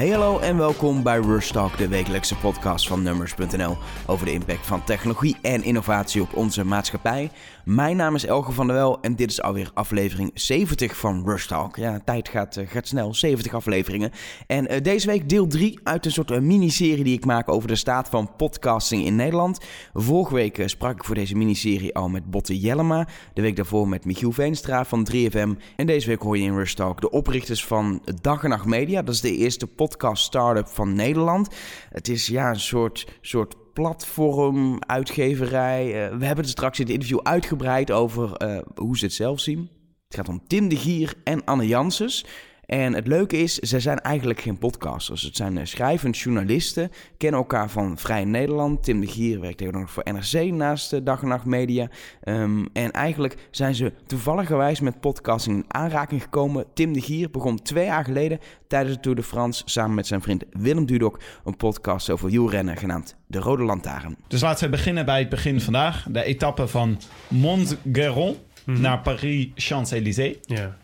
Hey 0.00 0.08
hallo 0.08 0.38
en 0.38 0.56
welkom 0.56 1.02
bij 1.02 1.20
Rush 1.20 1.50
Talk, 1.50 1.78
de 1.78 1.88
wekelijkse 1.88 2.36
podcast 2.36 2.88
van 2.88 3.02
Numbers.nl 3.02 3.76
over 4.06 4.26
de 4.26 4.32
impact 4.32 4.66
van 4.66 4.84
technologie 4.84 5.36
en 5.42 5.62
innovatie 5.62 6.22
op 6.22 6.34
onze 6.34 6.64
maatschappij. 6.64 7.30
Mijn 7.64 7.96
naam 7.96 8.14
is 8.14 8.26
Elge 8.26 8.52
van 8.52 8.66
der 8.66 8.76
Wel 8.76 9.00
en 9.00 9.16
dit 9.16 9.30
is 9.30 9.42
alweer 9.42 9.70
aflevering 9.74 10.30
70 10.34 10.96
van 10.96 11.22
Rush 11.24 11.46
Talk. 11.46 11.76
Ja, 11.76 12.00
tijd 12.04 12.28
gaat, 12.28 12.56
eh, 12.56 12.68
gaat 12.68 12.86
snel, 12.86 13.14
70 13.14 13.54
afleveringen. 13.54 14.10
En 14.46 14.72
uh, 14.72 14.80
deze 14.82 15.06
week 15.06 15.28
deel 15.28 15.46
3 15.46 15.80
uit 15.82 16.04
een 16.04 16.12
soort 16.12 16.30
uh, 16.30 16.38
miniserie 16.38 17.04
die 17.04 17.16
ik 17.16 17.24
maak 17.24 17.48
over 17.48 17.68
de 17.68 17.76
staat 17.76 18.08
van 18.08 18.30
podcasting 18.36 19.04
in 19.04 19.16
Nederland. 19.16 19.58
Vorige 19.94 20.34
week 20.34 20.62
sprak 20.66 20.94
ik 20.94 21.04
voor 21.04 21.14
deze 21.14 21.36
miniserie 21.36 21.94
al 21.94 22.08
met 22.08 22.30
Botte 22.30 22.58
Jellema, 22.58 23.08
de 23.34 23.42
week 23.42 23.56
daarvoor 23.56 23.88
met 23.88 24.04
Michiel 24.04 24.32
Veenstra 24.32 24.84
van 24.84 25.08
3FM. 25.12 25.50
En 25.76 25.86
deze 25.86 26.08
week 26.08 26.22
hoor 26.22 26.38
je 26.38 26.44
in 26.44 26.56
Rush 26.56 26.74
Talk 26.74 27.00
de 27.00 27.10
oprichters 27.10 27.64
van 27.64 28.02
Dag 28.20 28.42
en 28.42 28.48
Nacht 28.48 28.66
Media. 28.66 29.02
Dat 29.02 29.14
is 29.14 29.20
de 29.20 29.36
eerste 29.36 29.66
podcast 29.66 29.88
startup 30.12 30.68
van 30.68 30.94
Nederland. 30.94 31.54
Het 31.88 32.08
is 32.08 32.26
ja, 32.26 32.50
een 32.50 32.60
soort, 32.60 33.06
soort 33.20 33.72
platform, 33.72 34.78
uitgeverij. 34.86 35.86
Uh, 35.86 36.18
we 36.18 36.24
hebben 36.24 36.44
het 36.44 36.48
straks 36.48 36.78
in 36.78 36.84
het 36.84 36.94
interview 36.94 37.20
uitgebreid 37.22 37.90
over 37.90 38.42
uh, 38.42 38.58
hoe 38.74 38.98
ze 38.98 39.04
het 39.04 39.14
zelf 39.14 39.40
zien. 39.40 39.70
Het 40.08 40.18
gaat 40.18 40.28
om 40.28 40.46
Tim 40.46 40.68
de 40.68 40.76
Gier 40.76 41.14
en 41.24 41.44
Anne 41.44 41.66
Janssens. 41.66 42.26
En 42.70 42.94
het 42.94 43.06
leuke 43.06 43.36
is, 43.36 43.54
ze 43.54 43.80
zijn 43.80 43.98
eigenlijk 43.98 44.40
geen 44.40 44.58
podcasters. 44.58 45.22
Het 45.22 45.36
zijn 45.36 45.66
schrijvend 45.66 46.18
journalisten, 46.18 46.90
kennen 47.16 47.40
elkaar 47.40 47.70
van 47.70 47.98
Vrij 47.98 48.24
Nederland. 48.24 48.82
Tim 48.82 49.00
de 49.00 49.06
Gier 49.06 49.40
werkt 49.40 49.58
tegenwoordig 49.58 49.92
voor 49.92 50.02
NRC 50.12 50.52
naast 50.52 50.90
de 50.90 51.02
Dag 51.02 51.22
en 51.22 51.28
Nacht 51.28 51.44
Media. 51.44 51.88
Um, 52.24 52.68
en 52.72 52.90
eigenlijk 52.90 53.48
zijn 53.50 53.74
ze 53.74 53.92
toevalligerwijs 54.06 54.80
met 54.80 55.00
podcasting 55.00 55.56
in 55.56 55.64
aanraking 55.68 56.22
gekomen. 56.22 56.64
Tim 56.74 56.92
de 56.92 57.00
Gier 57.00 57.30
begon 57.30 57.62
twee 57.62 57.84
jaar 57.84 58.04
geleden 58.04 58.38
tijdens 58.68 58.94
de 58.94 59.00
Tour 59.00 59.16
de 59.16 59.22
France 59.22 59.62
samen 59.64 59.94
met 59.94 60.06
zijn 60.06 60.22
vriend 60.22 60.44
Willem 60.50 60.86
Dudok 60.86 61.20
een 61.44 61.56
podcast 61.56 62.10
over 62.10 62.30
wielrennen 62.30 62.76
genaamd 62.76 63.16
De 63.26 63.38
Rode 63.38 63.62
Lantaarn. 63.62 64.16
Dus 64.28 64.40
laten 64.40 64.64
we 64.64 64.70
beginnen 64.70 65.04
bij 65.04 65.18
het 65.18 65.28
begin 65.28 65.60
vandaag. 65.60 66.06
De 66.10 66.22
etappe 66.22 66.68
van 66.68 67.00
Montgeron 67.28 68.36
mm-hmm. 68.64 68.82
naar 68.82 69.00
Paris-Champs-Élysées. 69.00 70.36
Ja. 70.40 70.76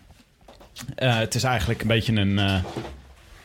Uh, 0.98 1.18
het 1.18 1.34
is 1.34 1.42
eigenlijk 1.42 1.80
een 1.80 1.86
beetje 1.86 2.12
een... 2.12 2.38
Uh... 2.38 2.64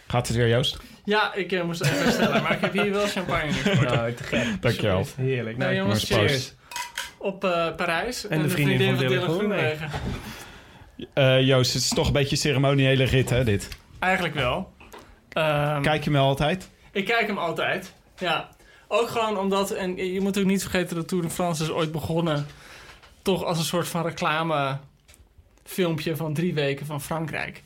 Gaat 0.08 0.28
het 0.28 0.38
weer, 0.38 0.48
Joost? 0.48 0.78
Ja, 1.06 1.34
ik 1.34 1.52
uh, 1.52 1.64
moest 1.64 1.82
even 1.82 2.12
stellen, 2.12 2.44
maar 2.44 2.52
ik 2.52 2.60
heb 2.62 2.74
hier 2.74 2.92
wel 2.92 3.08
champagne 3.08 3.52
voor. 3.52 3.86
Oh, 3.86 4.06
te 4.06 4.24
gek. 4.24 4.62
Dankjewel. 4.62 5.06
Heerlijk. 5.16 5.58
Nou, 5.58 5.76
jongens, 5.76 6.04
cheers. 6.04 6.54
Op 7.18 7.40
Parijs. 7.78 8.28
En, 8.28 8.32
en 8.32 8.38
de, 8.38 8.48
de 8.48 8.54
vriendin, 8.54 8.78
vriendin 8.78 8.98
van 8.98 9.08
Dylan 9.08 9.30
Groenwegen. 9.30 9.90
Joost, 11.46 11.74
het 11.74 11.84
is 11.84 11.90
toch 11.90 12.08
een 12.08 12.14
beetje 12.14 12.32
een 12.32 12.38
ceremoniële 12.42 13.04
rit, 13.04 13.30
hè, 13.30 13.44
dit? 13.44 13.68
Eigenlijk 14.00 14.34
wel. 14.34 14.74
Um, 15.38 15.82
kijk 15.82 16.04
je 16.04 16.10
hem 16.10 16.20
altijd? 16.20 16.70
Ik 16.92 17.06
kijk 17.06 17.28
hem 17.28 17.38
altijd, 17.38 17.94
ja. 18.18 18.50
Ook 18.88 19.10
gewoon 19.10 19.38
omdat, 19.38 19.72
en 19.72 19.96
je 19.96 20.22
moet 20.22 20.38
ook 20.40 20.46
niet 20.46 20.62
vergeten 20.62 20.96
dat 20.96 21.08
Tour 21.08 21.24
de 21.24 21.30
France 21.30 21.64
is 21.64 21.70
ooit 21.70 21.92
begonnen... 21.92 22.46
toch 23.22 23.44
als 23.44 23.58
een 23.58 23.64
soort 23.64 23.88
van 23.88 24.04
reclame 24.04 24.78
filmpje 25.72 26.16
van 26.16 26.34
drie 26.34 26.54
weken 26.54 26.86
van 26.86 27.02
Frankrijk. 27.02 27.62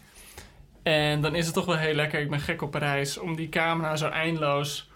En 0.83 1.21
dan 1.21 1.35
is 1.35 1.45
het 1.45 1.53
toch 1.53 1.65
wel 1.65 1.77
heel 1.77 1.93
lekker, 1.93 2.19
ik 2.19 2.29
ben 2.29 2.39
gek 2.39 2.61
op 2.61 2.71
Parijs, 2.71 3.17
om 3.17 3.35
die 3.35 3.49
camera 3.49 3.95
zo 3.95 4.07
eindeloos 4.07 4.89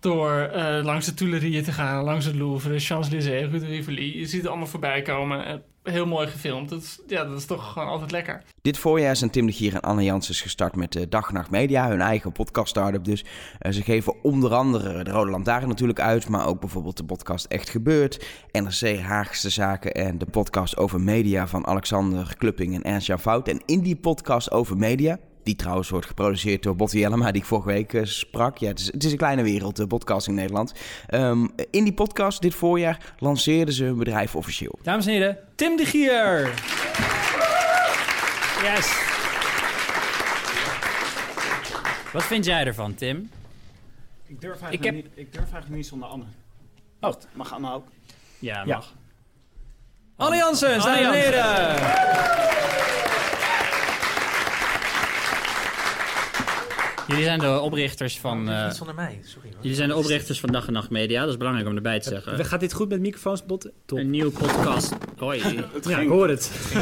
door 0.00 0.50
uh, 0.54 0.80
langs 0.82 1.06
de 1.06 1.14
Tuileries 1.14 1.64
te 1.64 1.72
gaan, 1.72 2.04
langs 2.04 2.24
het 2.24 2.34
Louvre, 2.34 2.72
de 2.72 2.78
Champs-Élysées, 2.78 3.50
Rue 3.50 3.60
de 3.60 3.66
Rivoli. 3.66 4.18
Je 4.18 4.26
ziet 4.26 4.40
het 4.40 4.48
allemaal 4.48 4.66
voorbij 4.66 5.02
komen. 5.02 5.62
Heel 5.86 6.06
mooi 6.06 6.26
gefilmd. 6.26 6.68
Dat 6.68 6.82
is, 6.82 6.98
ja, 7.06 7.24
dat 7.24 7.38
is 7.38 7.44
toch 7.44 7.72
gewoon 7.72 7.88
altijd 7.88 8.10
lekker. 8.10 8.42
Dit 8.62 8.78
voorjaar 8.78 9.16
zijn 9.16 9.30
Tim 9.30 9.46
de 9.46 9.52
Gier 9.52 9.74
en 9.74 9.80
Anne 9.80 10.02
Janssens 10.02 10.40
gestart 10.40 10.76
met 10.76 10.92
de 10.92 11.08
Dag 11.08 11.32
Nacht 11.32 11.50
Media, 11.50 11.88
hun 11.88 12.00
eigen 12.00 12.32
podcast 12.32 12.68
startup 12.68 13.04
dus. 13.04 13.24
Uh, 13.60 13.72
ze 13.72 13.82
geven 13.82 14.14
onder 14.22 14.54
andere 14.54 15.04
de 15.04 15.10
Rode 15.10 15.30
Lantaarn 15.30 15.68
natuurlijk 15.68 16.00
uit, 16.00 16.28
maar 16.28 16.46
ook 16.46 16.60
bijvoorbeeld 16.60 16.96
de 16.96 17.04
podcast 17.04 17.44
Echt 17.44 17.68
Gebeurd, 17.68 18.26
NRC 18.52 18.98
Haagse 18.98 19.50
Zaken 19.50 19.94
en 19.94 20.18
de 20.18 20.26
podcast 20.26 20.76
over 20.76 21.00
media 21.00 21.46
van 21.46 21.66
Alexander 21.66 22.34
Klupping 22.38 22.74
en 22.74 22.82
Ernst-Jan 22.82 23.20
Fout. 23.20 23.48
En 23.48 23.62
in 23.66 23.80
die 23.80 23.96
podcast 23.96 24.50
over 24.50 24.76
media, 24.76 25.18
die 25.46 25.56
trouwens 25.56 25.88
wordt 25.88 26.06
geproduceerd 26.06 26.62
door 26.62 26.76
Botte 26.76 26.98
Jellema, 26.98 27.30
die 27.30 27.40
ik 27.40 27.46
vorige 27.46 27.68
week 27.68 27.92
uh, 27.92 28.04
sprak. 28.04 28.58
Ja, 28.58 28.68
het 28.68 28.78
is, 28.78 28.86
het 28.86 29.04
is, 29.04 29.12
een 29.12 29.18
kleine 29.18 29.42
wereld, 29.42 29.76
de 29.76 29.86
podcast 29.86 30.26
in 30.26 30.34
Nederland. 30.34 30.72
Um, 31.10 31.50
in 31.70 31.84
die 31.84 31.92
podcast 31.92 32.42
dit 32.42 32.54
voorjaar 32.54 33.14
lanceerden 33.18 33.74
ze 33.74 33.84
hun 33.84 33.98
bedrijf 33.98 34.36
officieel. 34.36 34.78
Dames 34.82 35.06
en 35.06 35.12
heren, 35.12 35.38
Tim 35.54 35.76
de 35.76 35.84
Gier. 35.84 36.54
Yes. 38.62 39.04
Wat 42.12 42.24
vind 42.24 42.44
jij 42.44 42.64
ervan, 42.64 42.94
Tim? 42.94 43.30
Ik 44.26 44.40
durf 44.40 44.60
eigenlijk, 44.62 44.74
ik 44.74 44.84
heb... 44.84 44.94
niet, 44.94 45.06
ik 45.14 45.32
durf 45.32 45.44
eigenlijk 45.44 45.74
niet 45.74 45.86
zonder 45.86 46.08
Anne. 46.08 46.24
Oh. 47.00 47.12
Mag 47.32 47.52
Anne 47.52 47.72
ook? 47.72 47.86
Ja, 48.38 48.64
mag. 48.64 48.66
Ja. 48.66 48.82
Anne 50.24 50.36
Janssens, 50.36 50.84
dames 50.84 51.00
en 51.00 51.12
heren. 51.12 52.34
Jullie 57.06 57.24
zijn 57.24 57.38
de 57.38 57.60
oprichters 57.60 58.18
van... 58.20 58.48
Uh, 58.48 58.70
zonder 58.70 58.94
mij, 58.94 59.20
sorry 59.22 59.48
hoor. 59.48 59.58
Jullie 59.60 59.76
zijn 59.76 59.88
de 59.88 59.96
oprichters 59.96 60.40
van 60.40 60.52
Dag 60.52 60.66
en 60.66 60.72
Nacht 60.72 60.90
Media. 60.90 61.20
Dat 61.20 61.28
is 61.28 61.36
belangrijk 61.36 61.68
om 61.68 61.76
erbij 61.76 62.00
te 62.00 62.08
zeggen. 62.08 62.44
Gaat 62.44 62.60
dit 62.60 62.72
goed 62.72 62.88
met 62.88 63.00
microfoons, 63.00 63.46
Botten? 63.46 63.72
Top. 63.84 63.98
Een 63.98 64.10
nieuw 64.10 64.30
podcast... 64.30 64.96
Hoi. 65.16 65.42
ja, 65.82 65.98
ik 65.98 66.08
hoor 66.08 66.28
het. 66.28 66.72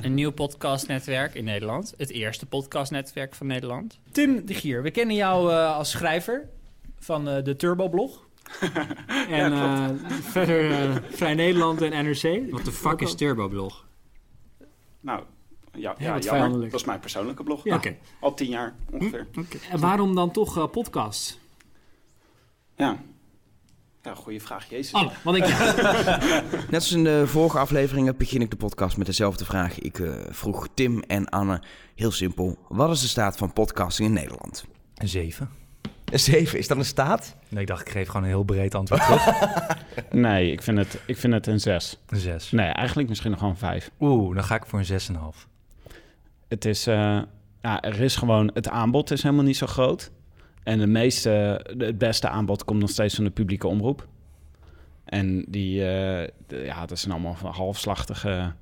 een 0.00 0.14
nieuw 0.14 0.30
podcastnetwerk 0.30 1.34
in 1.34 1.44
Nederland. 1.44 1.94
Het 1.96 2.10
eerste 2.10 2.46
podcastnetwerk 2.46 3.34
van 3.34 3.46
Nederland. 3.46 3.98
Tim 4.10 4.46
de 4.46 4.54
Gier, 4.54 4.82
we 4.82 4.90
kennen 4.90 5.16
jou 5.16 5.50
uh, 5.50 5.76
als 5.76 5.90
schrijver 5.90 6.48
van 6.98 7.28
uh, 7.28 7.44
de 7.44 7.56
Turbo-blog. 7.56 8.24
en 9.30 9.52
ja, 9.52 9.94
verder 10.08 11.02
Vrij 11.10 11.34
Nederland 11.34 11.82
en 11.82 12.04
NRC. 12.04 12.50
Wat 12.50 12.64
de 12.64 12.72
fuck 12.72 13.00
is 13.00 13.14
Turbo-blog? 13.14 13.86
Nou, 15.00 15.22
ja, 15.76 15.94
ja, 15.98 16.16
ja 16.20 16.48
dat 16.48 16.74
is 16.74 16.84
mijn 16.84 17.00
persoonlijke 17.00 17.42
blog. 17.42 17.64
Ja. 17.64 17.74
Okay. 17.74 17.98
Al 18.20 18.34
tien 18.34 18.48
jaar 18.48 18.74
ongeveer. 18.90 19.26
Hm? 19.32 19.40
Okay. 19.40 19.60
En 19.70 19.80
waarom 19.80 20.14
dan 20.14 20.30
toch 20.30 20.58
uh, 20.58 20.66
podcasts? 20.70 21.38
Ja. 22.76 22.96
Ja, 24.02 24.14
goede 24.14 24.40
vraag, 24.40 24.70
Jezus. 24.70 24.92
Oh, 24.92 25.12
wat 25.24 25.36
ik... 25.36 25.42
Net 26.70 26.74
als 26.74 26.92
in 26.92 27.04
de 27.04 27.26
vorige 27.26 27.58
afleveringen 27.58 28.16
begin 28.16 28.40
ik 28.40 28.50
de 28.50 28.56
podcast 28.56 28.96
met 28.96 29.06
dezelfde 29.06 29.44
vraag. 29.44 29.78
Ik 29.78 29.98
uh, 29.98 30.14
vroeg 30.28 30.68
Tim 30.74 31.02
en 31.02 31.28
Anne 31.28 31.62
heel 31.94 32.10
simpel. 32.10 32.58
Wat 32.68 32.90
is 32.90 33.00
de 33.00 33.06
staat 33.06 33.36
van 33.36 33.52
podcasting 33.52 34.08
in 34.08 34.14
Nederland? 34.14 34.64
Een 34.94 35.08
zeven. 35.08 35.50
Een 36.04 36.18
zeven, 36.18 36.58
is 36.58 36.68
dat 36.68 36.76
een 36.76 36.84
staat? 36.84 37.36
Nee, 37.48 37.62
ik 37.62 37.68
dacht, 37.68 37.80
ik 37.80 37.92
geef 37.92 38.06
gewoon 38.06 38.22
een 38.22 38.28
heel 38.28 38.44
breed 38.44 38.74
antwoord 38.74 39.02
terug. 39.02 39.28
nee, 40.10 40.52
ik 40.52 40.62
vind, 40.62 40.78
het, 40.78 41.00
ik 41.06 41.16
vind 41.16 41.32
het 41.32 41.46
een 41.46 41.60
zes. 41.60 41.98
Een 42.06 42.18
zes? 42.18 42.50
Nee, 42.50 42.68
eigenlijk 42.68 43.08
misschien 43.08 43.30
nog 43.30 43.38
gewoon 43.38 43.54
een 43.54 43.60
vijf. 43.60 43.90
Oeh, 44.00 44.34
dan 44.34 44.44
ga 44.44 44.54
ik 44.54 44.66
voor 44.66 44.78
een 44.78 44.84
zes 44.84 45.08
en 45.08 45.14
een 45.14 45.20
half 45.20 45.48
het 46.56 46.64
is, 46.64 46.88
uh, 46.88 47.22
ja, 47.62 47.82
er 47.82 48.00
is 48.00 48.16
gewoon, 48.16 48.50
het 48.54 48.68
aanbod 48.68 49.10
is 49.10 49.22
helemaal 49.22 49.44
niet 49.44 49.56
zo 49.56 49.66
groot. 49.66 50.10
En 50.62 50.78
de 50.78 50.86
meeste, 50.86 51.64
het 51.78 51.98
beste 51.98 52.28
aanbod 52.28 52.64
komt 52.64 52.80
nog 52.80 52.90
steeds 52.90 53.14
van 53.14 53.24
de 53.24 53.30
publieke 53.30 53.66
omroep. 53.66 54.08
En 55.04 55.44
die, 55.48 55.78
uh, 55.78 55.84
de, 56.46 56.62
ja, 56.64 56.86
dat 56.86 56.98
zijn 56.98 57.12
allemaal 57.12 57.36
halfslachtige 57.52 58.52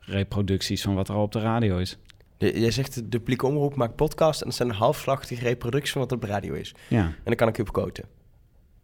reproducties 0.00 0.82
van 0.82 0.94
wat 0.94 1.08
er 1.08 1.14
al 1.14 1.22
op 1.22 1.32
de 1.32 1.40
radio 1.40 1.78
is. 1.78 1.98
De, 2.36 2.60
jij 2.60 2.70
zegt 2.70 2.94
de 2.94 3.18
publieke 3.18 3.46
omroep 3.46 3.74
maakt 3.74 3.96
podcast 3.96 4.40
en 4.40 4.46
dat 4.46 4.56
zijn 4.56 4.70
halfslachtige 4.70 5.42
reproducties 5.42 5.92
van 5.92 6.00
wat 6.00 6.10
er 6.10 6.16
op 6.16 6.22
de 6.22 6.28
radio 6.28 6.54
is. 6.54 6.74
Ja. 6.88 7.04
En 7.04 7.14
dan 7.24 7.34
kan 7.34 7.48
ik 7.48 7.58
u 7.58 7.62
op. 7.62 8.04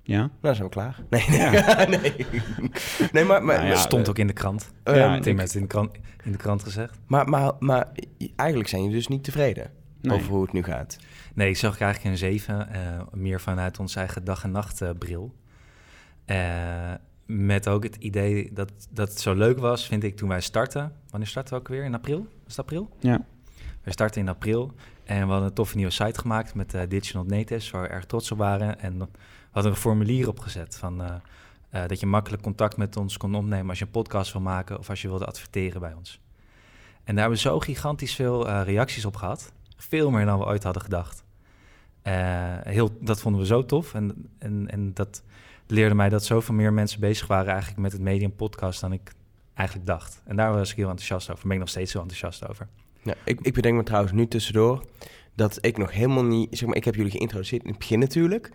Ja? 0.03 0.19
Nou, 0.19 0.31
dan 0.41 0.55
zijn 0.55 0.69
we 0.69 0.75
klaar. 0.75 1.03
Nee, 1.11 1.31
ja. 1.41 1.85
nee. 1.89 2.27
nee 3.13 3.25
maar... 3.25 3.45
maar 3.45 3.57
nou 3.57 3.69
ja, 3.69 3.77
stond 3.77 4.09
ook 4.09 4.19
in 4.19 4.27
de 4.27 4.33
krant. 4.33 4.73
Um, 4.85 4.95
ja, 4.95 5.21
Tim 5.21 5.39
heeft 5.39 5.55
in 5.55 5.61
de 5.61 5.67
krant, 5.67 5.95
in 6.23 6.33
de 6.33 6.39
krant 6.39 6.63
gezegd. 6.63 6.99
Maar, 7.07 7.29
maar, 7.29 7.53
maar 7.59 7.93
eigenlijk 8.37 8.69
zijn 8.69 8.83
je 8.83 8.91
dus 8.91 9.09
niet 9.09 9.25
tevreden 9.25 9.71
nee. 10.01 10.17
over 10.17 10.31
hoe 10.31 10.43
het 10.43 10.53
nu 10.53 10.63
gaat. 10.63 10.99
Nee, 11.35 11.49
ik 11.49 11.57
zag 11.57 11.81
eigenlijk 11.81 12.13
een 12.13 12.19
7. 12.19 12.69
Uh, 12.73 13.03
meer 13.13 13.41
vanuit 13.41 13.79
onze 13.79 13.99
eigen 13.99 14.25
dag- 14.25 14.45
en 14.45 14.51
nachtbril. 14.51 15.35
Uh, 16.27 16.93
met 17.27 17.69
ook 17.69 17.83
het 17.83 17.97
idee 17.97 18.51
dat, 18.53 18.73
dat 18.91 19.09
het 19.09 19.21
zo 19.21 19.35
leuk 19.35 19.59
was, 19.59 19.87
vind 19.87 20.05
ik, 20.05 20.17
toen 20.17 20.29
wij 20.29 20.41
starten. 20.41 20.93
Wanneer 21.11 21.29
starten 21.29 21.55
we 21.55 21.61
ook 21.61 21.69
weer? 21.69 21.85
In 21.85 21.95
april? 21.95 22.19
Was 22.19 22.57
het 22.57 22.59
april? 22.59 22.97
Ja. 22.99 23.25
We 23.83 23.91
starten 23.91 24.21
in 24.21 24.29
april 24.29 24.73
en 25.05 25.25
we 25.25 25.31
hadden 25.31 25.49
een 25.49 25.55
toffe 25.55 25.77
nieuwe 25.77 25.93
site 25.93 26.21
gemaakt 26.21 26.55
met 26.55 26.75
uh, 26.75 26.81
Digital 26.89 27.25
Natives, 27.25 27.71
waar 27.71 27.83
we 27.83 27.89
erg 27.89 28.05
trots 28.05 28.33
op 28.33 28.39
waren. 28.39 28.81
En 28.81 29.09
hadden 29.53 29.73
een 29.73 29.79
formulier 29.79 30.29
opgezet 30.29 30.77
van... 30.77 31.03
Uh, 31.03 31.15
uh, 31.75 31.87
dat 31.87 32.01
je 32.01 32.07
makkelijk 32.07 32.43
contact 32.43 32.77
met 32.77 32.97
ons 32.97 33.17
kon 33.17 33.35
opnemen 33.35 33.69
als 33.69 33.79
je 33.79 33.85
een 33.85 33.91
podcast 33.91 34.33
wil 34.33 34.43
maken 34.43 34.79
of 34.79 34.91
als 34.91 35.03
je 35.03 35.09
wilde 35.09 35.27
adverteren 35.27 35.81
bij 35.81 35.95
ons. 35.95 36.21
En 37.05 37.15
daar 37.15 37.25
hebben 37.25 37.43
we 37.43 37.49
zo 37.49 37.61
gigantisch 37.61 38.15
veel 38.15 38.49
uh, 38.49 38.61
reacties 38.65 39.05
op 39.05 39.17
gehad. 39.17 39.53
Veel 39.77 40.11
meer 40.11 40.25
dan 40.25 40.39
we 40.39 40.45
ooit 40.45 40.63
hadden 40.63 40.83
gedacht. 40.83 41.25
Heel, 42.63 42.91
dat 43.01 43.21
vonden 43.21 43.41
we 43.41 43.47
zo 43.47 43.65
tof. 43.65 43.95
En, 43.95 44.31
en, 44.39 44.71
en 44.71 44.95
dat 44.95 45.23
leerde 45.67 45.95
mij 45.95 46.09
dat 46.09 46.25
zoveel 46.25 46.55
meer 46.55 46.73
mensen 46.73 47.01
bezig 47.01 47.27
waren 47.27 47.51
eigenlijk 47.53 47.81
met 47.81 47.93
het 47.93 48.01
medium 48.01 48.35
podcast 48.35 48.81
dan 48.81 48.93
ik 48.93 49.13
eigenlijk 49.55 49.87
dacht. 49.87 50.23
En 50.25 50.37
daar 50.37 50.53
was 50.53 50.71
ik 50.71 50.77
heel 50.77 50.89
enthousiast 50.89 51.31
over. 51.31 51.43
Ben 51.43 51.53
ik 51.53 51.59
nog 51.59 51.69
steeds 51.69 51.93
heel 51.93 52.03
enthousiast 52.03 52.49
over. 52.49 52.69
Ik, 53.25 53.41
ik 53.41 53.55
bedenk 53.55 53.77
me 53.77 53.83
trouwens 53.83 54.13
nu 54.13 54.29
tussendoor 54.29 54.85
dat 55.35 55.59
ik 55.61 55.79
nog 55.79 55.93
helemaal 55.93 56.25
niet... 56.25 56.59
Zeg 56.59 56.69
maar, 56.69 56.77
ik 56.77 56.85
heb 56.85 56.95
jullie 56.95 57.11
geïntroduceerd 57.11 57.63
in 57.63 57.69
het 57.69 57.79
begin 57.79 57.99
natuurlijk. 57.99 58.51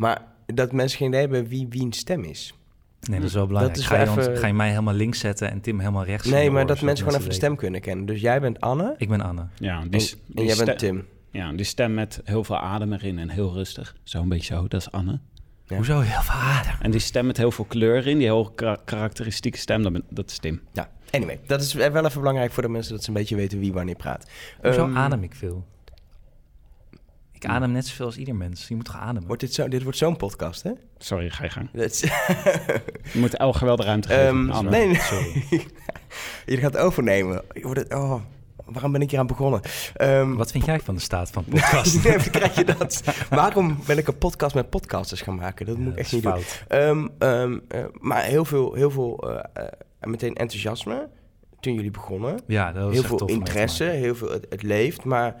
Maar 0.00 0.22
dat 0.46 0.72
mensen 0.72 0.98
geen 0.98 1.08
idee 1.08 1.20
hebben 1.20 1.46
wie, 1.46 1.66
wie 1.68 1.82
een 1.82 1.92
stem 1.92 2.24
is. 2.24 2.54
Nee, 3.00 3.18
dat 3.18 3.28
is 3.28 3.34
wel 3.34 3.46
belangrijk. 3.46 3.78
Is 3.78 3.86
ga, 3.86 4.00
je 4.00 4.08
even... 4.08 4.36
ga, 4.36 4.46
je 4.46 4.52
mij 4.52 4.68
helemaal 4.68 4.94
links 4.94 5.18
zetten 5.18 5.50
en 5.50 5.60
Tim 5.60 5.78
helemaal 5.78 6.04
rechts? 6.04 6.28
Nee, 6.28 6.50
maar 6.50 6.66
dat 6.66 6.80
mensen 6.80 7.04
gewoon 7.04 7.18
even 7.18 7.30
de 7.30 7.36
stem 7.38 7.56
kunnen 7.56 7.80
kennen. 7.80 8.06
Dus 8.06 8.20
jij 8.20 8.40
bent 8.40 8.60
Anne. 8.60 8.94
Ik 8.98 9.08
ben 9.08 9.20
Anne. 9.20 9.46
Ja, 9.54 9.84
die, 9.90 10.14
en, 10.34 10.44
jij 10.44 10.64
bent 10.64 10.78
Tim. 10.78 11.06
Ja, 11.30 11.52
die 11.52 11.64
stem 11.64 11.94
met 11.94 12.20
heel 12.24 12.44
veel 12.44 12.58
adem 12.58 12.92
erin 12.92 13.18
en 13.18 13.28
heel 13.28 13.52
rustig. 13.52 13.96
Zo 14.02 14.20
een 14.20 14.28
beetje 14.28 14.54
zo, 14.54 14.68
dat 14.68 14.80
is 14.80 14.90
Anne. 14.90 15.20
Hoezo 15.66 16.00
heel 16.00 16.22
veel 16.22 16.40
adem? 16.40 16.74
En 16.80 16.90
die 16.90 17.00
stem 17.00 17.26
met 17.26 17.36
heel 17.36 17.50
veel 17.50 17.64
kleur 17.64 18.06
in, 18.06 18.18
die 18.18 18.26
heel 18.26 18.54
karakteristieke 18.84 19.58
stem, 19.58 19.82
dat, 19.82 20.02
dat 20.08 20.30
is 20.30 20.38
Tim. 20.38 20.60
Ja, 20.72 20.90
anyway, 21.10 21.40
dat 21.46 21.60
is 21.60 21.72
wel 21.72 22.04
even 22.04 22.20
belangrijk 22.20 22.52
voor 22.52 22.62
de 22.62 22.68
mensen 22.68 22.92
dat 22.92 23.02
ze 23.02 23.08
een 23.08 23.14
beetje 23.14 23.36
weten 23.36 23.58
wie 23.58 23.72
wanneer 23.72 23.96
praat. 23.96 24.30
Hoezo 24.62 24.84
um, 24.84 24.96
adem 24.96 25.22
ik 25.22 25.34
veel? 25.34 25.66
Ik 27.40 27.48
adem 27.48 27.72
net 27.72 27.86
zoveel 27.86 28.06
als 28.06 28.16
ieder 28.16 28.34
mens. 28.34 28.68
Je 28.68 28.74
moet 28.74 28.84
toch 28.84 28.96
ademen? 28.96 29.26
Wordt 29.26 29.40
dit, 29.42 29.54
zo, 29.54 29.68
dit 29.68 29.82
wordt 29.82 29.98
zo'n 29.98 30.16
podcast, 30.16 30.62
hè? 30.62 30.70
Sorry, 30.98 31.30
ga 31.30 31.44
je 31.44 31.50
gang. 31.50 31.68
je 33.12 33.18
moet 33.18 33.36
elke 33.36 33.64
wel 33.64 33.76
de 33.76 33.82
ruimte 33.82 34.08
geven. 34.08 34.26
Um, 34.26 34.64
nee, 34.64 34.86
nee. 34.86 34.94
Sorry. 34.94 35.44
je 36.46 36.56
gaat 36.56 36.76
overnemen. 36.76 37.42
Je 37.52 37.62
wordt 37.62 37.80
het, 37.80 37.94
oh, 37.94 38.20
waarom 38.64 38.92
ben 38.92 39.00
ik 39.00 39.10
hier 39.10 39.18
aan 39.18 39.26
begonnen? 39.26 39.60
Um, 40.00 40.36
Wat 40.36 40.50
vind 40.50 40.64
jij 40.64 40.80
van 40.80 40.94
de 40.94 41.00
staat 41.00 41.30
van 41.30 41.44
podcast? 41.50 42.04
nee, 42.04 42.30
krijg 42.30 42.54
je 42.54 42.64
dat? 42.64 43.02
waarom 43.30 43.78
ben 43.86 43.98
ik 43.98 44.08
een 44.08 44.18
podcast 44.18 44.54
met 44.54 44.70
podcasters 44.70 45.20
gaan 45.20 45.34
maken? 45.36 45.66
Dat 45.66 45.76
moet 45.76 45.92
ik 45.92 45.98
echt 45.98 46.12
niet 46.12 46.22
fout. 46.22 46.64
doen. 46.68 46.80
Um, 47.22 47.60
uh, 47.74 47.84
maar 47.92 48.22
heel 48.22 48.44
veel, 48.44 48.74
heel 48.74 48.90
veel 48.90 49.30
uh, 49.30 49.34
uh, 49.34 49.64
meteen 50.00 50.34
enthousiasme 50.34 51.08
toen 51.60 51.74
jullie 51.74 51.90
begonnen. 51.90 52.40
Ja, 52.46 52.72
dat 52.72 52.84
was 52.84 52.92
Heel 52.92 53.02
veel 53.02 53.26
interesse, 53.26 53.84
heel 53.84 54.14
veel, 54.14 54.30
het, 54.30 54.46
het 54.48 54.62
leeft. 54.62 55.04
Maar 55.04 55.36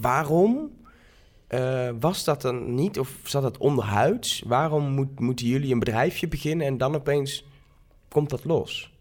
waarom 0.00 0.70
uh, 1.54 1.88
was 2.00 2.24
dat 2.24 2.42
dan 2.42 2.74
niet, 2.74 2.98
of 2.98 3.18
zat 3.24 3.42
dat 3.42 3.58
onderhuids? 3.58 4.42
Waarom 4.46 4.90
moet, 4.90 5.20
moeten 5.20 5.46
jullie 5.46 5.72
een 5.72 5.78
bedrijfje 5.78 6.28
beginnen 6.28 6.66
en 6.66 6.78
dan 6.78 6.94
opeens 6.94 7.44
komt 8.08 8.30
dat 8.30 8.44
los? 8.44 8.92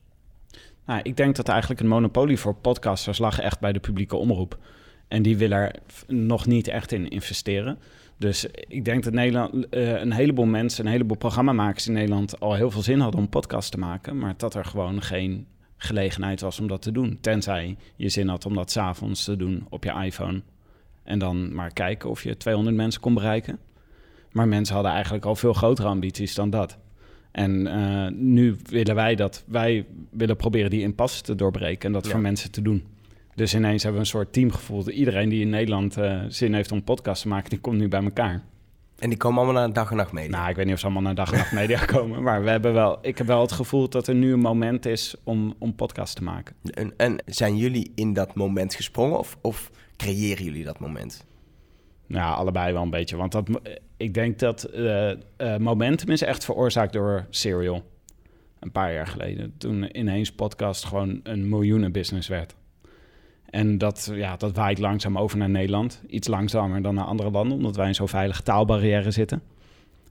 Nou, 0.86 1.00
ik 1.04 1.18
denk 1.18 1.36
dat 1.36 1.48
eigenlijk 1.48 1.82
een 1.82 1.88
monopolie 1.88 2.40
voor 2.40 2.56
podcasters 2.56 3.18
lag 3.18 3.40
echt 3.40 3.60
bij 3.60 3.72
de 3.72 3.80
publieke 3.80 4.16
omroep. 4.16 4.58
En 5.08 5.22
die 5.22 5.38
willen 5.38 5.58
er 5.58 5.76
nog 6.08 6.46
niet 6.46 6.68
echt 6.68 6.92
in 6.92 7.10
investeren. 7.10 7.80
Dus 8.18 8.46
ik 8.68 8.86
denk 8.86 9.04
dat 9.04 9.14
Nederland, 9.14 9.54
uh, 9.54 10.00
een 10.00 10.12
heleboel 10.12 10.46
mensen, 10.46 10.86
een 10.86 10.92
heleboel 10.92 11.18
programmamakers 11.18 11.88
in 11.88 11.94
Nederland 11.94 12.40
al 12.40 12.54
heel 12.54 12.72
veel 12.72 12.82
zin 12.82 13.00
hadden 13.00 13.20
om 13.20 13.30
podcast 13.30 13.72
te 13.72 13.78
maken. 13.78 14.18
Maar 14.18 14.34
dat 14.38 14.54
er 14.56 14.66
gewoon 14.66 15.02
geen 15.02 15.48
gelegenheid 15.78 16.42
was 16.42 16.60
om 16.60 16.68
dat 16.68 16.82
te 16.82 16.92
doen. 16.92 17.18
Tenzij 17.22 17.78
je 17.96 18.10
zin 18.10 18.28
had 18.28 18.46
om 18.46 18.56
dat 18.56 18.72
s'avonds 18.72 19.24
te 19.24 19.36
doen 19.36 19.66
op 19.70 19.84
je 19.84 20.04
iPhone 20.04 20.42
en 21.04 21.20
dan 21.20 21.54
maar 21.54 21.74
kijken 21.74 22.10
of 22.10 22.24
je 22.24 22.38
200 22.38 22.76
mensen 22.76 23.02
kon 23.02 23.14
bereiken. 23.14 23.60
Maar 24.32 24.48
mensen 24.48 24.74
hadden 24.74 24.94
eigenlijk 24.94 25.26
al 25.26 25.36
veel 25.36 25.54
grotere 25.54 25.88
ambities 25.88 26.36
dan 26.36 26.50
dat. 26.50 26.78
En 27.32 27.68
uh, 27.68 28.08
nu 28.08 28.56
willen 28.70 28.96
wij 28.96 29.16
dat, 29.16 29.44
wij 29.48 29.86
willen 30.10 30.36
proberen 30.36 30.70
die 30.70 30.82
impasse 30.82 31.22
te 31.22 31.36
doorbreken 31.36 31.88
en 31.88 31.94
dat 31.94 32.08
voor 32.08 32.20
mensen 32.20 32.52
te 32.52 32.62
doen. 32.62 32.84
Dus 33.36 33.54
ineens 33.56 33.84
hebben 33.84 34.02
we 34.02 34.08
een 34.08 34.14
soort 34.14 34.34
team 34.34 34.52
gevoeld. 34.52 34.88
Iedereen 34.88 35.30
die 35.30 35.42
in 35.42 35.50
Nederland 35.50 35.98
uh, 35.98 36.22
zin 36.28 36.54
heeft 36.54 36.72
om 36.72 36.84
podcast 36.84 37.22
te 37.22 37.28
maken, 37.28 37.50
die 37.50 37.60
komt 37.60 37.78
nu 37.78 37.88
bij 37.88 38.04
elkaar. 38.04 38.44
En 39.02 39.10
die 39.10 39.18
komen 39.18 39.44
allemaal 39.44 39.62
naar 39.62 39.74
dag 39.74 39.92
en 39.92 39.98
nacht 39.98 40.12
media? 40.12 40.38
Nou, 40.38 40.50
ik 40.50 40.56
weet 40.56 40.66
niet 40.66 40.74
of 40.74 40.80
ze 40.80 40.86
allemaal 40.86 41.04
naar 41.04 41.16
dag 41.16 41.32
en 41.32 41.38
nacht 41.38 41.52
media 41.52 41.86
komen. 41.96 42.24
Maar 42.24 42.44
we 42.44 42.50
hebben 42.50 42.74
wel, 42.74 43.00
ik 43.02 43.18
heb 43.18 43.28
wel 43.28 43.42
het 43.42 43.52
gevoel 43.52 43.90
dat 43.90 44.08
er 44.08 44.16
nu 44.16 44.34
een 44.34 44.40
moment 44.40 44.86
is 44.86 45.16
om, 45.24 45.56
om 45.60 45.76
podcast 45.76 46.16
te 46.16 46.24
maken. 46.24 46.56
En, 46.64 46.94
en 46.98 47.24
zijn 47.26 47.58
jullie 47.58 47.92
in 47.96 48.14
dat 48.14 48.36
moment 48.36 48.76
gesprongen? 48.76 49.20
Of, 49.20 49.38
of 49.42 49.72
creëren 50.02 50.44
jullie 50.44 50.64
dat 50.64 50.80
moment? 50.80 51.26
Ja, 52.08 52.32
allebei 52.32 52.74
wel 52.74 52.82
een 52.82 52.90
beetje. 52.90 53.18
Want 53.18 53.32
dat, 53.32 53.50
ik 53.98 54.14
denk 54.14 54.40
dat 54.40 54.70
uh, 54.74 55.10
uh, 55.10 55.58
momentum 55.58 56.10
is 56.10 56.22
echt 56.22 56.46
veroorzaakt 56.46 56.94
door 56.94 57.26
Serial. 57.30 57.84
Een 58.60 58.72
paar 58.72 58.94
jaar 58.94 59.08
geleden. 59.08 59.54
Toen 59.58 59.98
ineens 59.98 60.32
podcast 60.32 60.86
gewoon 60.86 61.20
een 61.24 61.50
miljoenenbusiness 61.50 62.28
werd. 62.28 62.56
En 63.50 63.78
dat, 63.78 64.12
ja, 64.14 64.38
dat 64.38 64.56
waait 64.56 64.80
langzaam 64.80 65.18
over 65.18 65.38
naar 65.38 65.50
Nederland. 65.50 66.04
Iets 66.08 66.28
langzamer 66.28 66.82
dan 66.82 66.96
naar 66.96 67.06
andere 67.06 67.32
landen, 67.32 67.58
omdat 67.58 67.76
wij 67.76 67.88
in 67.88 67.96
zo'n 67.96 68.08
veilige 68.08 68.44
taalbarrière 68.44 69.12
zitten. 69.12 69.42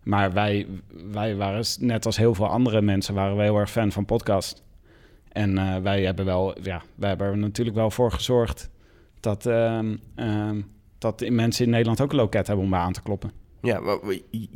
Maar 0.02 0.32
wij, 0.32 0.66
wij 1.10 1.36
waren, 1.36 1.64
net 1.78 2.06
als 2.06 2.16
heel 2.16 2.34
veel 2.34 2.48
andere 2.48 2.82
mensen, 2.82 3.14
waren 3.14 3.36
we 3.36 3.42
heel 3.42 3.58
erg 3.58 3.70
fan 3.70 3.92
van 3.92 4.04
podcast. 4.04 4.62
En 5.32 5.82
wij 5.82 6.02
hebben 6.02 6.24
wel, 6.24 6.62
ja, 6.62 6.82
wij 6.94 7.08
hebben 7.08 7.26
er 7.26 7.38
natuurlijk 7.38 7.76
wel 7.76 7.90
voor 7.90 8.12
gezorgd 8.12 8.70
dat, 9.20 9.46
uh, 9.46 9.80
uh, 10.16 10.50
dat 10.98 11.28
mensen 11.28 11.64
in 11.64 11.70
Nederland 11.70 12.00
ook 12.00 12.10
een 12.10 12.16
loket 12.16 12.46
hebben 12.46 12.64
om 12.64 12.70
bij 12.70 12.80
aan 12.80 12.92
te 12.92 13.02
kloppen. 13.02 13.30
Ja, 13.62 13.98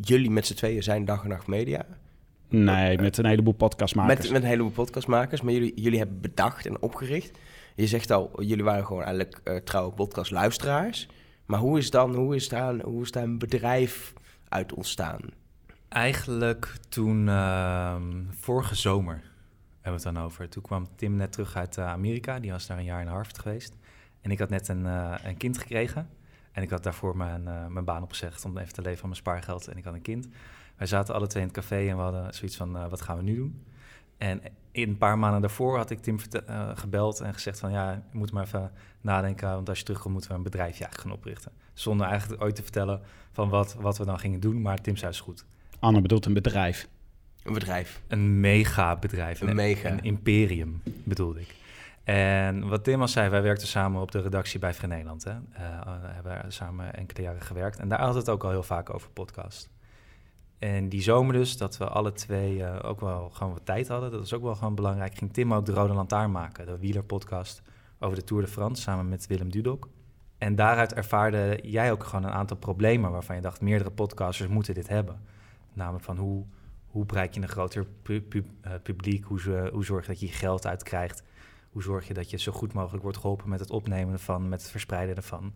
jullie 0.01 0.31
met 0.31 0.47
z'n 0.47 0.55
tweeën 0.55 0.83
zijn 0.83 1.05
dag 1.05 1.23
en 1.23 1.29
nacht 1.29 1.47
media. 1.47 1.87
Nee, 2.49 2.99
met 2.99 3.19
een 3.19 3.27
heleboel 3.27 3.53
podcastmakers. 3.53 4.19
Met, 4.19 4.31
met 4.31 4.43
een 4.43 4.49
heleboel 4.49 4.71
podcastmakers, 4.71 5.41
maar 5.41 5.53
jullie, 5.53 5.81
jullie 5.81 5.99
hebben 5.99 6.21
bedacht 6.21 6.67
en 6.67 6.83
opgericht. 6.83 7.39
Je 7.75 7.87
zegt 7.87 8.11
al, 8.11 8.43
jullie 8.43 8.65
waren 8.65 8.87
gewoon 8.87 9.03
eigenlijk 9.03 9.41
uh, 9.45 9.57
trouwe 9.57 9.93
podcastluisteraars. 9.93 11.09
Maar 11.47 11.59
hoe 11.59 11.79
is, 11.79 11.91
dan, 11.91 12.15
hoe, 12.15 12.35
is 12.35 12.49
daar, 12.49 12.81
hoe 12.81 13.03
is 13.03 13.11
daar 13.11 13.23
een 13.23 13.39
bedrijf 13.39 14.13
uit 14.49 14.73
ontstaan? 14.73 15.21
Eigenlijk 15.89 16.73
toen, 16.89 17.27
uh, 17.27 17.97
vorige 18.31 18.75
zomer 18.75 19.23
hebben 19.81 20.03
we 20.03 20.09
het 20.09 20.17
dan 20.17 20.25
over. 20.25 20.49
Toen 20.49 20.63
kwam 20.63 20.87
Tim 20.97 21.17
net 21.17 21.33
terug 21.33 21.57
uit 21.57 21.77
uh, 21.77 21.87
Amerika. 21.87 22.41
Die 22.41 22.51
was 22.51 22.67
daar 22.67 22.79
een 22.79 22.85
jaar 22.85 23.01
in 23.01 23.07
Harvard 23.07 23.39
geweest. 23.39 23.77
En 24.25 24.31
ik 24.31 24.39
had 24.39 24.49
net 24.49 24.69
een, 24.69 24.85
uh, 24.85 25.15
een 25.23 25.37
kind 25.37 25.59
gekregen. 25.59 26.09
En 26.53 26.63
ik 26.63 26.71
had 26.71 26.83
daarvoor 26.83 27.17
mijn, 27.17 27.43
uh, 27.43 27.67
mijn 27.67 27.85
baan 27.85 28.03
opgezegd 28.03 28.45
om 28.45 28.59
even 28.59 28.73
te 28.73 28.83
leven 28.83 28.99
van 28.99 29.09
mijn 29.09 29.21
spaargeld. 29.21 29.69
En 29.69 29.77
ik 29.77 29.85
had 29.85 29.95
een 29.95 30.03
kind. 30.03 30.29
Wij 30.77 30.87
zaten 30.87 31.15
alle 31.15 31.27
twee 31.27 31.43
in 31.43 31.49
het 31.49 31.59
café 31.59 31.89
en 31.89 31.97
we 31.97 32.03
hadden 32.03 32.35
zoiets 32.35 32.57
van, 32.57 32.77
uh, 32.77 32.89
wat 32.89 33.01
gaan 33.01 33.17
we 33.17 33.23
nu 33.23 33.37
doen? 33.37 33.65
En 34.19 34.41
in 34.71 34.89
een 34.89 34.99
paar 34.99 35.19
maanden 35.19 35.41
daarvoor 35.41 35.77
had 35.77 35.91
ik 35.91 35.99
Tim 35.99 36.19
gebeld 36.75 37.21
en 37.21 37.35
gezegd 37.35 37.59
van... 37.59 37.71
ja, 37.71 37.93
je 37.93 38.19
moet 38.19 38.33
maar 38.33 38.45
even 38.45 38.73
nadenken, 39.01 39.49
want 39.49 39.69
als 39.69 39.79
je 39.79 39.85
terugkomt 39.85 40.13
moeten 40.13 40.31
we 40.31 40.37
een 40.37 40.43
bedrijfje 40.43 40.85
eigenlijk 40.85 41.03
gaan 41.03 41.19
oprichten. 41.19 41.53
Zonder 41.73 42.07
eigenlijk 42.07 42.43
ooit 42.43 42.55
te 42.55 42.63
vertellen 42.63 43.01
van 43.33 43.49
wat, 43.49 43.75
wat 43.75 43.99
we 43.99 44.05
dan 44.05 44.19
gingen 44.19 44.41
doen, 44.41 44.63
maar 44.63 44.81
Tim 44.81 44.97
zei 44.97 45.11
is 45.11 45.21
goed. 45.21 45.45
Anne 45.79 46.01
bedoelt 46.01 46.27
een 46.27 46.35
bedrijf. 46.35 46.89
Een 47.43 47.53
bedrijf. 47.53 48.03
Een 48.09 48.41
mega 48.41 48.97
bedrijf. 48.97 49.41
Een, 49.41 49.55
mega. 49.55 49.91
Een 49.91 50.03
imperium 50.03 50.83
bedoelde 50.85 51.41
ik. 51.41 51.55
En 52.05 52.69
wat 52.69 52.85
Tim 52.85 53.01
al 53.01 53.09
zei, 53.09 53.29
wij 53.29 53.43
werkten 53.43 53.69
samen 53.69 54.01
op 54.01 54.11
de 54.11 54.21
redactie 54.21 54.59
bij 54.59 54.75
Vrij 54.75 54.89
Nederland. 54.89 55.25
Hè. 55.25 55.33
Uh, 55.33 55.39
hebben 56.01 56.53
samen 56.53 56.95
enkele 56.95 57.23
jaren 57.23 57.41
gewerkt. 57.41 57.79
En 57.79 57.89
daar 57.89 58.01
had 58.01 58.15
het 58.15 58.29
ook 58.29 58.45
al 58.45 58.51
heel 58.51 58.63
vaak 58.63 58.95
over 58.95 59.11
podcast. 59.11 59.71
En 60.59 60.89
die 60.89 61.03
zomer 61.03 61.33
dus, 61.33 61.57
dat 61.57 61.77
we 61.77 61.89
alle 61.89 62.13
twee 62.13 62.57
uh, 62.57 62.79
ook 62.83 63.01
wel 63.01 63.31
gewoon 63.31 63.53
wat 63.53 63.67
tijd 63.67 63.89
hadden. 63.89 64.11
Dat 64.11 64.21
was 64.21 64.35
ook 64.35 64.43
wel 64.43 64.55
gewoon 64.55 64.75
belangrijk. 64.75 65.19
Ging 65.19 65.33
Tim 65.33 65.55
ook 65.55 65.67
de 65.67 65.73
Rode 65.73 65.93
Lantaarn 65.93 66.31
maken, 66.31 66.67
de 66.67 66.79
wielerpodcast 66.79 67.63
over 67.99 68.17
de 68.17 68.25
Tour 68.25 68.43
de 68.43 68.49
France, 68.49 68.83
samen 68.83 69.09
met 69.09 69.27
Willem 69.27 69.51
Dudok. 69.51 69.89
En 70.39 70.55
daaruit 70.55 70.95
ervaarde 70.95 71.59
jij 71.63 71.93
ook 71.93 72.05
gewoon 72.05 72.25
een 72.25 72.31
aantal 72.31 72.57
problemen 72.57 73.11
waarvan 73.11 73.37
je 73.37 73.43
dacht, 73.43 73.61
meerdere 73.61 73.91
podcasters 73.91 74.49
moeten 74.49 74.75
dit 74.75 74.89
hebben. 74.89 75.21
Namelijk 75.73 76.05
van 76.05 76.17
hoe, 76.17 76.45
hoe 76.87 77.07
bereik 77.07 77.35
je 77.35 77.41
een 77.43 77.49
groter 77.49 77.87
pu 78.03 78.23
pu 78.23 78.45
publiek, 78.83 79.25
hoe, 79.25 79.69
hoe 79.73 79.85
zorg 79.85 80.07
je 80.07 80.13
dat 80.13 80.21
je 80.21 80.29
geld 80.29 80.67
uitkrijgt 80.67 81.23
hoe 81.75 81.83
zorg 81.83 82.09
je 82.09 82.15
dat 82.15 82.31
je 82.31 82.39
zo 82.39 82.53
goed 82.53 82.73
mogelijk 82.73 83.03
wordt 83.03 83.19
geholpen 83.19 83.49
met 83.49 83.61
het 83.61 83.71
opnemen 83.71 84.13
ervan, 84.13 84.49
met 84.49 84.63
het 84.63 84.71
verspreiden 84.71 85.17
ervan? 85.17 85.53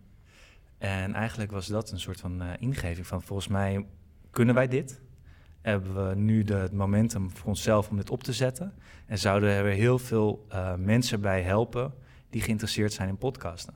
En 0.78 1.14
eigenlijk 1.14 1.50
was 1.50 1.66
dat 1.66 1.90
een 1.90 2.00
soort 2.00 2.20
van 2.20 2.42
uh, 2.42 2.48
ingeving 2.58 3.06
van 3.06 3.22
volgens 3.22 3.48
mij 3.48 3.86
kunnen 4.30 4.54
wij 4.54 4.68
dit? 4.68 5.00
Hebben 5.60 6.08
we 6.08 6.14
nu 6.14 6.44
de, 6.44 6.54
het 6.54 6.72
momentum 6.72 7.30
voor 7.30 7.48
onszelf 7.48 7.88
om 7.88 7.96
dit 7.96 8.10
op 8.10 8.22
te 8.22 8.32
zetten? 8.32 8.74
En 9.06 9.18
zouden 9.18 9.50
er 9.50 9.64
heel 9.64 9.98
veel 9.98 10.46
uh, 10.52 10.74
mensen 10.74 11.20
bij 11.20 11.42
helpen 11.42 11.94
die 12.30 12.40
geïnteresseerd 12.40 12.92
zijn 12.92 13.08
in 13.08 13.18
podcasten? 13.18 13.74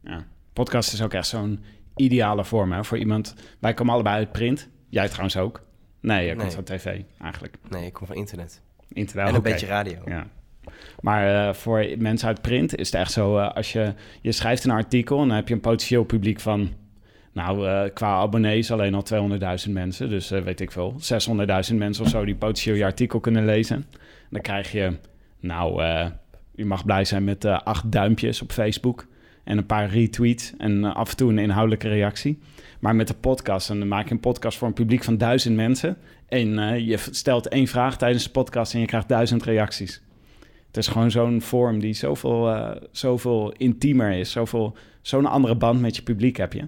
Ja, 0.00 0.26
podcast 0.52 0.92
is 0.92 1.02
ook 1.02 1.12
echt 1.12 1.26
zo'n 1.26 1.64
ideale 1.94 2.44
vorm 2.44 2.72
hè, 2.72 2.84
voor 2.84 2.98
iemand. 2.98 3.34
Wij 3.58 3.74
komen 3.74 3.94
allebei 3.94 4.16
uit 4.16 4.32
print. 4.32 4.68
Jij 4.88 5.06
trouwens 5.06 5.36
ook. 5.36 5.62
Nee, 6.00 6.26
jij 6.26 6.36
komt 6.36 6.54
van 6.54 6.64
tv 6.64 7.02
eigenlijk. 7.20 7.56
Nee, 7.68 7.86
ik 7.86 7.92
kom 7.92 8.06
van 8.06 8.16
internet. 8.16 8.62
Internet, 8.88 9.28
En 9.28 9.34
een 9.34 9.42
beetje 9.42 9.66
radio. 9.66 10.02
Ja. 10.04 10.26
Maar 11.00 11.48
uh, 11.48 11.54
voor 11.54 11.86
mensen 11.98 12.28
uit 12.28 12.40
print 12.40 12.76
is 12.76 12.86
het 12.86 13.00
echt 13.00 13.12
zo... 13.12 13.38
Uh, 13.38 13.52
als 13.52 13.72
je, 13.72 13.92
je 14.20 14.32
schrijft 14.32 14.64
een 14.64 14.70
artikel 14.70 15.18
dan 15.18 15.30
heb 15.30 15.48
je 15.48 15.54
een 15.54 15.60
potentieel 15.60 16.04
publiek 16.04 16.40
van... 16.40 16.68
Nou, 17.32 17.66
uh, 17.66 17.82
qua 17.94 18.14
abonnees 18.14 18.70
alleen 18.70 18.94
al 18.94 19.04
200.000 19.66 19.72
mensen. 19.72 20.08
Dus 20.08 20.28
weet 20.28 20.60
ik 20.60 20.72
veel, 20.72 20.94
600.000 21.70 21.74
mensen 21.74 22.04
of 22.04 22.08
zo... 22.08 22.24
die 22.24 22.34
potentieel 22.34 22.76
je 22.76 22.84
artikel 22.84 23.20
kunnen 23.20 23.44
lezen. 23.44 23.86
dan 24.30 24.40
krijg 24.40 24.72
je... 24.72 24.92
Nou, 25.40 25.82
je 26.54 26.64
mag 26.64 26.84
blij 26.84 27.04
zijn 27.04 27.24
met 27.24 27.44
acht 27.44 27.92
duimpjes 27.92 28.42
op 28.42 28.52
Facebook... 28.52 29.06
en 29.44 29.58
een 29.58 29.66
paar 29.66 29.88
retweets 29.88 30.52
en 30.58 30.84
af 30.84 31.10
en 31.10 31.16
toe 31.16 31.30
een 31.30 31.38
inhoudelijke 31.38 31.88
reactie. 31.88 32.38
Maar 32.80 32.96
met 32.96 33.08
de 33.08 33.14
podcast, 33.14 33.70
en 33.70 33.78
dan 33.78 33.88
maak 33.88 34.08
je 34.08 34.14
een 34.14 34.20
podcast 34.20 34.58
voor 34.58 34.68
een 34.68 34.74
publiek 34.74 35.04
van 35.04 35.18
duizend 35.18 35.56
mensen... 35.56 35.96
en 36.28 36.48
je 36.84 36.96
stelt 37.10 37.48
één 37.48 37.66
vraag 37.66 37.98
tijdens 37.98 38.24
de 38.24 38.30
podcast 38.30 38.74
en 38.74 38.80
je 38.80 38.86
krijgt 38.86 39.08
duizend 39.08 39.42
reacties 39.42 40.02
Het 40.76 40.84
is 40.84 40.90
gewoon 40.90 41.10
zo'n 41.10 41.42
vorm 41.42 41.80
die 41.80 41.94
zoveel, 41.94 42.54
uh, 42.54 42.70
zoveel 42.90 43.52
intiemer 43.52 44.10
is. 44.10 44.30
Zoveel, 44.30 44.76
zo'n 45.02 45.26
andere 45.26 45.54
band 45.54 45.80
met 45.80 45.96
je 45.96 46.02
publiek 46.02 46.36
heb 46.36 46.52
je. 46.52 46.66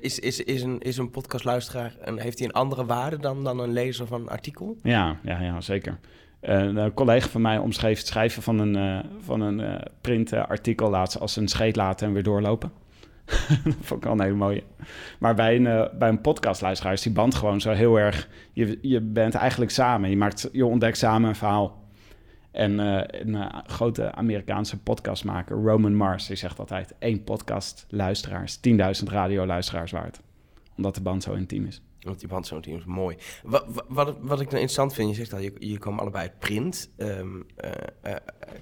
Is, 0.00 0.18
is, 0.18 0.44
is, 0.44 0.62
een, 0.62 0.80
is 0.80 0.96
een 0.96 1.10
podcastluisteraar, 1.10 1.94
en 2.00 2.18
heeft 2.18 2.38
hij 2.38 2.48
een 2.48 2.54
andere 2.54 2.86
waarde 2.86 3.18
dan, 3.18 3.44
dan 3.44 3.58
een 3.58 3.72
lezer 3.72 4.06
van 4.06 4.20
een 4.20 4.28
artikel? 4.28 4.76
Ja, 4.82 5.18
ja, 5.22 5.40
ja 5.40 5.60
zeker. 5.60 5.98
Uh, 6.42 6.62
een 6.62 6.94
collega 6.94 7.28
van 7.28 7.40
mij 7.40 7.58
omschreef 7.58 7.98
het 7.98 8.06
schrijven 8.06 8.42
van 8.42 8.58
een, 8.58 8.76
uh, 8.76 8.98
van 9.20 9.40
een 9.40 9.80
printartikel 10.00 10.90
laatst 10.90 11.20
als 11.20 11.36
een 11.36 11.48
scheet 11.48 11.76
laten 11.76 12.06
en 12.06 12.12
weer 12.12 12.22
doorlopen. 12.22 12.72
dat 13.64 13.74
vond 13.80 14.00
ik 14.00 14.04
wel 14.04 14.12
een 14.12 14.22
hele 14.22 14.34
mooie. 14.34 14.62
Maar 15.18 15.34
bij 15.34 15.56
een, 15.56 15.88
bij 15.98 16.08
een 16.08 16.20
podcastluisteraar 16.20 16.92
is 16.92 17.02
die 17.02 17.12
band 17.12 17.34
gewoon 17.34 17.60
zo 17.60 17.70
heel 17.70 17.98
erg... 17.98 18.28
Je, 18.52 18.78
je 18.82 19.00
bent 19.00 19.34
eigenlijk 19.34 19.70
samen. 19.70 20.10
Je, 20.10 20.16
maakt, 20.16 20.48
je 20.52 20.66
ontdekt 20.66 20.98
samen 20.98 21.28
een 21.28 21.36
verhaal. 21.36 21.78
En 22.50 22.78
een 22.78 23.52
grote 23.66 24.12
Amerikaanse 24.12 24.78
podcastmaker, 24.78 25.56
Roman 25.56 25.94
Mars, 25.94 26.26
die 26.26 26.36
zegt 26.36 26.58
altijd... 26.58 26.94
één 26.98 27.24
podcast 27.24 27.86
luisteraars, 27.88 28.58
10.000 28.68 28.72
radioluisteraars 29.04 29.92
waard. 29.92 30.20
Omdat 30.76 30.94
de 30.94 31.00
band 31.00 31.22
zo 31.22 31.32
intiem 31.32 31.66
is. 31.66 31.82
Want 32.00 32.20
die 32.20 32.28
band 32.28 32.46
zo'n 32.46 32.60
team 32.60 32.76
is 32.76 32.84
mooi. 32.84 33.16
Wat, 33.42 33.64
wat, 33.88 34.16
wat 34.20 34.40
ik 34.40 34.46
nou 34.46 34.60
interessant 34.60 34.94
vind, 34.94 35.08
je 35.08 35.14
zegt 35.14 35.32
al, 35.32 35.38
je, 35.38 35.52
je 35.58 35.78
komen 35.78 36.00
allebei 36.00 36.22
uit 36.22 36.38
print. 36.38 36.90
Uh, 36.96 37.18
uh, 37.18 38.14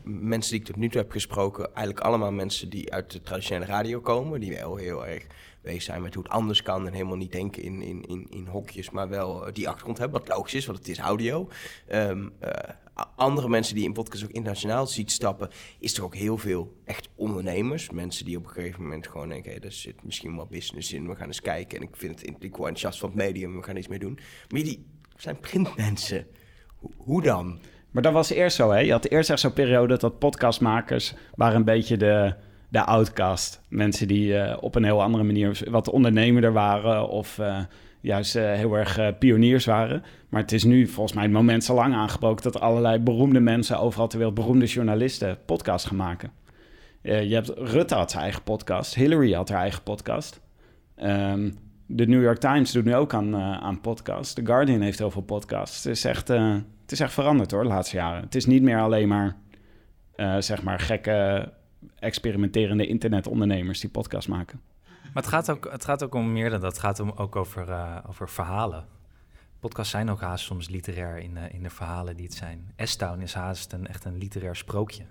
mensen 0.04 0.50
die 0.50 0.60
ik 0.60 0.66
tot 0.66 0.76
nu 0.76 0.88
toe 0.88 1.00
heb 1.00 1.10
gesproken, 1.10 1.64
eigenlijk 1.74 2.06
allemaal 2.06 2.32
mensen 2.32 2.68
die 2.68 2.92
uit 2.92 3.10
de 3.10 3.22
traditionele 3.22 3.66
radio 3.66 4.00
komen. 4.00 4.40
Die 4.40 4.52
wel 4.52 4.76
heel 4.76 5.06
erg 5.06 5.26
bezig 5.62 5.82
zijn 5.82 6.02
met 6.02 6.14
hoe 6.14 6.22
het 6.22 6.32
anders 6.32 6.62
kan 6.62 6.86
en 6.86 6.92
helemaal 6.92 7.16
niet 7.16 7.32
denken 7.32 7.62
in, 7.62 7.82
in, 7.82 8.02
in, 8.02 8.26
in 8.30 8.46
hokjes, 8.46 8.90
maar 8.90 9.08
wel 9.08 9.52
die 9.52 9.68
achtergrond 9.68 9.98
hebben, 9.98 10.20
wat 10.20 10.28
logisch 10.28 10.54
is, 10.54 10.66
want 10.66 10.78
het 10.78 10.88
is 10.88 10.98
audio. 10.98 11.48
Um, 11.92 12.32
andere 13.16 13.48
mensen 13.48 13.74
die 13.74 13.84
in 13.84 13.92
podcast 13.92 14.24
ook 14.24 14.30
internationaal 14.30 14.86
ziet 14.86 15.12
stappen, 15.12 15.48
is 15.78 15.96
er 15.96 16.04
ook 16.04 16.14
heel 16.14 16.38
veel 16.38 16.76
echt 16.84 17.08
ondernemers. 17.14 17.90
Mensen 17.90 18.24
die 18.24 18.36
op 18.36 18.44
een 18.44 18.50
gegeven 18.50 18.82
moment 18.82 19.06
gewoon 19.06 19.28
denken, 19.28 19.50
hey, 19.50 19.60
er 19.60 19.72
zit 19.72 20.04
misschien 20.04 20.36
wel 20.36 20.46
business 20.46 20.92
in, 20.92 21.08
we 21.08 21.14
gaan 21.14 21.26
eens 21.26 21.40
kijken. 21.40 21.78
En 21.78 21.82
ik 21.82 21.96
vind 21.96 22.20
het, 22.20 22.28
ik 22.28 22.56
word 22.56 22.68
enthousiast 22.68 22.98
van 22.98 23.08
het 23.08 23.18
medium, 23.18 23.56
we 23.56 23.62
gaan 23.62 23.76
iets 23.76 23.88
mee 23.88 23.98
doen. 23.98 24.18
Maar 24.48 24.62
die 24.62 24.86
zijn 25.16 25.40
printmensen. 25.40 26.26
Hoe, 26.96 27.22
dan? 27.22 27.58
Maar 27.90 28.02
dat 28.02 28.12
was 28.12 28.30
eerst 28.30 28.56
zo, 28.56 28.70
hè? 28.70 28.78
Je 28.78 28.92
had 28.92 29.04
eerst 29.04 29.30
echt 29.30 29.40
zo'n 29.40 29.52
periode 29.52 29.98
dat 29.98 30.18
podcastmakers 30.18 31.14
waren 31.34 31.56
een 31.56 31.64
beetje 31.64 31.96
de, 31.96 32.34
de 32.68 32.84
outcast. 32.84 33.60
Mensen 33.68 34.08
die 34.08 34.32
uh, 34.32 34.56
op 34.60 34.74
een 34.74 34.84
heel 34.84 35.02
andere 35.02 35.24
manier 35.24 35.60
wat 35.70 35.88
ondernemerder 35.88 36.52
waren 36.52 37.08
of... 37.08 37.38
Uh, 37.38 37.60
juist 38.00 38.36
uh, 38.36 38.52
heel 38.52 38.74
erg 38.74 38.98
uh, 38.98 39.08
pioniers 39.18 39.64
waren. 39.64 40.02
Maar 40.28 40.40
het 40.40 40.52
is 40.52 40.64
nu 40.64 40.86
volgens 40.86 41.14
mij 41.14 41.24
het 41.24 41.32
moment 41.32 41.64
zo 41.64 41.74
lang 41.74 41.94
aangebroken 41.94 42.42
dat 42.42 42.60
allerlei 42.60 42.98
beroemde 42.98 43.40
mensen 43.40 43.78
overal 43.78 44.08
ter 44.08 44.18
wereld, 44.18 44.36
beroemde 44.36 44.66
journalisten, 44.66 45.38
podcasts 45.46 45.88
gaan 45.88 45.96
maken. 45.96 46.30
Uh, 47.02 47.24
je 47.24 47.34
hebt 47.34 47.48
Rutte 47.56 47.94
had 47.94 48.10
zijn 48.10 48.22
eigen 48.22 48.42
podcast, 48.42 48.94
Hillary 48.94 49.32
had 49.32 49.48
haar 49.48 49.60
eigen 49.60 49.82
podcast. 49.82 50.40
Um, 51.02 51.58
de 51.86 52.06
New 52.06 52.22
York 52.22 52.38
Times 52.38 52.72
doet 52.72 52.84
nu 52.84 52.94
ook 52.94 53.14
aan, 53.14 53.36
aan 53.36 53.80
podcasts. 53.80 54.34
The 54.34 54.46
Guardian 54.46 54.80
heeft 54.80 54.98
heel 54.98 55.10
veel 55.10 55.22
podcasts. 55.22 55.84
Het 55.84 55.92
is 55.92 56.04
echt, 56.04 56.28
het 56.28 56.92
is 56.92 57.00
echt 57.00 57.12
veranderd 57.12 57.50
hoor, 57.50 57.62
de 57.62 57.68
laatste 57.68 57.96
jaren. 57.96 58.22
Het 58.22 58.34
is 58.34 58.46
niet 58.46 58.62
meer 58.62 58.80
alleen 58.80 59.08
maar, 59.08 59.36
zeg 60.38 60.62
maar, 60.62 60.80
gekke 60.80 61.52
experimenterende 61.98 62.86
internetondernemers 62.86 63.80
die 63.80 63.90
podcasts 63.90 64.26
maken. 64.26 64.60
Maar 65.14 65.22
het 65.22 65.32
gaat 65.32 65.50
ook, 65.50 65.70
het 65.70 65.84
gaat 65.84 66.02
ook 66.02 66.14
om 66.14 66.32
meer 66.32 66.50
dan 66.50 66.60
dat. 66.60 66.72
Het 66.72 66.80
gaat 66.80 67.00
om, 67.00 67.10
ook 67.10 67.36
over, 67.36 67.68
uh, 67.68 67.98
over 68.08 68.28
verhalen. 68.28 68.86
Podcasts 69.58 69.90
zijn 69.90 70.10
ook 70.10 70.20
haast 70.20 70.44
soms 70.44 70.68
literair 70.68 71.18
in, 71.18 71.36
uh, 71.36 71.52
in 71.52 71.62
de 71.62 71.70
verhalen 71.70 72.16
die 72.16 72.26
het 72.26 72.34
zijn. 72.34 72.72
S-Town 72.76 73.20
is 73.20 73.34
haast 73.34 73.72
een, 73.72 73.86
echt 73.86 74.04
een 74.04 74.18
literair 74.18 74.56
sprookje. 74.56 75.06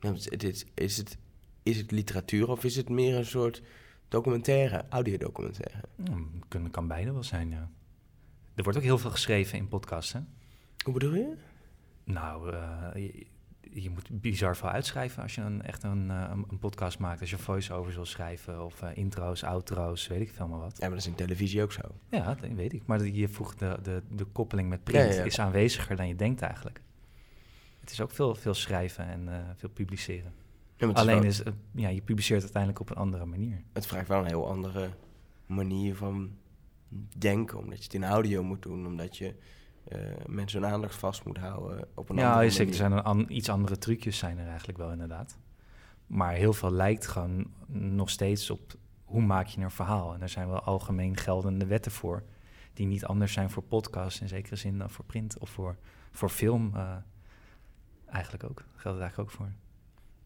Ja, 0.00 0.12
is, 0.12 0.64
is, 0.74 0.96
het, 0.96 1.18
is 1.62 1.76
het 1.76 1.90
literatuur 1.90 2.48
of 2.48 2.64
is 2.64 2.76
het 2.76 2.88
meer 2.88 3.16
een 3.16 3.26
soort 3.26 3.62
documentaire, 4.08 4.84
audiodocumentaire? 4.88 5.80
Hmm, 6.04 6.30
kan, 6.48 6.70
kan 6.70 6.86
beide 6.86 7.12
wel 7.12 7.22
zijn, 7.22 7.50
ja. 7.50 7.70
Er 8.54 8.62
wordt 8.62 8.78
ook 8.78 8.84
heel 8.84 8.98
veel 8.98 9.10
geschreven 9.10 9.58
in 9.58 9.68
podcasts, 9.68 10.12
hè? 10.12 10.20
Hoe 10.84 10.92
bedoel 10.92 11.14
je? 11.14 11.36
Nou, 12.04 12.52
uh, 12.52 13.18
je 13.72 13.90
moet 13.90 14.20
bizar 14.20 14.56
veel 14.56 14.68
uitschrijven 14.68 15.22
als 15.22 15.34
je 15.34 15.40
een, 15.40 15.62
echt 15.62 15.82
een, 15.82 16.08
uh, 16.08 16.30
een 16.50 16.58
podcast 16.58 16.98
maakt. 16.98 17.20
Als 17.20 17.30
je 17.30 17.38
voice-over 17.38 17.94
wil 17.94 18.04
schrijven 18.04 18.64
of 18.64 18.82
uh, 18.82 18.88
intro's, 18.94 19.44
outro's, 19.44 20.06
weet 20.06 20.20
ik 20.20 20.30
veel 20.30 20.48
maar 20.48 20.58
wat. 20.58 20.76
Ja, 20.76 20.80
maar 20.80 20.90
dat 20.90 20.98
is 20.98 21.06
in 21.06 21.14
televisie 21.14 21.62
ook 21.62 21.72
zo. 21.72 21.80
Ja, 22.08 22.34
dat 22.34 22.50
weet 22.54 22.72
ik. 22.72 22.86
Maar 22.86 23.06
je 23.06 23.28
voegt 23.28 23.58
de, 23.58 23.78
de, 23.82 24.02
de 24.08 24.24
koppeling 24.24 24.68
met 24.68 24.84
print 24.84 25.12
ja, 25.12 25.18
ja, 25.18 25.24
is 25.24 25.38
aanweziger 25.38 25.96
dan 25.96 26.08
je 26.08 26.16
denkt 26.16 26.40
eigenlijk. 26.40 26.80
Het 27.80 27.90
is 27.90 28.00
ook 28.00 28.10
veel, 28.10 28.34
veel 28.34 28.54
schrijven 28.54 29.06
en 29.06 29.26
uh, 29.28 29.34
veel 29.56 29.68
publiceren. 29.68 30.32
Alleen 30.92 31.24
is, 31.24 31.42
ja, 31.74 31.88
je 31.88 32.00
publiceert 32.00 32.42
uiteindelijk 32.42 32.80
op 32.80 32.90
een 32.90 32.96
andere 32.96 33.24
manier. 33.24 33.62
Het 33.72 33.86
vraagt 33.86 34.08
wel 34.08 34.18
een 34.18 34.26
heel 34.26 34.48
andere 34.48 34.88
manier 35.46 35.96
van 35.96 36.30
denken, 37.18 37.58
omdat 37.58 37.78
je 37.78 37.84
het 37.84 37.94
in 37.94 38.04
audio 38.04 38.42
moet 38.42 38.62
doen, 38.62 38.86
omdat 38.86 39.16
je 39.16 39.34
mensen 40.26 40.62
hun 40.62 40.72
aandacht 40.72 40.94
vast 40.94 41.24
moet 41.24 41.38
houden 41.38 41.88
op 41.94 42.08
een 42.08 42.16
ja, 42.16 42.30
andere 42.30 42.50
zeker. 42.50 42.72
Er 42.72 42.76
zijn 42.76 43.06
een 43.06 43.36
iets 43.36 43.48
andere 43.48 43.78
trucjes 43.78 44.18
zijn 44.18 44.38
er 44.38 44.48
eigenlijk 44.48 44.78
wel 44.78 44.90
inderdaad. 44.90 45.38
Maar 46.06 46.32
heel 46.32 46.52
veel 46.52 46.72
lijkt 46.72 47.06
gewoon 47.06 47.46
nog 47.66 48.10
steeds 48.10 48.50
op 48.50 48.74
hoe 49.04 49.22
maak 49.22 49.46
je 49.46 49.60
een 49.60 49.70
verhaal. 49.70 50.14
En 50.14 50.22
er 50.22 50.28
zijn 50.28 50.48
wel 50.48 50.60
algemeen 50.60 51.16
geldende 51.16 51.66
wetten 51.66 51.92
voor... 51.92 52.22
die 52.72 52.86
niet 52.86 53.04
anders 53.04 53.32
zijn 53.32 53.50
voor 53.50 53.62
podcast 53.62 54.20
in 54.20 54.28
zekere 54.28 54.56
zin 54.56 54.78
dan 54.78 54.90
voor 54.90 55.04
print 55.04 55.38
of 55.38 55.50
voor, 55.50 55.76
voor 56.10 56.28
film. 56.28 56.72
Uh, 56.74 56.96
eigenlijk 58.06 58.44
ook. 58.44 58.64
Geldt 58.74 58.98
het 58.98 59.00
eigenlijk 59.00 59.30
ook 59.30 59.36
voor. 59.36 59.52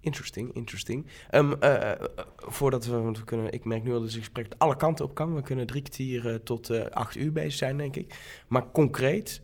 Interesting, 0.01 0.55
interesting. 0.55 1.07
Um, 1.31 1.55
uh, 1.61 1.93
voordat 2.37 2.87
we, 2.87 2.97
want 2.97 3.19
we 3.19 3.25
kunnen, 3.25 3.53
ik 3.53 3.65
merk 3.65 3.83
nu 3.83 3.93
al 3.93 4.01
dat 4.01 4.09
het 4.09 4.19
gesprek 4.19 4.55
alle 4.59 4.77
kanten 4.77 5.05
op 5.05 5.15
kan. 5.15 5.35
We 5.35 5.43
kunnen 5.43 5.67
drie 5.67 5.83
kwartier 5.83 6.43
tot 6.43 6.91
acht 6.91 7.17
uur 7.17 7.33
bezig 7.33 7.53
zijn, 7.53 7.77
denk 7.77 7.97
ik. 7.97 8.43
Maar 8.49 8.71
concreet, 8.71 9.43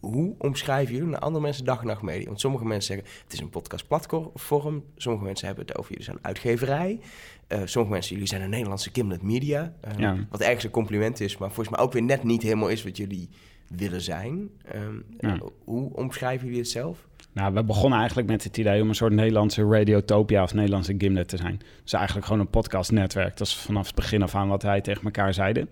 hoe 0.00 0.34
omschrijven 0.38 0.94
jullie 0.94 1.08
naar 1.08 1.20
andere 1.20 1.42
mensen 1.42 1.64
dag 1.64 1.80
en 1.80 1.86
nacht 1.86 2.02
media? 2.02 2.26
Want 2.26 2.40
sommige 2.40 2.64
mensen 2.64 2.94
zeggen, 2.94 3.14
het 3.22 3.32
is 3.32 3.40
een 3.40 3.50
podcastplatform. 3.50 4.84
Sommige 4.96 5.24
mensen 5.24 5.46
hebben 5.46 5.66
het 5.66 5.76
over, 5.76 5.90
jullie 5.90 6.04
zijn 6.04 6.16
een 6.16 6.24
uitgeverij. 6.24 7.00
sommige 7.48 7.92
mensen, 7.92 8.12
jullie 8.12 8.28
zijn 8.28 8.42
een 8.42 8.50
Nederlandse 8.50 8.90
Gimlet 8.92 9.22
Media. 9.22 9.72
Ja. 9.96 10.16
Wat 10.30 10.40
ergens 10.40 10.64
een 10.64 10.70
compliment 10.70 11.20
is, 11.20 11.38
maar 11.38 11.52
volgens 11.52 11.76
mij 11.76 11.84
ook 11.84 11.92
weer 11.92 12.02
net 12.02 12.24
niet 12.24 12.42
helemaal 12.42 12.68
is 12.68 12.84
wat 12.84 12.96
jullie 12.96 13.28
willen 13.68 14.00
zijn. 14.00 14.50
Um, 14.74 15.04
ja. 15.18 15.38
Hoe 15.64 15.94
omschrijven 15.94 16.46
jullie 16.46 16.60
het 16.60 16.70
zelf? 16.70 17.06
Nou, 17.32 17.54
we 17.54 17.64
begonnen 17.64 17.98
eigenlijk 17.98 18.28
met 18.28 18.44
het 18.44 18.56
idee 18.56 18.82
om 18.82 18.88
een 18.88 18.94
soort 18.94 19.12
Nederlandse 19.12 19.64
Radiotopia 19.64 20.42
of 20.42 20.54
Nederlandse 20.54 20.94
Gimlet 20.98 21.28
te 21.28 21.36
zijn. 21.36 21.60
Dus 21.82 21.92
eigenlijk 21.92 22.26
gewoon 22.26 22.40
een 22.40 22.50
podcastnetwerk. 22.50 23.36
Dat 23.36 23.46
is 23.46 23.56
vanaf 23.56 23.86
het 23.86 23.94
begin 23.94 24.22
af 24.22 24.34
aan 24.34 24.48
wat 24.48 24.62
wij 24.62 24.80
tegen 24.80 25.04
elkaar 25.04 25.34
zeiden. 25.34 25.68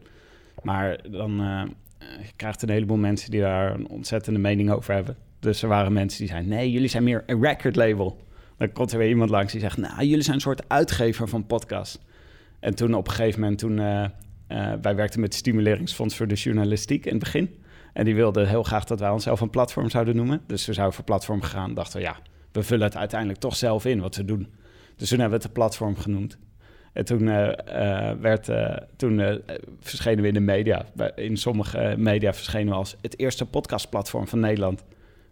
Maar 0.63 1.11
dan 1.11 1.41
uh, 2.03 2.09
krijgt 2.37 2.63
een 2.63 2.71
heleboel 2.71 2.97
mensen 2.97 3.31
die 3.31 3.41
daar 3.41 3.75
een 3.75 3.89
ontzettende 3.89 4.39
mening 4.39 4.71
over 4.71 4.95
hebben. 4.95 5.17
Dus 5.41 5.63
er 5.63 5.69
waren 5.69 5.93
mensen 5.93 6.19
die 6.19 6.29
zeiden, 6.29 6.51
nee, 6.51 6.71
jullie 6.71 6.89
zijn 6.89 7.05
meer 7.05 7.23
een 7.27 7.43
record 7.43 7.77
label. 7.77 8.25
Dan 8.59 8.73
komt 8.73 8.93
er 8.93 8.99
weer 8.99 9.09
iemand 9.09 9.31
langs 9.31 9.53
die 9.53 9.61
zegt, 9.61 9.77
nou, 9.77 10.05
jullie 10.05 10.23
zijn 10.23 10.35
een 10.35 10.43
soort 10.43 10.69
uitgever 10.69 11.29
van 11.29 11.47
podcast. 11.47 12.01
En 12.61 12.75
toen 12.75 12.95
op 12.95 13.07
een 13.07 13.13
gegeven 13.13 13.41
moment, 13.41 13.59
toen, 13.59 13.79
uh, 13.79 14.05
uh, 14.49 14.73
wij 14.83 14.95
werkten 14.95 15.21
met 15.21 15.35
Stimuleringsfonds 15.35 16.17
voor 16.17 16.27
de 16.27 16.35
Journalistiek 16.35 17.05
in 17.05 17.11
het 17.11 17.23
begin... 17.23 17.65
En 17.97 18.05
die 18.05 18.15
wilde 18.15 18.47
heel 18.47 18.63
graag 18.63 18.85
dat 18.85 19.01
wij 19.01 19.11
onszelf 19.11 19.41
een 19.41 19.51
platform 19.51 19.91
zouden 19.91 20.17
noemen. 20.17 20.41
Dus 20.47 20.67
we 20.67 20.73
zouden 20.73 20.95
voor 20.97 21.05
platform 21.05 21.43
gegaan. 21.43 21.75
Dachten 21.75 21.99
we, 21.99 22.07
ja, 22.07 22.17
we 22.53 22.63
vullen 22.63 22.85
het 22.85 22.97
uiteindelijk 22.97 23.41
toch 23.41 23.57
zelf 23.57 23.85
in 23.85 24.01
wat 24.01 24.17
we 24.17 24.25
doen. 24.25 24.55
Dus 24.97 25.09
toen 25.09 25.19
hebben 25.19 25.39
we 25.39 25.45
het 25.45 25.55
een 25.55 25.61
platform 25.61 25.97
genoemd. 25.97 26.39
En 26.97 27.05
toen, 27.05 27.23
uh, 27.23 27.51
werd, 28.21 28.49
uh, 28.49 28.77
toen 28.97 29.43
verschenen 29.81 30.23
we 30.23 30.29
in 30.29 30.35
de 30.35 30.41
media. 30.41 30.85
In 31.15 31.37
sommige 31.37 31.95
media 31.99 32.35
verschenen 32.35 32.69
we 32.69 32.75
als 32.75 32.97
het 33.01 33.19
eerste 33.19 33.47
podcastplatform 33.47 34.29
van 34.29 34.41
Nederland. 34.41 34.85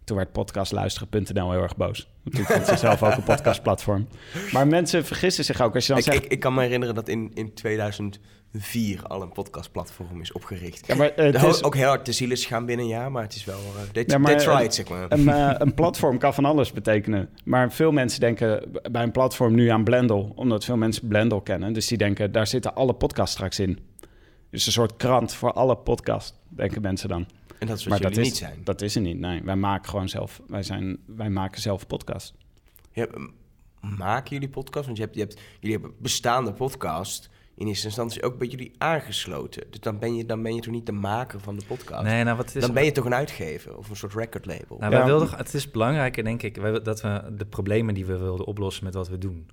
Toen 0.05 0.17
werd 0.17 0.31
podcastluisteren.nl 0.31 1.51
heel 1.51 1.61
erg 1.61 1.77
boos. 1.77 2.09
Toen 2.31 2.45
vond 2.45 2.65
ze 2.65 2.77
zelf 2.77 3.03
ook 3.03 3.15
een 3.15 3.23
podcastplatform. 3.23 4.07
Maar 4.51 4.67
mensen 4.67 5.05
vergissen 5.05 5.45
zich 5.45 5.61
ook. 5.61 5.75
Als 5.75 5.87
je 5.87 5.93
dan 5.93 6.01
ik, 6.01 6.07
zegt... 6.07 6.25
ik, 6.25 6.31
ik 6.31 6.39
kan 6.39 6.53
me 6.53 6.61
herinneren 6.61 6.95
dat 6.95 7.07
in, 7.07 7.31
in 7.33 7.53
2000 7.53 8.19
vier 8.53 9.03
al 9.03 9.21
een 9.21 9.31
podcastplatform 9.31 10.21
is 10.21 10.31
opgericht. 10.31 10.87
Ja, 10.87 10.95
maar, 10.95 11.11
uh, 11.19 11.25
het 11.25 11.43
is... 11.43 11.63
Ook 11.63 11.75
heel 11.75 11.87
hard 11.87 12.05
te 12.05 12.11
ziel 12.11 12.31
is 12.31 12.45
gaan 12.45 12.65
binnen 12.65 12.85
een 12.85 12.91
jaar, 12.91 13.11
maar 13.11 13.23
het 13.23 13.35
is 13.35 13.45
wel... 13.45 13.59
Uh, 13.95 14.03
ja, 14.03 14.17
maar, 14.17 14.39
zeg 14.71 14.89
maar. 14.89 15.05
Een, 15.09 15.19
uh, 15.19 15.51
een, 15.57 15.73
platform 15.73 16.17
kan 16.17 16.33
van 16.33 16.45
alles 16.45 16.71
betekenen. 16.71 17.29
Maar 17.43 17.71
veel 17.71 17.91
mensen 17.91 18.19
denken 18.19 18.71
bij 18.91 19.03
een 19.03 19.11
platform 19.11 19.55
nu 19.55 19.67
aan 19.67 19.83
Blendel, 19.83 20.31
omdat 20.35 20.65
veel 20.65 20.77
mensen 20.77 21.07
Blendel 21.07 21.41
kennen. 21.41 21.73
Dus 21.73 21.87
die 21.87 21.97
denken, 21.97 22.31
daar 22.31 22.47
zitten 22.47 22.75
alle 22.75 22.93
podcasts 22.93 23.35
straks 23.35 23.59
in. 23.59 23.79
Dus 24.49 24.65
een 24.65 24.71
soort 24.71 24.95
krant 24.97 25.33
voor 25.33 25.51
alle 25.51 25.77
podcasts, 25.77 26.33
denken 26.49 26.81
mensen 26.81 27.09
dan. 27.09 27.27
En 27.59 27.67
dat 27.67 27.77
is 27.77 27.85
wat 27.85 27.99
maar 27.99 28.09
dat 28.09 28.17
is, 28.17 28.25
niet 28.25 28.37
zijn? 28.37 28.61
Dat 28.63 28.81
is 28.81 28.95
er 28.95 29.01
niet, 29.01 29.19
nee. 29.19 29.43
Wij 29.43 29.55
maken 29.55 29.89
gewoon 29.89 30.09
zelf, 30.09 30.41
wij, 30.47 30.63
zijn, 30.63 30.97
wij 31.05 31.29
maken 31.29 31.61
zelf 31.61 31.87
podcast. 31.87 32.33
Ja, 32.91 33.07
maken 33.79 34.29
jullie 34.29 34.49
podcast? 34.49 34.85
Want 34.85 34.97
je 34.97 35.03
hebt, 35.03 35.15
je 35.15 35.21
hebt, 35.21 35.39
jullie 35.59 35.77
hebben 35.77 35.95
bestaande 35.99 36.53
podcast 36.53 37.29
in 37.55 37.67
eerste 37.67 37.85
instantie 37.85 38.23
ook 38.23 38.37
bij 38.37 38.47
jullie 38.47 38.71
aangesloten. 38.77 39.63
Dus 39.69 39.79
dan 39.79 39.99
ben 39.99 40.15
je, 40.15 40.25
dan 40.25 40.43
ben 40.43 40.55
je 40.55 40.61
toch 40.61 40.73
niet 40.73 40.85
de 40.85 40.91
maker 40.91 41.39
van 41.39 41.55
de 41.55 41.65
podcast? 41.65 42.03
Nee, 42.03 42.23
nou 42.23 42.37
wat 42.37 42.55
is... 42.55 42.61
Dan 42.61 42.73
ben 42.73 42.85
je 42.85 42.91
toch 42.91 43.05
een 43.05 43.13
uitgever 43.13 43.77
of 43.77 43.89
een 43.89 43.95
soort 43.95 44.13
record 44.13 44.45
label? 44.45 44.77
Nou, 44.77 44.91
wij 44.91 45.05
wilden, 45.05 45.29
het 45.37 45.53
is 45.53 45.71
belangrijker, 45.71 46.23
denk 46.23 46.43
ik, 46.43 46.83
dat 46.83 47.01
we 47.01 47.33
de 47.37 47.45
problemen 47.45 47.93
die 47.93 48.05
we 48.05 48.17
wilden 48.17 48.45
oplossen 48.45 48.83
met 48.83 48.93
wat 48.93 49.09
we 49.09 49.17
doen. 49.17 49.49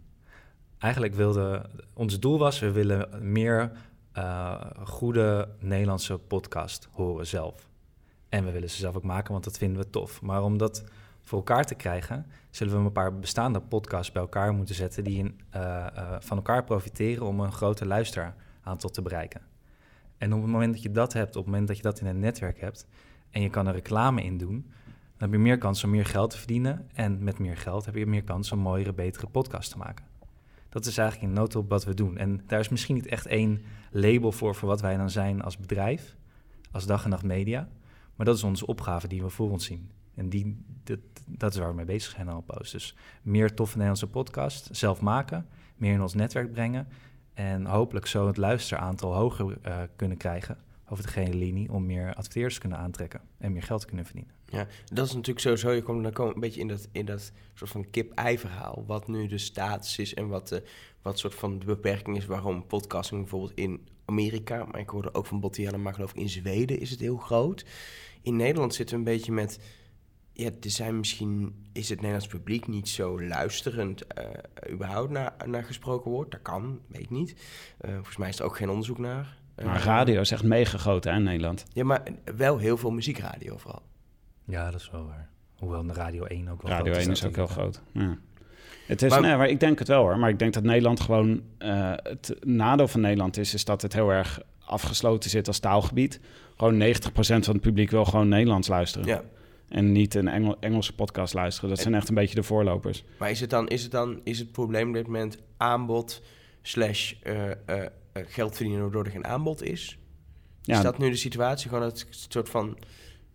Eigenlijk 0.79 1.15
wilde... 1.15 1.67
Ons 1.93 2.21
doel 2.21 2.39
was, 2.39 2.59
we 2.59 2.71
willen 2.71 3.33
meer 3.33 3.73
uh, 4.19 4.61
goede 4.85 5.49
Nederlandse 5.61 6.19
podcast 6.19 6.89
horen 6.93 7.27
zelf. 7.27 7.71
En 8.33 8.45
we 8.45 8.51
willen 8.51 8.71
ze 8.71 8.77
zelf 8.77 8.97
ook 8.97 9.03
maken, 9.03 9.33
want 9.33 9.45
dat 9.45 9.59
vinden 9.59 9.83
we 9.83 9.91
tof. 9.91 10.23
Maar 10.23 10.43
om 10.43 10.59
dat 10.59 10.85
voor 11.21 11.39
elkaar 11.39 11.65
te 11.65 11.75
krijgen, 11.75 12.27
zullen 12.51 12.79
we 12.79 12.85
een 12.85 12.93
paar 12.93 13.19
bestaande 13.19 13.61
podcasts 13.61 14.13
bij 14.13 14.23
elkaar 14.23 14.53
moeten 14.53 14.75
zetten 14.75 15.05
die 15.05 15.19
in, 15.19 15.41
uh, 15.57 15.87
van 16.19 16.37
elkaar 16.37 16.65
profiteren 16.65 17.27
om 17.27 17.41
een 17.41 17.53
groter 17.53 17.87
luisteraantal 17.87 18.91
te 18.91 19.03
bereiken. 19.03 19.41
En 20.19 20.33
op 20.33 20.43
het 20.43 20.51
moment 20.51 20.73
dat 20.73 20.83
je 20.83 20.91
dat 20.91 21.13
hebt, 21.13 21.37
op 21.37 21.43
het 21.43 21.51
moment 21.51 21.69
dat 21.69 21.77
je 21.77 21.83
dat 21.83 22.01
in 22.01 22.07
een 22.07 22.19
netwerk 22.19 22.61
hebt 22.61 22.87
en 23.31 23.43
je 23.43 23.51
kan 23.51 23.67
er 23.67 23.73
reclame 23.73 24.23
in 24.23 24.39
doen, 24.39 24.67
dan 24.85 25.31
heb 25.31 25.33
je 25.33 25.39
meer 25.39 25.59
kans 25.59 25.85
om 25.85 25.91
meer 25.91 26.07
geld 26.07 26.31
te 26.31 26.39
verdienen. 26.39 26.89
En 26.93 27.25
met 27.25 27.39
meer 27.39 27.57
geld 27.57 27.85
heb 27.85 27.95
je 27.95 28.07
meer 28.07 28.25
kans 28.25 28.53
om 28.53 28.59
mooiere, 28.59 28.93
betere 28.93 29.27
podcasts 29.27 29.73
te 29.73 29.79
maken. 29.79 30.05
Dat 30.69 30.87
is 30.87 30.99
eigenlijk 30.99 31.29
in 31.29 31.39
noodhulp 31.39 31.69
wat 31.69 31.85
we 31.85 31.95
doen. 31.95 32.17
En 32.17 32.41
daar 32.47 32.61
is 32.61 32.69
misschien 32.69 32.95
niet 32.95 33.07
echt 33.07 33.27
één 33.27 33.63
label 33.91 34.33
voor, 34.33 34.55
voor 34.55 34.69
wat 34.69 34.81
wij 34.81 34.97
dan 34.97 35.11
zijn 35.11 35.43
als 35.43 35.59
bedrijf, 35.59 36.17
als 36.71 36.87
dag 36.87 37.05
en 37.05 37.11
nacht 37.11 37.25
media. 37.25 37.69
Maar 38.23 38.31
dat 38.31 38.41
is 38.41 38.49
onze 38.49 38.67
opgave 38.67 39.09
die 39.09 39.23
we 39.23 39.29
voor 39.29 39.51
ons 39.51 39.65
zien. 39.65 39.91
En 40.15 40.29
die, 40.29 40.65
dat, 41.27 41.53
is 41.53 41.59
waar 41.59 41.69
we 41.69 41.75
mee 41.75 41.85
bezig 41.85 42.11
zijn 42.11 42.29
al 42.29 42.41
post. 42.41 42.73
Dus 42.73 42.97
meer 43.23 43.55
toffe 43.55 43.73
Nederlandse 43.73 44.07
podcast, 44.07 44.69
zelf 44.73 45.01
maken, 45.01 45.47
meer 45.77 45.93
in 45.93 46.03
ons 46.03 46.15
netwerk 46.15 46.53
brengen. 46.53 46.89
En 47.35 47.67
hopelijk 47.67 48.07
zo 48.07 48.27
het 48.27 48.37
luisteraantal 48.37 49.15
hoger 49.15 49.59
uh, 49.67 49.83
kunnen 49.97 50.17
krijgen 50.17 50.59
over 50.89 51.05
de 51.05 51.11
gehele 51.11 51.35
linie 51.37 51.73
om 51.73 51.87
meer 51.87 52.15
adverteerders 52.15 52.55
te 52.55 52.61
kunnen 52.61 52.79
aantrekken 52.79 53.21
en 53.39 53.53
meer 53.53 53.63
geld 53.63 53.81
te 53.81 53.87
kunnen 53.87 54.05
verdienen. 54.05 54.35
Ja, 54.49 54.67
dat 54.93 55.07
is 55.07 55.13
natuurlijk 55.13 55.41
sowieso, 55.41 55.71
je 55.71 55.83
komt 55.83 56.17
dan 56.17 56.27
een 56.27 56.41
beetje 56.41 56.61
in 56.61 56.69
dat, 56.69 56.89
in 56.93 57.07
dat 57.07 57.33
soort 57.55 57.71
van 57.71 57.91
kip-ei-verhaal, 57.91 58.85
wat 58.87 59.09
nu 59.09 59.27
de 59.27 59.39
status 59.39 59.99
is 59.99 60.15
en 60.15 60.29
wat, 60.29 60.49
de, 60.49 60.63
wat 61.03 61.19
soort 61.19 61.35
van 61.35 61.59
de 61.59 61.65
beperking 61.65 62.17
is 62.17 62.27
waarom 62.27 62.67
podcasting 62.67 63.21
bijvoorbeeld 63.21 63.55
in 63.55 63.89
Amerika, 64.13 64.65
maar 64.65 64.81
ik 64.81 64.89
hoorde 64.89 65.15
ook 65.15 65.27
van 65.27 65.41
Bottiana, 65.41 65.77
maar 65.77 65.95
geloof 65.95 66.11
ik 66.11 66.21
in 66.21 66.29
Zweden 66.29 66.81
is 66.81 66.91
het 66.91 67.01
heel 67.01 67.17
groot. 67.17 67.65
In 68.23 68.37
Nederland 68.37 68.75
zitten 68.75 68.95
we 68.95 69.01
een 69.01 69.17
beetje 69.17 69.33
met 69.33 69.59
ja, 70.33 70.51
er 70.61 70.71
zijn 70.71 70.99
misschien 70.99 71.55
is 71.73 71.89
het 71.89 71.99
Nederlands 71.99 72.27
publiek 72.27 72.67
niet 72.67 72.89
zo 72.89 73.23
luisterend 73.23 74.03
uh, 74.19 74.73
überhaupt 74.73 75.11
naar, 75.11 75.35
naar 75.47 75.65
gesproken 75.65 76.11
woord. 76.11 76.31
Dat 76.31 76.43
kan, 76.43 76.81
weet 76.87 77.03
ik 77.03 77.11
niet. 77.11 77.31
Uh, 77.81 77.95
volgens 77.95 78.17
mij 78.17 78.29
is 78.29 78.39
er 78.39 78.45
ook 78.45 78.57
geen 78.57 78.69
onderzoek 78.69 78.99
naar. 78.99 79.37
Uh, 79.57 79.65
maar 79.65 79.83
radio 79.83 80.21
is 80.21 80.31
echt 80.31 80.43
mega 80.43 80.79
groot 80.79 81.07
in 81.07 81.23
Nederland. 81.23 81.65
Ja, 81.73 81.85
maar 81.85 82.03
wel 82.37 82.59
heel 82.59 82.77
veel 82.77 82.91
muziekradio 82.91 83.57
vooral. 83.57 83.83
Ja, 84.45 84.71
dat 84.71 84.81
is 84.81 84.91
wel 84.91 85.07
waar. 85.07 85.31
Hoewel 85.59 85.87
de 85.87 85.93
Radio 85.93 86.25
1 86.25 86.49
ook 86.49 86.63
wel 86.63 86.71
radio 86.71 86.93
groot 86.93 87.07
is. 87.07 87.07
Radio 87.07 87.11
1 87.11 87.11
is 87.11 87.25
ook 87.25 87.37
heel 87.37 87.47
groot, 87.47 87.83
ja. 87.93 88.19
Het 88.93 89.03
is, 89.03 89.11
maar, 89.11 89.21
nee, 89.21 89.37
maar 89.37 89.49
ik 89.49 89.61
denk 89.61 89.79
het 89.79 89.89
wel 89.89 90.03
hoor. 90.03 90.19
Maar 90.19 90.31
ik 90.31 90.39
denk 90.39 90.53
dat 90.53 90.63
Nederland 90.63 91.01
gewoon... 91.01 91.43
het 92.03 92.35
nadeel 92.41 92.89
van 92.89 93.01
Nederland 93.01 93.37
is, 93.37 93.55
is 93.55 93.65
dat 93.65 93.83
het 93.83 93.93
heel 93.93 94.11
erg 94.11 94.41
afgesloten 94.65 95.31
zit 95.31 95.47
als 95.47 95.59
taalgebied. 95.59 96.21
Gewoon 96.57 96.83
90% 96.83 96.85
van 97.15 97.41
het 97.41 97.61
publiek 97.61 97.91
wil 97.91 98.05
gewoon 98.05 98.29
Nederlands 98.29 98.69
luisteren. 98.69 99.07
Ja. 99.07 99.23
En 99.69 99.93
niet 99.93 100.15
een 100.15 100.29
Engel, 100.29 100.57
Engelse 100.61 100.95
podcast 100.95 101.35
luisteren. 101.35 101.71
Dat 101.71 101.79
zijn 101.79 101.95
echt 101.95 102.09
een 102.09 102.15
beetje 102.15 102.35
de 102.35 102.43
voorlopers. 102.43 103.05
Maar 103.19 103.31
is 103.31 103.41
het 103.41 103.51
dan, 103.51 103.69
is 103.69 103.83
het 103.83 103.91
dan, 103.91 104.21
is 104.25 104.39
het 104.39 104.53
probleem 104.53 104.89
op 104.89 104.95
dit 104.95 105.07
moment 105.07 105.39
aanbod 105.57 106.23
slash 106.63 107.15
uh, 107.23 107.45
uh, 107.47 107.85
geld 108.13 108.57
verdienen 108.57 108.83
waardoor 108.83 109.05
er 109.05 109.11
geen 109.11 109.27
aanbod 109.27 109.63
is? 109.63 109.99
Ja. 110.63 110.77
Is 110.77 110.83
dat 110.83 110.99
nu 110.99 111.11
de 111.11 111.17
situatie? 111.17 111.69
Gewoon 111.69 111.85
het 111.85 112.07
soort 112.11 112.49
van 112.49 112.79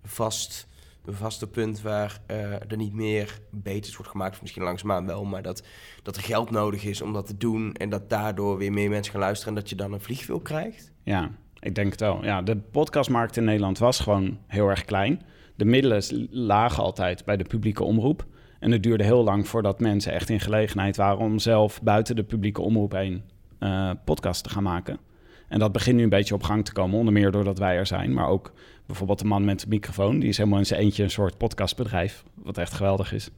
vast, 0.03 0.67
een 1.07 1.13
vaste 1.13 1.47
punt 1.47 1.81
waar 1.81 2.21
er 2.67 2.77
niet 2.77 2.93
meer 2.93 3.39
beters 3.51 3.95
wordt 3.95 4.11
gemaakt, 4.11 4.41
misschien 4.41 4.63
langzaamaan 4.63 5.05
wel, 5.05 5.25
maar 5.25 5.41
dat, 5.41 5.63
dat 6.03 6.15
er 6.15 6.21
geld 6.21 6.51
nodig 6.51 6.83
is 6.83 7.01
om 7.01 7.13
dat 7.13 7.27
te 7.27 7.37
doen 7.37 7.73
en 7.73 7.89
dat 7.89 8.09
daardoor 8.09 8.57
weer 8.57 8.73
meer 8.73 8.89
mensen 8.89 9.11
gaan 9.11 9.21
luisteren 9.21 9.55
en 9.55 9.59
dat 9.59 9.69
je 9.69 9.75
dan 9.75 9.93
een 9.93 10.01
vliegwiel 10.01 10.39
krijgt? 10.39 10.91
Ja, 11.03 11.31
ik 11.59 11.75
denk 11.75 11.91
het 11.91 11.99
wel. 11.99 12.23
Ja, 12.23 12.41
de 12.41 12.57
podcastmarkt 12.57 13.37
in 13.37 13.43
Nederland 13.43 13.77
was 13.77 13.99
gewoon 13.99 14.37
heel 14.47 14.67
erg 14.67 14.85
klein 14.85 15.21
de 15.57 15.65
middelen 15.65 16.27
lagen 16.29 16.83
altijd 16.83 17.25
bij 17.25 17.37
de 17.37 17.43
publieke 17.43 17.83
omroep. 17.83 18.25
En 18.59 18.71
het 18.71 18.83
duurde 18.83 19.03
heel 19.03 19.23
lang 19.23 19.47
voordat 19.47 19.79
mensen 19.79 20.13
echt 20.13 20.29
in 20.29 20.39
gelegenheid 20.39 20.97
waren 20.97 21.17
om 21.17 21.39
zelf 21.39 21.81
buiten 21.81 22.15
de 22.15 22.23
publieke 22.23 22.61
omroep 22.61 22.91
heen 22.91 23.23
uh, 23.59 23.91
podcast 24.05 24.43
te 24.43 24.49
gaan 24.49 24.63
maken. 24.63 24.99
En 25.47 25.59
dat 25.59 25.71
begint 25.71 25.95
nu 25.95 26.03
een 26.03 26.09
beetje 26.09 26.33
op 26.33 26.43
gang 26.43 26.65
te 26.65 26.73
komen, 26.73 26.99
onder 26.99 27.13
meer 27.13 27.31
doordat 27.31 27.59
wij 27.59 27.75
er 27.77 27.85
zijn. 27.85 28.13
Maar 28.13 28.27
ook 28.27 28.53
bijvoorbeeld 28.87 29.19
de 29.19 29.25
man 29.25 29.45
met 29.45 29.59
de 29.59 29.67
microfoon, 29.69 30.19
die 30.19 30.29
is 30.29 30.37
helemaal 30.37 30.59
in 30.59 30.65
zijn 30.65 30.79
eentje 30.79 31.03
een 31.03 31.09
soort 31.09 31.37
podcastbedrijf, 31.37 32.23
wat 32.33 32.57
echt 32.57 32.73
geweldig 32.73 33.13
is. 33.13 33.29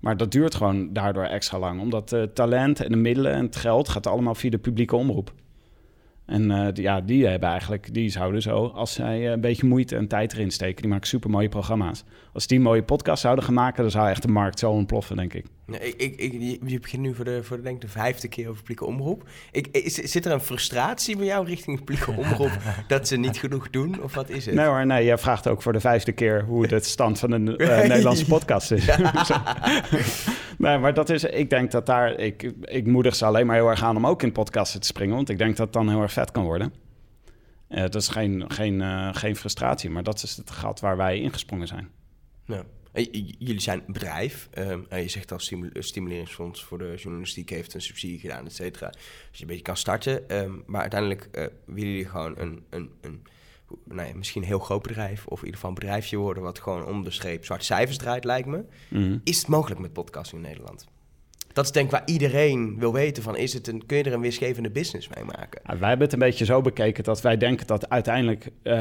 Maar 0.00 0.16
dat 0.16 0.32
duurt 0.32 0.54
gewoon 0.54 0.92
daardoor 0.92 1.24
extra 1.24 1.58
lang, 1.58 1.80
omdat 1.80 2.10
het 2.10 2.34
talent 2.34 2.80
en 2.80 2.90
de 2.90 2.96
middelen 2.96 3.32
en 3.32 3.44
het 3.44 3.56
geld 3.56 3.88
gaat 3.88 4.06
allemaal 4.06 4.34
via 4.34 4.50
de 4.50 4.58
publieke 4.58 4.96
omroep. 4.96 5.32
En 6.26 6.50
uh, 6.50 6.68
ja, 6.72 7.00
die 7.00 7.26
hebben 7.26 7.48
eigenlijk, 7.48 7.94
die 7.94 8.10
zouden 8.10 8.42
zo, 8.42 8.66
als 8.66 8.92
zij 8.92 9.32
een 9.32 9.40
beetje 9.40 9.66
moeite 9.66 9.96
en 9.96 10.08
tijd 10.08 10.32
erin 10.32 10.50
steken, 10.50 10.82
die 10.82 10.90
maken 10.90 11.06
super 11.06 11.30
mooie 11.30 11.48
programma's. 11.48 12.04
Als 12.32 12.46
die 12.46 12.60
mooie 12.60 12.82
podcast 12.82 13.22
zouden 13.22 13.44
gaan 13.44 13.54
maken, 13.54 13.82
dan 13.82 13.90
zou 13.90 14.08
echt 14.08 14.22
de 14.22 14.28
markt 14.28 14.58
zo 14.58 14.70
ontploffen, 14.70 15.16
denk 15.16 15.34
ik. 15.34 15.46
Ja, 15.66 15.78
ik, 15.78 15.94
ik, 15.96 16.18
ik, 16.18 16.60
je 16.66 16.80
begint 16.80 17.02
nu 17.02 17.14
voor 17.14 17.24
de, 17.24 17.42
voor 17.42 17.56
de, 17.56 17.62
denk 17.62 17.80
de 17.80 17.88
vijfde 17.88 18.28
keer 18.28 18.48
over 18.48 18.58
publieke 18.58 18.84
omroep. 18.84 19.28
Ik, 19.50 19.66
is, 19.66 19.94
zit 19.94 20.26
er 20.26 20.32
een 20.32 20.40
frustratie 20.40 21.16
bij 21.16 21.26
jou 21.26 21.46
richting 21.46 21.78
publieke 21.78 22.10
omroep 22.10 22.58
dat 22.88 23.08
ze 23.08 23.16
niet 23.16 23.38
genoeg 23.38 23.70
doen? 23.70 24.02
Of 24.02 24.14
wat 24.14 24.28
is 24.28 24.46
het? 24.46 24.54
Nee 24.54 24.66
hoor, 24.66 24.86
nee, 24.86 25.04
jij 25.04 25.18
vraagt 25.18 25.48
ook 25.48 25.62
voor 25.62 25.72
de 25.72 25.80
vijfde 25.80 26.12
keer 26.12 26.44
hoe 26.44 26.66
de 26.66 26.80
stand 26.80 27.18
van 27.18 27.30
een 27.30 27.62
uh, 27.62 27.78
Nederlandse 27.88 28.26
podcast 28.26 28.70
is. 28.70 28.86
nee, 30.58 30.78
maar 30.78 30.94
dat 30.94 31.10
is, 31.10 31.24
ik 31.24 31.50
denk 31.50 31.70
dat 31.70 31.86
daar, 31.86 32.18
ik, 32.18 32.52
ik 32.62 32.86
moedig 32.86 33.14
ze 33.14 33.24
alleen 33.24 33.46
maar 33.46 33.56
heel 33.56 33.68
erg 33.68 33.82
aan 33.82 33.96
om 33.96 34.06
ook 34.06 34.22
in 34.22 34.32
podcasten 34.32 34.80
te 34.80 34.86
springen, 34.86 35.14
want 35.14 35.28
ik 35.28 35.38
denk 35.38 35.56
dat 35.56 35.66
het 35.66 35.74
dan 35.74 35.88
heel 35.88 36.02
erg 36.02 36.12
vet 36.12 36.30
kan 36.30 36.44
worden. 36.44 36.72
Uh, 37.68 37.80
dat 37.80 37.94
is 37.94 38.08
geen, 38.08 38.44
geen, 38.48 38.80
uh, 38.80 39.08
geen 39.12 39.36
frustratie, 39.36 39.90
maar 39.90 40.02
dat 40.02 40.22
is 40.22 40.36
het 40.36 40.50
gat 40.50 40.80
waar 40.80 40.96
wij 40.96 41.20
ingesprongen 41.20 41.66
zijn. 41.66 41.88
Ja. 42.44 42.62
Jullie 43.38 43.60
zijn 43.60 43.82
een 43.86 43.92
bedrijf. 43.92 44.48
Um, 44.58 44.86
je 44.90 45.08
zegt 45.08 45.32
al, 45.32 45.38
stimul 45.38 45.70
stimuleringsfonds 45.74 46.64
voor 46.64 46.78
de 46.78 46.94
journalistiek 46.96 47.50
heeft 47.50 47.74
een 47.74 47.80
subsidie 47.80 48.18
gedaan, 48.18 48.46
et 48.46 48.54
cetera. 48.54 48.90
Dus 48.90 49.00
je 49.32 49.40
een 49.40 49.46
beetje 49.46 49.62
kan 49.62 49.76
starten. 49.76 50.36
Um, 50.42 50.62
maar 50.66 50.80
uiteindelijk 50.80 51.28
uh, 51.32 51.46
willen 51.64 51.90
jullie 51.90 52.08
gewoon 52.08 52.38
een, 52.38 52.64
een, 52.70 52.90
een 53.00 53.22
nou 53.84 54.08
ja, 54.08 54.14
misschien 54.14 54.42
een 54.42 54.48
heel 54.48 54.58
groot 54.58 54.82
bedrijf... 54.82 55.26
of 55.26 55.38
in 55.38 55.44
ieder 55.44 55.54
geval 55.54 55.68
een 55.68 55.80
bedrijfje 55.80 56.16
worden... 56.16 56.42
wat 56.42 56.58
gewoon 56.58 56.86
om 56.86 57.04
de 57.04 57.10
streep 57.10 57.44
zwarte 57.44 57.64
cijfers 57.64 57.96
draait, 57.96 58.24
lijkt 58.24 58.48
me. 58.48 58.64
Mm. 58.88 59.20
Is 59.24 59.38
het 59.38 59.48
mogelijk 59.48 59.80
met 59.80 59.92
podcasting 59.92 60.42
in 60.42 60.48
Nederland? 60.48 60.86
Dat 61.56 61.64
is 61.64 61.72
denk 61.72 61.86
ik 61.86 61.92
waar 61.92 62.02
iedereen 62.06 62.78
wil 62.78 62.92
weten 62.92 63.22
van... 63.22 63.36
Is 63.36 63.52
het 63.52 63.68
een, 63.68 63.86
kun 63.86 63.96
je 63.96 64.02
er 64.02 64.12
een 64.12 64.20
winstgevende 64.20 64.70
business 64.70 65.08
mee 65.14 65.24
maken? 65.24 65.60
wij 65.78 65.88
hebben 65.88 66.06
het 66.06 66.12
een 66.12 66.18
beetje 66.18 66.44
zo 66.44 66.60
bekeken 66.60 67.04
dat 67.04 67.20
wij 67.20 67.36
denken 67.36 67.66
dat 67.66 67.88
uiteindelijk... 67.88 68.50
Uh, 68.62 68.72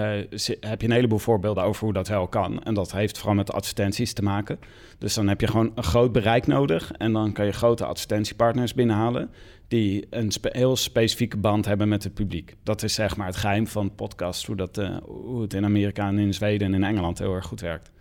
heb 0.60 0.82
je 0.82 0.88
een 0.88 0.92
heleboel 0.92 1.20
voorbeelden 1.20 1.64
over 1.64 1.84
hoe 1.84 1.94
dat 1.94 2.08
wel 2.08 2.28
kan. 2.28 2.64
En 2.64 2.74
dat 2.74 2.92
heeft 2.92 3.18
vooral 3.18 3.36
met 3.36 3.52
advertenties 3.52 4.14
te 4.14 4.24
maken. 4.24 4.60
Dus 4.98 5.14
dan 5.14 5.28
heb 5.28 5.42
je 5.42 5.48
gewoon 5.48 5.72
een 5.76 5.84
groot 5.84 6.12
bereik 6.12 6.48
nodig... 6.48 6.92
en 6.92 7.14
dan 7.14 7.34
kan 7.34 7.46
je 7.46 7.52
grote 7.52 7.86
advertentiepartners 7.86 8.74
binnenhalen... 8.74 9.30
die 9.68 10.08
een 10.10 10.32
heel 10.42 10.76
specifieke 10.76 11.38
band 11.38 11.66
hebben 11.66 11.88
met 11.88 12.04
het 12.04 12.14
publiek. 12.14 12.56
Dat 12.64 12.84
is 12.84 12.94
zeg 12.94 13.18
maar 13.18 13.28
het 13.28 13.36
geheim 13.36 13.68
van 13.68 13.96
podcast... 13.96 14.46
hoe, 14.46 14.56
dat, 14.56 14.78
uh, 14.78 14.98
hoe 15.04 15.42
het 15.42 15.54
in 15.54 15.66
Amerika 15.66 16.08
en 16.08 16.20
in 16.20 16.34
Zweden 16.34 16.68
en 16.68 16.74
in 16.74 16.84
Engeland 16.84 17.20
heel 17.20 17.34
erg 17.34 17.46
goed 17.46 17.62
werkt. 17.62 17.92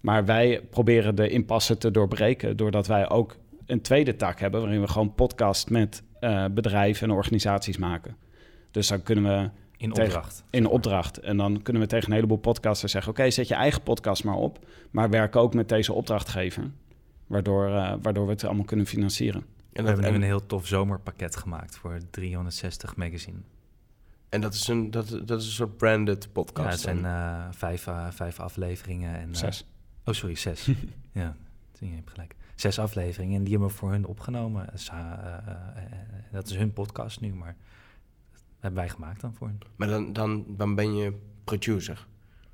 Maar 0.00 0.24
wij 0.24 0.60
proberen 0.70 1.14
de 1.14 1.28
impasse 1.28 1.78
te 1.78 1.90
doorbreken... 1.90 2.56
doordat 2.56 2.86
wij 2.86 3.10
ook 3.10 3.36
een 3.70 3.80
tweede 3.80 4.16
tak 4.16 4.40
hebben 4.40 4.60
waarin 4.60 4.80
we 4.80 4.88
gewoon 4.88 5.14
podcast 5.14 5.70
met 5.70 6.02
uh, 6.20 6.44
bedrijven 6.50 7.08
en 7.08 7.14
organisaties 7.14 7.76
maken. 7.76 8.16
Dus 8.70 8.88
dan 8.88 9.02
kunnen 9.02 9.24
we. 9.24 9.50
In 9.76 9.90
opdracht. 9.90 10.44
In 10.50 10.66
opdracht. 10.66 11.18
En 11.18 11.36
dan 11.36 11.62
kunnen 11.62 11.82
we 11.82 11.88
tegen 11.88 12.08
een 12.08 12.14
heleboel 12.14 12.36
podcasters 12.36 12.92
zeggen: 12.92 13.12
Oké, 13.12 13.30
zet 13.30 13.48
je 13.48 13.54
eigen 13.54 13.82
podcast 13.82 14.24
maar 14.24 14.34
op. 14.34 14.66
Maar 14.90 15.10
werk 15.10 15.36
ook 15.36 15.54
met 15.54 15.68
deze 15.68 15.92
opdrachtgever. 15.92 16.70
Waardoor, 17.26 17.68
uh, 17.68 17.94
waardoor 18.02 18.24
we 18.24 18.32
het 18.32 18.44
allemaal 18.44 18.64
kunnen 18.64 18.86
financieren. 18.86 19.44
En 19.72 19.84
we 19.84 19.90
hebben 19.90 20.10
nu 20.10 20.16
een 20.16 20.22
heel 20.22 20.46
tof 20.46 20.66
zomerpakket 20.66 21.36
gemaakt 21.36 21.76
voor 21.76 21.98
360 22.10 22.96
magazine. 22.96 23.38
En 24.28 24.40
dat 24.40 24.54
is 24.54 24.68
een, 24.68 24.90
dat, 24.90 25.20
dat 25.24 25.40
is 25.40 25.46
een 25.46 25.52
soort 25.52 25.76
branded 25.76 26.32
podcast. 26.32 26.66
Ja, 26.66 26.70
het 26.70 26.80
zijn 26.80 26.98
uh, 26.98 27.46
vijf, 27.50 27.86
uh, 27.86 28.06
vijf 28.10 28.40
afleveringen. 28.40 29.16
En, 29.16 29.34
zes. 29.34 29.66
Oh, 30.04 30.14
sorry, 30.14 30.34
zes. 30.34 30.66
ja, 31.12 31.36
je 31.78 31.94
hebt 31.94 32.10
gelijk 32.10 32.34
zes 32.60 32.78
afleveringen 32.78 33.36
en 33.36 33.42
die 33.42 33.52
hebben 33.52 33.68
we 33.68 33.74
voor 33.76 33.90
hun 33.90 34.06
opgenomen. 34.06 34.68
Dus, 34.72 34.90
uh, 34.90 35.12
dat 36.32 36.48
is 36.48 36.56
hun 36.56 36.72
podcast 36.72 37.20
nu, 37.20 37.34
maar 37.34 37.56
dat 38.32 38.42
hebben 38.60 38.80
wij 38.80 38.88
gemaakt 38.88 39.20
dan 39.20 39.34
voor 39.34 39.46
hen. 39.46 39.58
Maar 39.76 39.88
dan, 39.88 40.12
dan, 40.12 40.44
dan 40.48 40.74
ben 40.74 40.94
je 40.94 41.18
producer. 41.44 42.06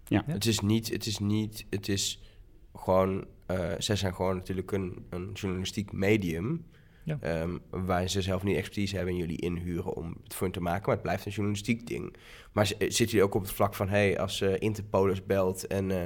Ja. 0.05 0.23
Het 0.27 0.47
is 0.47 0.61
niet, 0.61 0.93
het 0.93 1.07
is 1.07 1.19
niet, 1.19 1.67
het 1.71 1.89
is 1.89 2.23
gewoon, 2.75 3.27
uh, 3.51 3.73
zij 3.79 3.97
zijn 3.97 4.15
gewoon 4.15 4.37
natuurlijk 4.37 4.73
een, 4.73 5.07
een 5.11 5.31
journalistiek 5.33 5.93
medium. 5.93 6.65
Ehm, 7.21 7.57
waar 7.71 8.09
ze 8.09 8.23
zelf 8.23 8.43
niet 8.43 8.57
expertise 8.57 8.97
hebben 8.97 9.15
en 9.15 9.21
jullie 9.21 9.41
inhuren 9.41 9.95
om 9.95 10.17
het 10.23 10.35
voor 10.35 10.47
hen 10.47 10.53
te 10.53 10.61
maken. 10.61 10.83
Maar 10.85 10.95
het 10.95 11.03
blijft 11.03 11.27
een 11.27 11.33
journalistiek 11.33 11.87
ding. 11.87 12.17
Maar 12.53 12.67
zit 12.67 12.97
jullie 12.97 13.23
ook 13.23 13.35
op 13.35 13.43
het 13.43 13.53
vlak 13.53 13.75
van, 13.75 13.89
hey, 13.89 14.19
als 14.19 14.41
uh, 14.41 14.55
Interpolis 14.59 15.27
belt 15.27 15.67
en 15.67 15.91
uh, 15.91 16.03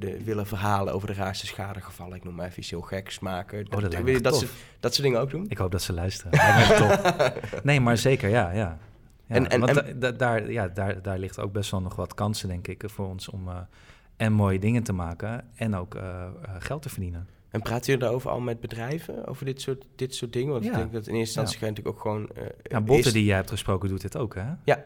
de 0.00 0.24
willen 0.24 0.46
verhalen 0.46 0.94
over 0.94 1.08
de 1.08 1.14
raarste 1.14 1.46
schadegevallen, 1.46 2.16
ik 2.16 2.24
noem 2.24 2.34
maar 2.34 2.46
even 2.46 2.58
iets 2.58 2.70
heel 2.70 2.80
geks 2.80 3.18
maken. 3.18 3.66
Oh, 3.70 3.80
dat, 3.80 3.94
wil 3.94 4.14
je 4.14 4.20
dat, 4.20 4.36
ze, 4.36 4.46
dat 4.80 4.94
soort 4.94 5.06
dingen 5.06 5.20
ook 5.20 5.30
doen? 5.30 5.44
Ik 5.48 5.58
hoop 5.58 5.70
dat 5.70 5.82
ze 5.82 5.92
luisteren. 5.92 6.32
nee, 7.62 7.80
maar 7.80 7.96
zeker, 7.96 8.28
ja, 8.28 8.50
ja. 8.50 8.58
ja 8.58 8.78
en, 9.26 9.48
en, 9.48 9.60
want 9.60 9.82
en, 9.82 10.16
daar, 10.16 10.50
ja, 10.50 10.68
daar, 10.68 11.02
daar 11.02 11.18
ligt 11.18 11.38
ook 11.38 11.52
best 11.52 11.70
wel 11.70 11.80
nog 11.80 11.96
wat 11.96 12.14
kansen, 12.14 12.48
denk 12.48 12.68
ik, 12.68 12.82
voor 12.86 13.06
ons 13.06 13.28
om 13.28 13.48
uh, 13.48 13.56
en 14.16 14.32
mooie 14.32 14.58
dingen 14.58 14.82
te 14.82 14.92
maken 14.92 15.44
en 15.54 15.76
ook 15.76 15.96
geld 16.58 16.82
te 16.82 16.88
verdienen. 16.88 17.28
En 17.50 17.62
praat 17.62 17.86
je 17.86 17.96
daarover 17.96 18.30
al 18.30 18.40
met 18.40 18.60
bedrijven, 18.60 19.26
over 19.26 19.44
dit 19.44 19.60
soort, 19.60 19.86
dit 19.96 20.14
soort 20.14 20.32
dingen? 20.32 20.52
Want 20.52 20.64
ik 20.64 20.74
denk 20.74 20.92
dat 20.92 21.06
in 21.06 21.14
eerste 21.14 21.40
instantie 21.40 21.58
ja. 21.60 21.66
natuurlijk 21.66 21.96
ook 21.96 22.02
gewoon... 22.02 22.30
Uh, 22.38 22.44
ja, 22.62 22.80
Botte 22.80 23.12
die 23.12 23.24
jij 23.24 23.36
hebt 23.36 23.50
gesproken 23.50 23.88
doet 23.88 24.00
dit 24.00 24.16
ook, 24.16 24.34
hè? 24.34 24.52
Ja, 24.64 24.84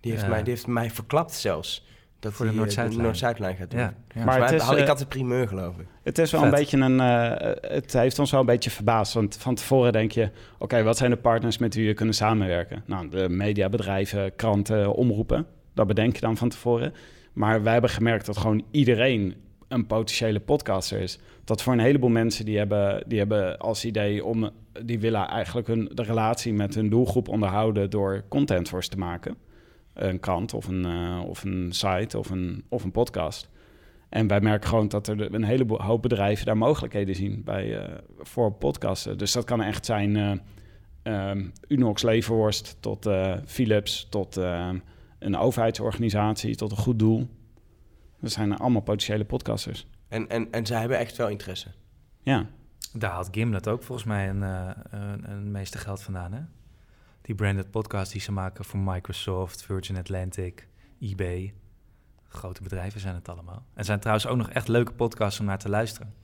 die 0.00 0.12
heeft, 0.12 0.28
mij, 0.28 0.42
die 0.42 0.52
heeft 0.52 0.66
mij 0.66 0.90
verklapt 0.90 1.34
zelfs. 1.34 1.86
Dat 2.18 2.32
voor 2.32 2.46
de 2.46 2.50
eh, 2.50 2.58
Noord-Zuidlijn 2.58 3.02
Noord 3.02 3.18
gaat 3.58 3.70
doen. 3.70 3.80
Ja. 3.80 3.94
Maar 4.24 4.40
het 4.40 4.52
is, 4.52 4.70
ik 4.70 4.78
eh, 4.78 4.86
had 4.86 4.98
de 4.98 5.06
primeur, 5.06 5.48
geloof 5.48 5.78
ik. 5.78 5.86
Het 6.02 6.18
is 6.18 6.30
wel 6.30 6.42
een 6.42 6.50
beetje 6.50 6.78
een... 6.78 6.98
Uh, 6.98 7.70
het 7.70 7.92
heeft 7.92 8.18
ons 8.18 8.30
wel 8.30 8.40
een 8.40 8.46
beetje 8.46 8.70
verbaasd. 8.70 9.12
Want 9.12 9.36
van 9.36 9.54
tevoren 9.54 9.92
denk 9.92 10.10
je... 10.10 10.30
Oké, 10.58 10.82
wat 10.82 10.96
zijn 10.96 11.10
de 11.10 11.16
partners 11.16 11.58
met 11.58 11.74
wie 11.74 11.86
we 11.86 11.94
kunnen 11.94 12.14
samenwerken? 12.14 12.82
Nou, 12.86 13.08
de 13.08 13.28
mediabedrijven, 13.28 14.36
kranten, 14.36 14.94
omroepen. 14.94 15.46
Dat 15.74 15.86
bedenk 15.86 16.14
je 16.14 16.20
dan 16.20 16.36
van 16.36 16.48
tevoren. 16.48 16.94
Maar 17.32 17.62
wij 17.62 17.72
hebben 17.72 17.90
gemerkt 17.90 18.26
dat 18.26 18.36
gewoon 18.36 18.64
iedereen 18.70 19.34
een 19.68 19.86
potentiële 19.86 20.40
podcaster 20.40 21.00
is. 21.00 21.18
Dat 21.44 21.62
voor 21.62 21.72
een 21.72 21.78
heleboel 21.78 22.10
mensen 22.10 22.44
die 22.44 22.58
hebben, 22.58 23.04
die 23.06 23.18
hebben 23.18 23.58
als 23.58 23.84
idee 23.84 24.24
om, 24.24 24.50
die 24.84 25.00
willen 25.00 25.28
eigenlijk 25.28 25.66
hun, 25.66 25.90
de 25.94 26.02
relatie 26.02 26.52
met 26.52 26.74
hun 26.74 26.88
doelgroep 26.88 27.28
onderhouden 27.28 27.90
door 27.90 28.24
content 28.28 28.68
voor 28.68 28.84
ze 28.84 28.90
te 28.90 28.98
maken. 28.98 29.36
Een 29.96 30.20
krant 30.20 30.54
of 30.54 30.68
een, 30.68 30.86
uh, 30.86 31.22
of 31.28 31.44
een 31.44 31.72
site 31.72 32.18
of 32.18 32.30
een, 32.30 32.64
of 32.68 32.84
een 32.84 32.90
podcast. 32.90 33.48
En 34.08 34.26
wij 34.26 34.40
merken 34.40 34.68
gewoon 34.68 34.88
dat 34.88 35.06
er 35.06 35.34
een 35.34 35.44
heleboel 35.44 35.82
hoop 35.82 36.02
bedrijven 36.02 36.46
daar 36.46 36.56
mogelijkheden 36.56 37.14
zien 37.14 37.44
bij, 37.44 37.88
uh, 37.88 37.94
voor 38.18 38.52
podcasten. 38.52 39.18
Dus 39.18 39.32
dat 39.32 39.44
kan 39.44 39.62
echt 39.62 39.86
zijn 39.86 40.14
uh, 40.14 41.28
um, 41.28 41.52
Unox 41.68 42.02
Leverworst 42.02 42.76
tot 42.80 43.08
Philips, 43.46 44.06
tot 44.10 44.36
een 45.18 45.36
overheidsorganisatie, 45.36 46.56
tot 46.56 46.70
een 46.70 46.76
goed 46.76 46.98
doel. 46.98 47.28
We 48.18 48.28
zijn 48.28 48.56
allemaal 48.56 48.82
potentiële 48.82 49.24
podcasters. 49.24 49.86
En, 50.08 50.28
en, 50.28 50.52
en 50.52 50.66
zij 50.66 50.80
hebben 50.80 50.98
echt 50.98 51.16
wel 51.16 51.28
interesse? 51.28 51.68
Ja. 52.22 52.46
Daar 52.92 53.10
haalt 53.10 53.28
Gimlet 53.30 53.68
ook 53.68 53.82
volgens 53.82 54.06
mij 54.06 54.28
een, 54.28 54.42
een, 54.42 55.30
een, 55.30 55.50
meeste 55.50 55.78
geld 55.78 56.02
vandaan, 56.02 56.32
hè? 56.32 56.40
Die 57.26 57.34
branded 57.34 57.70
podcast 57.70 58.12
die 58.12 58.20
ze 58.20 58.32
maken 58.32 58.64
voor 58.64 58.78
Microsoft, 58.78 59.62
Virgin 59.62 59.96
Atlantic, 59.96 60.68
eBay. 61.00 61.54
Grote 62.28 62.62
bedrijven 62.62 63.00
zijn 63.00 63.14
het 63.14 63.28
allemaal. 63.28 63.64
En 63.74 63.84
zijn 63.84 64.00
trouwens 64.00 64.26
ook 64.26 64.36
nog 64.36 64.50
echt 64.50 64.68
leuke 64.68 64.92
podcasts 64.92 65.40
om 65.40 65.46
naar 65.46 65.58
te 65.58 65.68
luisteren. 65.68 66.14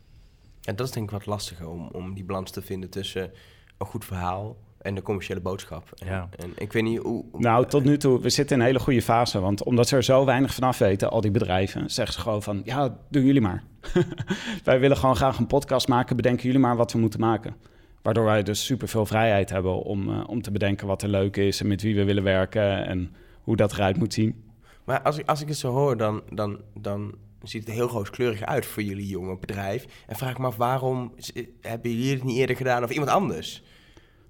En 0.63 0.77
dat 0.77 0.87
is 0.87 0.93
denk 0.93 1.07
ik 1.07 1.13
wat 1.13 1.27
lastiger 1.27 1.69
om, 1.69 1.89
om 1.93 2.15
die 2.15 2.25
balans 2.25 2.51
te 2.51 2.63
vinden 2.63 2.91
tussen 2.91 3.31
een 3.79 3.87
goed 3.87 4.05
verhaal 4.05 4.57
en 4.79 4.95
de 4.95 5.03
commerciële 5.03 5.41
boodschap. 5.41 5.93
En, 5.97 6.07
ja. 6.07 6.29
en 6.37 6.53
ik 6.57 6.73
weet 6.73 6.83
niet 6.83 6.99
hoe... 6.99 7.25
Nou, 7.33 7.67
tot 7.67 7.85
nu 7.85 7.99
toe, 7.99 8.21
we 8.21 8.31
zitten 8.31 8.57
in 8.57 8.63
een 8.63 8.69
hele 8.69 8.81
goede 8.81 9.03
fase. 9.03 9.41
Want 9.41 9.63
omdat 9.63 9.89
ze 9.89 9.97
er 9.97 10.05
zo 10.05 10.25
weinig 10.25 10.55
vanaf 10.55 10.79
weten, 10.79 11.11
al 11.11 11.21
die 11.21 11.31
bedrijven, 11.31 11.91
zeggen 11.91 12.15
ze 12.15 12.21
gewoon 12.21 12.43
van... 12.43 12.63
ja, 12.65 12.99
doen 13.09 13.25
jullie 13.25 13.41
maar. 13.41 13.65
wij 14.65 14.81
willen 14.81 14.97
gewoon 14.97 15.17
graag 15.17 15.39
een 15.39 15.47
podcast 15.47 15.89
maken. 15.89 16.17
Bedenken 16.17 16.45
jullie 16.45 16.61
maar 16.61 16.77
wat 16.77 16.93
we 16.93 16.99
moeten 16.99 17.21
maken. 17.21 17.57
Waardoor 18.03 18.25
wij 18.25 18.43
dus 18.43 18.65
super 18.65 18.89
veel 18.89 19.07
vrijheid 19.07 19.51
hebben 19.51 19.83
om, 19.83 20.09
uh, 20.09 20.25
om 20.27 20.43
te 20.43 20.51
bedenken 20.51 20.87
wat 20.87 21.03
er 21.03 21.09
leuk 21.09 21.37
is... 21.37 21.61
en 21.61 21.67
met 21.67 21.83
wie 21.83 21.95
we 21.95 22.05
willen 22.05 22.23
werken 22.23 22.87
en 22.87 23.15
hoe 23.43 23.57
dat 23.57 23.73
eruit 23.73 23.97
moet 23.97 24.15
zien. 24.15 24.43
Maar 24.85 25.03
als 25.03 25.19
ik, 25.19 25.29
als 25.29 25.41
ik 25.41 25.49
het 25.49 25.57
zo 25.57 25.71
hoor, 25.71 25.97
dan, 25.97 26.23
dan, 26.31 26.61
dan 26.75 27.15
ziet 27.43 27.67
het 27.67 27.75
heel 27.75 27.89
rooskleurig 27.89 28.43
uit 28.43 28.67
voor 28.67 28.83
jullie 28.83 29.07
jonge 29.07 29.39
bedrijf. 29.39 29.87
En 30.07 30.17
vraag 30.17 30.39
me 30.39 30.47
af, 30.47 30.57
waarom 30.57 31.15
hebben 31.61 31.91
jullie 31.91 32.15
het 32.15 32.25
niet 32.25 32.37
eerder 32.37 32.57
gedaan 32.57 32.85
of 32.85 32.91
iemand 32.91 33.11
anders? 33.11 33.63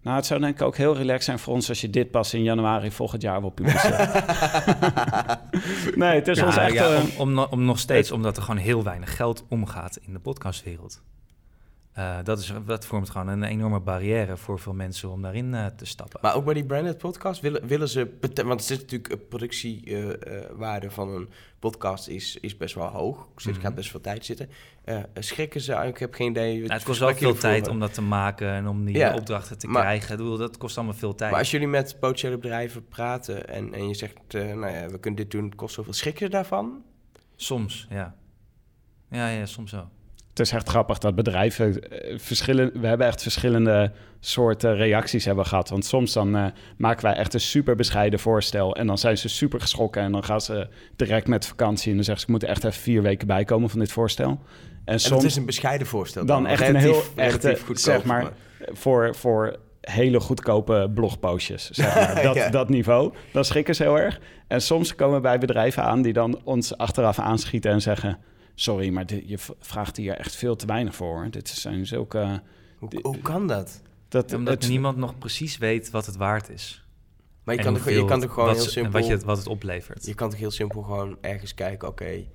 Nou, 0.03 0.17
het 0.17 0.27
zou 0.27 0.41
denk 0.41 0.55
ik 0.55 0.63
ook 0.63 0.77
heel 0.77 0.97
relaxed 0.97 1.25
zijn 1.25 1.39
voor 1.39 1.55
ons 1.55 1.69
als 1.69 1.81
je 1.81 1.91
dit 1.91 2.11
pas 2.11 2.35
in 2.35 2.43
januari 2.43 2.91
volgend 2.91 3.23
jaar 3.23 3.41
wil 3.41 3.51
publiceren. 3.51 4.25
nee, 6.01 6.15
het 6.15 6.29
is 6.29 6.43
ons 6.43 6.57
echt... 6.57 6.73
Ja, 6.73 7.01
om, 7.19 7.39
om, 7.39 7.39
om, 7.39 7.65
nog 7.65 7.79
steeds, 7.79 8.11
omdat 8.11 8.37
er 8.37 8.43
gewoon 8.43 8.61
heel 8.61 8.83
weinig 8.83 9.17
geld 9.17 9.45
omgaat 9.49 9.99
in 10.07 10.13
de 10.13 10.19
podcastwereld. 10.19 11.03
Uh, 11.99 12.19
dat, 12.23 12.39
is, 12.39 12.53
dat 12.67 12.87
vormt 12.87 13.11
gewoon 13.11 13.29
een 13.29 13.43
enorme 13.43 13.81
barrière 13.81 14.37
voor 14.37 14.59
veel 14.59 14.73
mensen 14.73 15.11
om 15.11 15.23
daarin 15.23 15.53
uh, 15.53 15.67
te 15.67 15.85
stappen. 15.85 16.19
Maar 16.23 16.35
ook 16.35 16.45
bij 16.45 16.55
die 16.55 16.65
branded 16.65 16.99
podcast 16.99 17.41
willen, 17.41 17.67
willen 17.67 17.89
ze... 17.89 18.11
Want 18.21 18.61
er 18.61 18.67
zit 18.67 18.81
natuurlijk 18.81 19.13
een 19.13 19.29
productiewaarde 19.29 20.87
uh, 20.87 20.93
van 20.93 21.09
een 21.09 21.29
podcast 21.59 22.09
is, 22.09 22.37
is 22.37 22.57
best 22.57 22.75
wel 22.75 22.87
hoog. 22.87 23.17
Er 23.17 23.25
mm 23.47 23.53
-hmm. 23.53 23.63
gaat 23.63 23.75
best 23.75 23.91
veel 23.91 24.01
tijd 24.01 24.25
zitten. 24.25 24.49
schrikken 25.15 25.61
ze? 25.61 25.73
Ik 25.73 25.99
heb 25.99 26.15
geen 26.15 26.31
idee. 26.31 26.59
Nou, 26.59 26.73
het 26.73 26.83
kost 26.83 27.01
wel 27.01 27.15
veel 27.15 27.35
tijd 27.35 27.69
om 27.69 27.81
dat 27.81 27.95
te 27.95 28.03
maken 28.03 28.49
en 28.49 28.69
om 28.69 28.85
die 28.85 28.97
ja, 28.97 29.15
opdrachten 29.15 29.59
te 29.59 29.67
maar, 29.67 29.83
krijgen. 29.83 30.17
Bedoel, 30.17 30.37
dat 30.37 30.57
kost 30.57 30.77
allemaal 30.77 30.97
veel 30.97 31.15
tijd. 31.15 31.31
Maar 31.31 31.41
als 31.41 31.51
jullie 31.51 31.69
met 31.69 31.97
potentiële 32.01 32.39
bedrijven 32.39 32.89
praten 32.89 33.49
en, 33.49 33.75
en 33.75 33.89
je 33.89 33.95
zegt... 33.95 34.15
nou 34.33 34.71
ja, 34.71 34.89
we 34.89 34.99
kunnen 34.99 35.21
dit 35.21 35.31
doen, 35.31 35.45
het 35.45 35.55
kost 35.55 35.75
zoveel. 35.75 35.93
Schrikken 35.93 36.27
ze 36.27 36.33
daarvan? 36.33 36.83
Soms, 37.37 37.87
ja. 37.91 38.15
Ja, 39.11 39.29
ja, 39.29 39.47
soms 39.47 39.73
wel 39.73 39.91
het 40.33 40.41
is 40.41 40.53
echt 40.53 40.69
grappig 40.69 40.99
dat 40.99 41.15
bedrijven 41.15 41.91
eh, 41.91 42.19
verschillen. 42.19 42.81
We 42.81 42.87
hebben 42.87 43.07
echt 43.07 43.23
verschillende 43.23 43.93
soorten 44.21 44.77
reacties 44.77 45.25
hebben 45.25 45.47
gehad. 45.47 45.69
Want 45.69 45.85
soms 45.85 46.13
dan 46.13 46.37
uh, 46.37 46.47
maken 46.77 47.05
wij 47.05 47.15
echt 47.15 47.35
een 47.35 47.41
super 47.41 47.77
bescheiden 47.77 48.19
voorstel. 48.19 48.77
En 48.77 48.87
dan 48.87 48.99
zijn 48.99 49.19
ze 49.19 49.29
super 49.29 49.61
geschrokken. 49.61 50.03
En 50.03 50.13
dan 50.13 50.25
gaan 50.25 50.41
ze 50.41 50.69
direct 50.97 51.27
met 51.27 51.47
vakantie. 51.47 51.91
En 51.91 51.97
dan 51.97 52.05
zeggen 52.05 52.25
ze: 52.25 52.33
Ik 52.33 52.41
moet 52.41 52.51
echt 52.51 52.65
even 52.65 52.81
vier 52.81 53.03
weken 53.03 53.27
bijkomen 53.27 53.71
van 53.71 53.79
dit 53.79 53.93
voorstel. 53.93 54.41
En, 54.85 55.01
soms, 55.01 55.23
het 55.23 55.31
is 55.31 55.37
een 55.37 55.47
bescheiden 55.47 55.87
voorstel. 55.87 56.27
Dan, 56.27 56.47
echt 56.47 56.69
een 56.69 56.77
heel 56.77 57.03
echte, 57.17 57.57
goedkoop, 57.57 57.79
zeg 57.79 58.05
maar, 58.05 58.23
maar, 58.23 58.33
Voor, 58.73 59.15
voor 59.15 59.57
hele 59.81 60.21
goedkope 60.21 60.91
blogpostjes. 60.95 61.71
Zeg 61.71 61.95
maar. 61.95 62.23
dat, 62.23 62.53
dat 62.53 62.69
niveau. 62.69 63.13
Dan 63.33 63.45
schrikken 63.45 63.75
ze 63.75 63.83
heel 63.83 63.99
erg. 63.99 64.21
En 64.47 64.63
soms 64.63 64.95
komen 64.95 65.23
wij 65.23 65.39
bedrijven 65.39 65.83
aan 65.83 66.03
die 66.03 66.13
dan 66.13 66.41
ons 66.45 66.77
achteraf 66.77 67.19
aanschieten 67.19 67.71
en 67.71 67.81
zeggen 67.81 68.19
sorry, 68.55 68.89
maar 68.89 69.07
dit, 69.07 69.29
je 69.29 69.39
vraagt 69.61 69.97
hier 69.97 70.15
echt 70.15 70.37
veel 70.37 70.57
te 70.57 70.67
weinig 70.67 70.95
voor. 70.95 71.31
Dit 71.31 71.49
zijn 71.49 71.87
zulke... 71.87 72.43
Hoe, 72.79 72.91
hoe 73.03 73.19
kan 73.19 73.47
dat? 73.47 73.83
dat 74.09 74.33
Omdat 74.33 74.69
niemand 74.69 74.97
nog 74.97 75.19
precies 75.19 75.59
weet 75.59 75.91
wat 75.91 76.07
het 76.07 76.17
waard 76.17 76.49
is. 76.49 76.87
Maar 77.45 77.55
je 77.55 77.63
kan, 77.63 77.75
toch, 77.75 77.89
je 77.89 78.05
kan 78.05 78.21
toch 78.21 78.33
gewoon 78.33 78.55
heel 78.55 78.63
simpel... 78.63 79.01
Wat, 79.01 79.07
je, 79.07 79.19
wat 79.19 79.39
het 79.39 79.47
oplevert. 79.47 80.07
Je 80.07 80.15
kan 80.15 80.31
toch 80.31 80.39
heel 80.39 80.51
simpel 80.51 80.83
gewoon 80.83 81.19
ergens 81.21 81.55
kijken... 81.55 81.89
oké, 81.89 82.03
okay, 82.03 82.31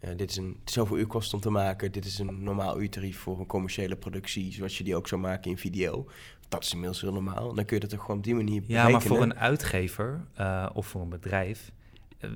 uh, 0.00 0.10
dit 0.16 0.30
is 0.30 0.36
een 0.36 0.60
zoveel 0.64 0.98
uur 0.98 1.06
kost 1.06 1.34
om 1.34 1.40
te 1.40 1.50
maken... 1.50 1.92
dit 1.92 2.04
is 2.04 2.18
een 2.18 2.42
normaal 2.42 2.80
uurtarief 2.80 3.18
voor 3.18 3.38
een 3.38 3.46
commerciële 3.46 3.96
productie... 3.96 4.52
zoals 4.52 4.78
je 4.78 4.84
die 4.84 4.96
ook 4.96 5.08
zou 5.08 5.20
maken 5.20 5.50
in 5.50 5.58
video. 5.58 6.06
Dat 6.48 6.62
is 6.62 6.72
inmiddels 6.72 7.00
heel 7.00 7.12
normaal. 7.12 7.54
Dan 7.54 7.64
kun 7.64 7.74
je 7.74 7.80
dat 7.80 7.90
toch 7.90 8.00
gewoon 8.00 8.16
op 8.16 8.24
die 8.24 8.34
manier 8.34 8.60
berekenen. 8.60 8.86
Ja, 8.86 8.90
maar 8.90 9.02
voor 9.02 9.22
een 9.22 9.36
uitgever 9.36 10.26
uh, 10.40 10.70
of 10.72 10.86
voor 10.86 11.00
een 11.00 11.08
bedrijf 11.08 11.72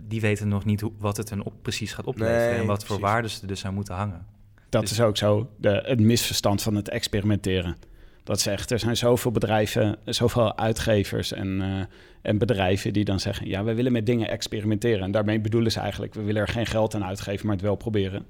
die 0.02 0.20
weten 0.20 0.48
nog 0.48 0.64
niet 0.64 0.80
hoe, 0.80 0.92
wat 0.98 1.16
het 1.16 1.30
hun 1.30 1.42
op, 1.42 1.54
precies 1.62 1.92
gaat 1.92 2.06
opleveren 2.06 2.56
en 2.56 2.66
wat 2.66 2.84
voor 2.84 3.00
waarden 3.00 3.30
ze 3.30 3.40
er 3.40 3.46
dus 3.46 3.64
aan 3.64 3.74
moeten 3.74 3.94
hangen. 3.94 4.26
Dat 4.68 4.80
dus 4.80 4.90
is 4.90 5.00
ook 5.00 5.16
zo 5.16 5.50
de, 5.56 5.82
het 5.84 6.00
misverstand 6.00 6.62
van 6.62 6.74
het 6.74 6.88
experimenteren. 6.88 7.76
Dat 8.24 8.40
zegt, 8.40 8.70
er 8.70 8.78
zijn 8.78 8.96
zoveel 8.96 9.30
bedrijven, 9.30 9.96
zoveel 10.04 10.58
uitgevers 10.58 11.32
en, 11.32 11.60
uh, 11.60 11.84
en 12.22 12.38
bedrijven 12.38 12.92
die 12.92 13.04
dan 13.04 13.20
zeggen: 13.20 13.48
ja, 13.48 13.64
we 13.64 13.74
willen 13.74 13.92
met 13.92 14.06
dingen 14.06 14.28
experimenteren. 14.28 15.02
En 15.02 15.10
daarmee 15.10 15.40
bedoelen 15.40 15.72
ze 15.72 15.80
eigenlijk: 15.80 16.14
we 16.14 16.22
willen 16.22 16.42
er 16.42 16.48
geen 16.48 16.66
geld 16.66 16.94
aan 16.94 17.04
uitgeven, 17.04 17.46
maar 17.46 17.54
het 17.54 17.64
wel 17.64 17.76
proberen. 17.76 18.26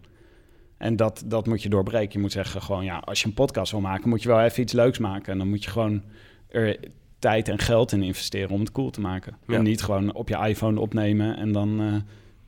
En 0.76 0.96
dat, 0.96 1.22
dat 1.26 1.46
moet 1.46 1.62
je 1.62 1.68
doorbreken. 1.68 2.12
Je 2.12 2.18
moet 2.18 2.32
zeggen: 2.32 2.62
gewoon 2.62 2.84
ja, 2.84 2.98
als 2.98 3.20
je 3.20 3.26
een 3.26 3.34
podcast 3.34 3.72
wil 3.72 3.80
maken, 3.80 4.08
moet 4.08 4.22
je 4.22 4.28
wel 4.28 4.40
even 4.40 4.62
iets 4.62 4.72
leuks 4.72 4.98
maken. 4.98 5.32
En 5.32 5.38
dan 5.38 5.48
moet 5.48 5.64
je 5.64 5.70
gewoon 5.70 6.02
er 6.48 6.76
tijd 7.26 7.48
en 7.48 7.58
geld 7.58 7.92
in 7.92 8.02
investeren 8.02 8.50
om 8.50 8.60
het 8.60 8.72
cool 8.72 8.90
te 8.90 9.00
maken. 9.00 9.36
En 9.46 9.62
niet 9.62 9.82
gewoon 9.82 10.14
op 10.14 10.28
je 10.28 10.36
iPhone 10.36 10.80
opnemen 10.80 11.36
en 11.36 11.52
dan 11.52 11.80
uh, 11.80 11.94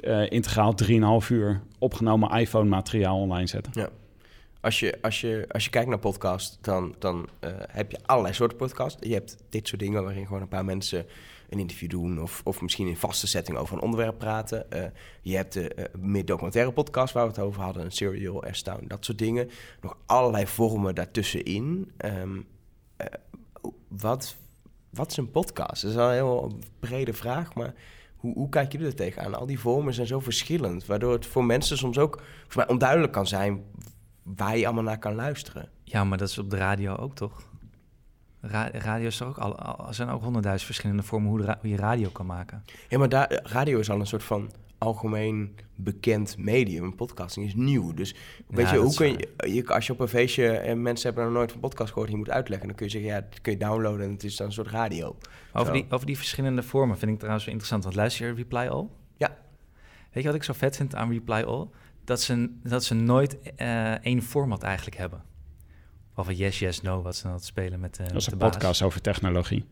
uh, 0.01 0.31
integraal 0.31 0.75
3,5 1.23 1.29
uur 1.29 1.61
opgenomen 1.79 2.31
iPhone-materiaal 2.31 3.21
online 3.21 3.47
zetten. 3.47 3.73
Ja. 3.75 3.89
Als 4.61 4.81
je, 4.81 4.99
als, 5.03 5.21
je, 5.21 5.45
als 5.49 5.65
je 5.65 5.71
kijkt 5.71 5.89
naar 5.89 5.99
podcast, 5.99 6.59
dan, 6.61 6.95
dan 6.99 7.29
uh, 7.45 7.51
heb 7.69 7.91
je 7.91 7.99
allerlei 8.07 8.35
soorten 8.35 8.57
podcast. 8.57 8.97
Je 9.01 9.13
hebt 9.13 9.37
dit 9.49 9.69
soort 9.69 9.81
dingen 9.81 10.03
waarin 10.03 10.27
gewoon 10.27 10.43
een 10.43 10.49
paar 10.49 10.65
mensen 10.65 11.07
een 11.49 11.59
interview 11.59 11.91
doen... 11.91 12.23
of, 12.23 12.41
of 12.45 12.61
misschien 12.61 12.87
in 12.87 12.97
vaste 12.97 13.27
setting 13.27 13.59
over 13.59 13.77
een 13.77 13.83
onderwerp 13.83 14.19
praten. 14.19 14.67
je 15.23 15.37
hebt 15.37 15.53
de 15.53 15.91
meer 15.99 16.25
documentaire 16.25 16.73
podcast 16.73 17.15
waar 17.15 17.25
we 17.25 17.31
het 17.31 17.41
over 17.41 17.63
hadden... 17.63 17.85
een 17.85 17.93
serial, 17.93 18.43
Airstown, 18.43 18.85
dat 18.87 19.05
soort 19.05 19.19
dingen. 19.19 19.51
Nog 19.81 19.97
allerlei 20.07 20.47
vormen 20.47 20.95
daartussenin. 20.95 21.93
Um, 22.05 22.47
wat 23.89 24.37
wat 24.91 25.11
is 25.11 25.17
een 25.17 25.31
podcast? 25.31 25.83
Dat 25.83 25.91
is 25.91 25.97
wel 25.97 26.09
een 26.09 26.15
heel 26.15 26.59
brede 26.81 27.13
vraag, 27.13 27.55
maar 27.55 27.75
hoe, 28.17 28.35
hoe 28.35 28.49
kijk 28.49 28.73
je 28.73 28.79
er 28.79 28.95
tegenaan? 28.95 29.35
Al 29.35 29.47
die 29.47 29.59
vormen 29.59 29.95
zijn 29.95 30.07
zo 30.07 30.21
verschillend, 30.21 30.87
waardoor 30.87 31.13
het 31.13 31.27
voor 31.27 31.45
mensen 31.45 31.77
soms 31.79 31.99
ook 31.99 32.23
voor 32.47 32.63
mij 32.63 32.69
onduidelijk 32.69 33.13
kan 33.13 33.27
zijn 33.27 33.63
waar 34.23 34.57
je 34.57 34.65
allemaal 34.65 34.85
naar 34.85 34.99
kan 34.99 35.15
luisteren. 35.15 35.69
Ja, 35.85 36.05
maar 36.05 36.19
dat 36.19 36.29
is 36.29 36.39
op 36.39 36.51
de 36.51 36.57
radio 36.57 36.97
ook 36.97 37.15
toch? 37.15 37.47
radio 38.73 39.07
is 39.07 39.23
ook 39.23 39.39
al, 39.39 39.87
er 39.89 39.95
zijn 39.95 40.09
ook 40.09 40.23
honderdduizend 40.23 40.67
verschillende 40.67 41.03
vormen 41.03 41.31
hoe, 41.31 41.57
hoe, 41.61 41.71
je 41.71 41.77
radio 41.77 42.09
kan 42.09 42.27
maken. 42.27 42.65
Ja, 42.89 42.99
maar 42.99 43.09
daar, 43.09 43.41
radio 43.43 43.79
is 43.79 43.91
al 43.91 44.01
een 44.01 44.07
soort 44.07 44.23
van 44.23 44.51
algemeen 44.79 45.57
bekend 45.75 46.37
medium. 46.39 46.95
Podcasting 46.95 47.47
is 47.47 47.55
nieuw. 47.55 47.95
Dus 47.95 48.15
weet 48.47 48.71
je, 48.71 48.77
hoe 48.77 48.95
kun 48.95 49.09
je, 49.09 49.55
je, 49.55 49.67
als 49.67 49.87
je 49.87 49.93
op 49.93 50.01
een 50.01 50.09
feestje 50.09 50.49
en 50.49 50.83
mensen 50.83 51.07
hebben 51.07 51.25
nog 51.25 51.35
nooit 51.35 51.51
van 51.53 51.61
podcast 51.61 51.93
gehoord, 51.93 52.11
je 52.11 52.17
moet 52.17 52.31
uitleggen, 52.31 52.67
dan 52.67 52.77
kun 52.77 52.87
je 52.87 52.93
zeggen, 52.93 53.11
ja, 53.11 53.21
dat 53.21 53.41
kun 53.41 53.53
je 53.53 53.59
downloaden 53.59 54.07
en 54.07 54.13
het 54.13 54.25
is 54.25 54.37
dan 54.37 54.47
een 54.47 54.53
soort 54.53 54.69
radio. 54.69 55.17
Over 55.53 55.73
die, 55.73 55.87
over 55.91 56.07
die 56.07 56.17
verschillende 56.17 56.63
vormen 56.63 56.99
vind 56.99 57.11
ik 57.11 57.17
trouwens 57.17 57.45
wel 57.45 57.55
interessant. 57.55 57.85
Want 57.85 57.97
luister 57.97 58.27
je 58.27 58.35
Reply 58.35 58.67
All? 58.67 58.87
Ja. 59.17 59.37
Weet 60.13 60.23
je 60.23 60.29
wat 60.29 60.35
ik 60.35 60.43
zo 60.43 60.53
vet 60.53 60.77
vind 60.77 60.95
aan 60.95 61.13
Reply 61.13 61.43
All? 61.43 61.69
Dat 62.05 62.21
ze, 62.21 62.51
dat 62.63 62.85
ze 62.85 62.95
nooit 62.95 63.39
uh, 63.57 64.05
één 64.05 64.23
format 64.23 64.63
eigenlijk 64.63 64.97
hebben. 64.97 65.23
Of 66.15 66.33
yes, 66.33 66.59
yes, 66.59 66.81
no, 66.81 67.03
wat 67.03 67.17
ze 67.17 67.29
dan 67.29 67.41
spelen 67.41 67.81
met, 67.81 67.99
uh, 68.01 68.07
dat 68.07 68.17
is 68.17 68.27
een 68.27 68.39
podcast 68.39 68.83
over 68.83 69.01
technologie. 69.01 69.65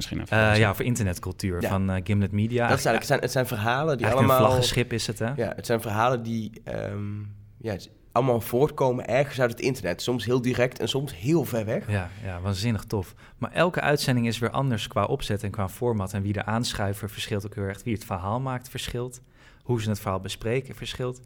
Misschien 0.00 0.20
even. 0.20 0.52
Uh, 0.52 0.58
ja, 0.58 0.74
voor 0.74 0.84
internetcultuur 0.84 1.62
van 1.62 1.90
uh, 1.90 1.96
Gimlet 2.04 2.32
Media. 2.32 2.68
Dat 2.68 2.80
zijn, 2.80 2.94
het, 2.94 3.06
zijn, 3.06 3.20
het 3.20 3.30
zijn 3.30 3.46
verhalen 3.46 3.98
die 3.98 4.06
allemaal... 4.06 4.38
een 4.38 4.44
vlaggenschip 4.44 4.92
is 4.92 5.06
het, 5.06 5.18
hè? 5.18 5.32
Ja, 5.36 5.52
het 5.56 5.66
zijn 5.66 5.80
verhalen 5.80 6.22
die 6.22 6.62
um, 6.92 7.34
ja, 7.58 7.76
allemaal 8.12 8.40
voortkomen 8.40 9.06
ergens 9.06 9.40
uit 9.40 9.50
het 9.50 9.60
internet. 9.60 10.02
Soms 10.02 10.24
heel 10.24 10.42
direct 10.42 10.78
en 10.78 10.88
soms 10.88 11.16
heel 11.16 11.44
ver 11.44 11.64
weg. 11.64 11.90
Ja, 11.90 12.10
ja, 12.24 12.40
waanzinnig 12.40 12.84
tof. 12.84 13.14
Maar 13.38 13.52
elke 13.52 13.80
uitzending 13.80 14.26
is 14.26 14.38
weer 14.38 14.50
anders 14.50 14.88
qua 14.88 15.04
opzet 15.04 15.42
en 15.42 15.50
qua 15.50 15.68
format. 15.68 16.12
En 16.12 16.22
wie 16.22 16.32
de 16.32 16.44
aanschuiver 16.44 17.10
verschilt 17.10 17.46
ook 17.46 17.54
heel 17.54 17.64
erg. 17.64 17.82
Wie 17.82 17.94
het 17.94 18.04
verhaal 18.04 18.40
maakt 18.40 18.68
verschilt. 18.68 19.20
Hoe 19.62 19.82
ze 19.82 19.88
het 19.88 20.00
verhaal 20.00 20.20
bespreken 20.20 20.74
verschilt. 20.74 21.20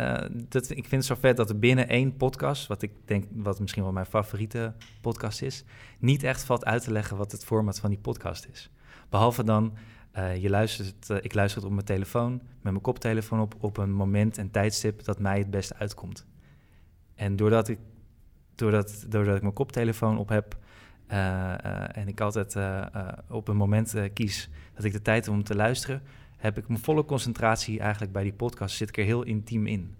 Uh, 0.00 0.16
dat, 0.48 0.70
ik 0.70 0.88
vind 0.88 0.90
het 0.90 1.04
zo 1.04 1.14
vet 1.14 1.36
dat 1.36 1.48
er 1.48 1.58
binnen 1.58 1.88
één 1.88 2.16
podcast, 2.16 2.66
wat 2.66 2.82
ik 2.82 2.92
denk 3.04 3.24
wat 3.32 3.60
misschien 3.60 3.82
wel 3.82 3.92
mijn 3.92 4.06
favoriete 4.06 4.74
podcast 5.00 5.42
is, 5.42 5.64
niet 5.98 6.22
echt 6.22 6.44
valt 6.44 6.64
uit 6.64 6.82
te 6.82 6.92
leggen 6.92 7.16
wat 7.16 7.32
het 7.32 7.44
format 7.44 7.78
van 7.78 7.90
die 7.90 7.98
podcast 7.98 8.48
is. 8.52 8.70
Behalve 9.08 9.44
dan, 9.44 9.76
uh, 10.16 10.36
je 10.36 10.50
luistert, 10.50 11.10
uh, 11.10 11.16
ik 11.20 11.34
luister 11.34 11.58
het 11.58 11.68
op 11.68 11.74
mijn 11.74 11.86
telefoon, 11.86 12.32
met 12.32 12.62
mijn 12.62 12.80
koptelefoon 12.80 13.40
op, 13.40 13.54
op 13.60 13.76
een 13.76 13.92
moment 13.92 14.38
en 14.38 14.50
tijdstip 14.50 15.04
dat 15.04 15.18
mij 15.18 15.38
het 15.38 15.50
beste 15.50 15.74
uitkomt. 15.76 16.26
En 17.14 17.36
doordat 17.36 17.68
ik, 17.68 17.78
doordat, 18.54 19.06
doordat 19.08 19.36
ik 19.36 19.42
mijn 19.42 19.54
koptelefoon 19.54 20.18
op 20.18 20.28
heb 20.28 20.56
en 21.06 22.08
ik 22.08 22.20
altijd 22.20 22.56
op 23.28 23.48
een 23.48 23.56
moment 23.56 23.94
kies 24.12 24.50
dat 24.74 24.84
ik 24.84 24.92
de 24.92 25.02
tijd 25.02 25.24
heb 25.24 25.34
om 25.34 25.44
te 25.44 25.54
luisteren, 25.54 26.02
heb 26.36 26.58
ik 26.58 26.68
mijn 26.68 26.80
volle 26.80 27.04
concentratie 27.04 27.80
eigenlijk 27.80 28.12
bij 28.12 28.22
die 28.22 28.32
podcast, 28.32 28.76
zit 28.76 28.88
ik 28.88 28.96
er 28.96 29.04
heel 29.04 29.22
intiem 29.22 29.66
in. 29.66 29.96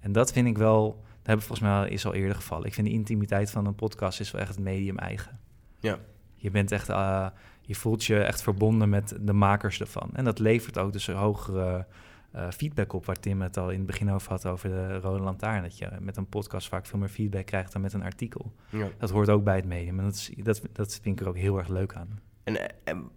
En 0.00 0.12
dat 0.12 0.32
vind 0.32 0.46
ik 0.46 0.58
wel, 0.58 0.86
dat 0.94 1.26
heb 1.26 1.38
ik 1.38 1.44
volgens 1.44 1.68
mij 1.68 1.88
is 1.88 2.06
al 2.06 2.14
eerder 2.14 2.36
gevallen. 2.36 2.66
Ik 2.66 2.74
vind 2.74 2.86
de 2.86 2.92
intimiteit 2.92 3.50
van 3.50 3.66
een 3.66 3.74
podcast 3.74 4.20
is 4.20 4.30
wel 4.30 4.40
echt 4.40 4.54
het 4.54 4.64
medium 4.64 4.98
eigen. 4.98 5.38
Ja. 5.80 5.98
Je 6.34 6.50
bent 6.50 6.72
echt, 6.72 6.88
uh, 6.88 7.26
je 7.60 7.74
voelt 7.74 8.04
je 8.04 8.18
echt 8.18 8.42
verbonden 8.42 8.88
met 8.88 9.18
de 9.20 9.32
makers 9.32 9.80
ervan. 9.80 10.10
En 10.12 10.24
dat 10.24 10.38
levert 10.38 10.78
ook 10.78 10.92
dus 10.92 11.06
een 11.06 11.14
hogere 11.14 11.86
uh, 12.34 12.50
feedback 12.50 12.92
op, 12.92 13.06
waar 13.06 13.20
Tim 13.20 13.42
het 13.42 13.56
al 13.56 13.70
in 13.70 13.76
het 13.76 13.86
begin 13.86 14.10
over 14.10 14.30
had, 14.30 14.46
over 14.46 14.68
de 14.68 14.98
Rode 14.98 15.22
Lantaarn. 15.22 15.62
Dat 15.62 15.78
je 15.78 15.88
met 16.00 16.16
een 16.16 16.28
podcast 16.28 16.68
vaak 16.68 16.86
veel 16.86 16.98
meer 16.98 17.08
feedback 17.08 17.46
krijgt 17.46 17.72
dan 17.72 17.82
met 17.82 17.92
een 17.92 18.02
artikel. 18.02 18.52
Ja. 18.68 18.88
Dat 18.98 19.10
hoort 19.10 19.28
ook 19.28 19.44
bij 19.44 19.56
het 19.56 19.66
medium. 19.66 19.98
En 19.98 20.04
dat, 20.04 20.14
is, 20.14 20.30
dat, 20.36 20.62
dat 20.72 20.98
vind 21.02 21.20
ik 21.20 21.20
er 21.20 21.28
ook 21.28 21.38
heel 21.38 21.58
erg 21.58 21.68
leuk 21.68 21.94
aan. 21.94 22.20
En, 22.44 22.60
eh, 22.60 22.76
en 22.84 23.10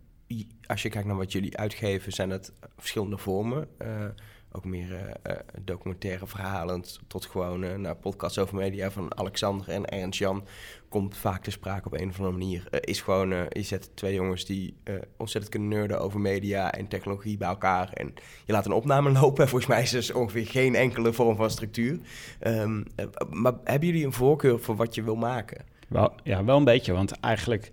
als 0.66 0.82
je 0.82 0.90
kijkt 0.90 1.08
naar 1.08 1.18
wat 1.18 1.32
jullie 1.32 1.58
uitgeven, 1.58 2.12
zijn 2.12 2.30
dat 2.30 2.52
verschillende 2.78 3.18
vormen. 3.18 3.68
Uh, 3.82 4.06
ook 4.52 4.66
meer 4.66 4.92
uh, 4.92 5.36
documentaire 5.62 6.28
verhalen 6.28 6.84
tot 7.08 7.26
gewoon 7.26 7.82
naar 7.82 7.96
podcasts 7.96 8.38
over 8.38 8.56
media 8.56 8.92
van 8.92 9.18
Alexander 9.18 9.70
en 9.70 9.86
Ernst 9.86 10.20
Jan 10.20 10.48
komt 10.90 11.18
vaak 11.18 11.44
te 11.44 11.52
sprake 11.52 11.86
op 11.86 11.94
een 11.94 12.10
of 12.10 12.18
andere 12.20 12.38
manier. 12.38 12.68
is 12.80 13.02
gewoon, 13.02 13.30
je 13.30 13.62
zet 13.62 13.96
twee 13.96 14.14
jongens 14.14 14.46
die 14.46 14.78
ontzettend 15.18 15.54
kunnen 15.54 15.70
nerden 15.70 16.00
over 16.00 16.20
media 16.20 16.72
en 16.72 16.88
technologie 16.88 17.38
bij 17.38 17.48
elkaar 17.48 17.90
en 17.94 18.14
je 18.46 18.54
laat 18.54 18.66
een 18.66 18.72
opname 18.72 19.12
lopen. 19.20 19.48
Volgens 19.48 19.70
mij 19.70 19.82
is 19.82 19.92
dus 19.92 20.12
ongeveer 20.12 20.48
geen 20.48 20.76
enkele 20.76 21.14
vorm 21.14 21.36
van 21.36 21.50
structuur. 21.50 22.00
Um, 22.48 22.84
maar 23.30 23.54
hebben 23.64 23.88
jullie 23.88 24.06
een 24.06 24.14
voorkeur 24.14 24.60
voor 24.60 24.76
wat 24.76 24.96
je 24.96 25.04
wil 25.04 25.16
maken? 25.16 25.66
Wel, 25.88 26.14
ja, 26.24 26.44
wel 26.44 26.58
een 26.58 26.64
beetje, 26.64 26.94
want 26.94 27.20
eigenlijk 27.20 27.72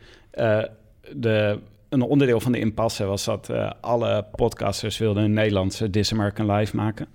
de 1.12 1.60
een 1.92 2.02
onderdeel 2.02 2.40
van 2.40 2.52
de 2.52 2.58
impasse 2.58 3.04
was 3.04 3.24
dat 3.24 3.48
uh, 3.50 3.70
alle 3.80 4.26
podcasters 4.34 4.98
wilden 4.98 5.22
een 5.22 5.32
Nederlandse 5.32 5.90
This 5.90 6.12
American 6.12 6.52
Live 6.52 6.76
maken. 6.76 7.06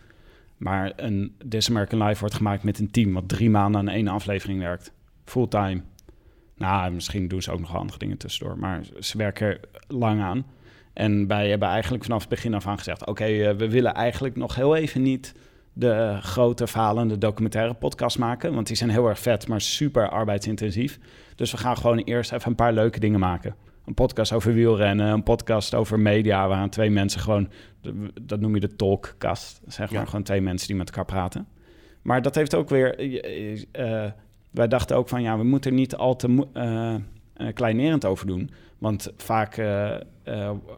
Maar 0.58 0.94
een 0.96 1.36
This 1.50 1.70
American 1.70 2.04
Live 2.04 2.20
wordt 2.20 2.36
gemaakt 2.36 2.64
met 2.64 2.80
een 2.80 2.92
team 2.92 3.14
wat 3.14 3.30
drie 3.30 3.50
maanden 3.50 3.82
aan 3.82 3.88
één 3.88 4.08
aflevering 4.08 4.60
werkt. 4.60 4.92
Fulltime. 5.26 5.82
Nou, 6.56 6.92
misschien 6.92 7.28
doen 7.28 7.42
ze 7.42 7.52
ook 7.52 7.60
nog 7.60 7.76
andere 7.76 8.00
dingen 8.00 8.18
tussendoor, 8.18 8.58
maar 8.58 8.82
ze 9.00 9.18
werken 9.18 9.48
er 9.48 9.60
lang 9.88 10.22
aan. 10.22 10.46
En 10.94 11.28
wij 11.28 11.50
hebben 11.50 11.68
eigenlijk 11.68 12.04
vanaf 12.04 12.20
het 12.20 12.30
begin 12.30 12.54
af 12.54 12.68
aan 12.68 12.78
gezegd: 12.78 13.06
oké, 13.06 13.28
uh, 13.28 13.52
we 13.52 13.70
willen 13.70 13.94
eigenlijk 13.94 14.36
nog 14.36 14.56
heel 14.56 14.76
even 14.76 15.02
niet 15.02 15.34
de 15.74 16.18
grote 16.22 16.68
falende 16.68 17.18
documentaire 17.18 17.74
podcast 17.74 18.18
maken. 18.18 18.54
Want 18.54 18.68
die 18.68 18.76
zijn 18.76 18.90
heel 18.90 19.08
erg 19.08 19.20
vet, 19.20 19.48
maar 19.48 19.62
super 19.62 20.10
arbeidsintensief. 20.10 21.00
Dus 21.36 21.52
we 21.52 21.58
gaan 21.58 21.78
gewoon 21.78 21.98
eerst 21.98 22.32
even 22.32 22.50
een 22.50 22.56
paar 22.56 22.74
leuke 22.74 23.00
dingen 23.00 23.20
maken 23.20 23.56
een 23.88 23.94
podcast 23.94 24.34
over 24.34 24.54
wielrennen, 24.54 25.08
een 25.08 25.24
podcast 25.24 25.76
over 25.76 26.00
media, 26.00 26.48
waar 26.48 26.70
twee 26.70 26.90
mensen 26.90 27.20
gewoon, 27.22 27.50
dat 28.22 28.40
noem 28.40 28.54
je 28.54 28.60
de 28.60 28.76
talkkast, 28.76 29.62
zeg 29.68 29.92
maar, 29.92 30.08
gewoon 30.08 30.24
twee 30.24 30.42
mensen 30.42 30.68
die 30.68 30.78
met 30.78 30.88
elkaar 30.88 31.06
praten. 31.06 31.48
Maar 32.02 32.22
dat 32.22 32.36
heeft 32.36 32.56
ook 32.56 32.70
weer, 32.70 33.00
uh, 33.02 34.12
wij 34.52 34.68
dachten 34.68 34.98
ook 34.98 35.10
van, 35.10 35.22
ja, 35.22 35.38
we 35.38 35.44
moeten 35.44 35.72
er 35.72 35.78
niet 35.78 35.96
al 35.96 36.16
te 36.16 36.48
uh, 36.54 36.96
kleinerend 37.54 38.06
over 38.06 38.28
doen. 38.28 38.50
Want 38.78 39.14
vaak 39.18 39.62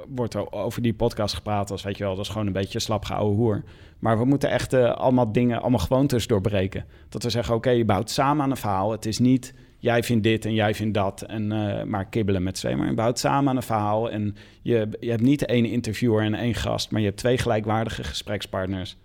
wordt 0.07 0.33
er 0.33 0.51
over 0.51 0.81
die 0.81 0.93
podcast 0.93 1.35
gepraat 1.35 1.71
als, 1.71 1.83
weet 1.83 1.97
je 1.97 2.03
wel, 2.03 2.15
dat 2.15 2.25
is 2.25 2.31
gewoon 2.31 2.47
een 2.47 2.53
beetje 2.53 2.79
slap 2.79 3.05
gehouden 3.05 3.37
hoer. 3.37 3.63
Maar 3.99 4.17
we 4.17 4.25
moeten 4.25 4.49
echt 4.49 4.73
allemaal 4.73 5.31
dingen, 5.31 5.61
allemaal 5.61 5.79
gewoontes 5.79 6.27
doorbreken. 6.27 6.85
Dat 7.09 7.23
we 7.23 7.29
zeggen, 7.29 7.55
oké, 7.55 7.69
je 7.69 7.85
bouwt 7.85 8.09
samen 8.09 8.43
aan 8.43 8.51
een 8.51 8.57
verhaal. 8.57 8.91
Het 8.91 9.05
is 9.05 9.19
niet 9.19 9.53
jij 9.79 10.03
vindt 10.03 10.23
dit 10.23 10.45
en 10.45 10.53
jij 10.53 10.73
vindt 10.73 10.93
dat. 10.93 11.21
En 11.21 11.51
uh, 11.51 11.83
maar 11.83 12.05
kibbelen 12.05 12.43
met 12.43 12.53
twee. 12.53 12.75
Maar 12.75 12.87
je 12.87 12.93
bouwt 12.93 13.19
samen 13.19 13.49
aan 13.49 13.55
een 13.55 13.63
verhaal. 13.63 14.11
En 14.11 14.35
je, 14.61 14.89
je 14.99 15.09
hebt 15.09 15.21
niet 15.21 15.45
één 15.45 15.65
interviewer 15.65 16.23
en 16.23 16.33
één 16.33 16.55
gast, 16.55 16.91
maar 16.91 16.99
je 16.99 17.07
hebt 17.07 17.19
twee 17.19 17.37
gelijkwaardige 17.37 18.03
gesprekspartners. 18.03 18.97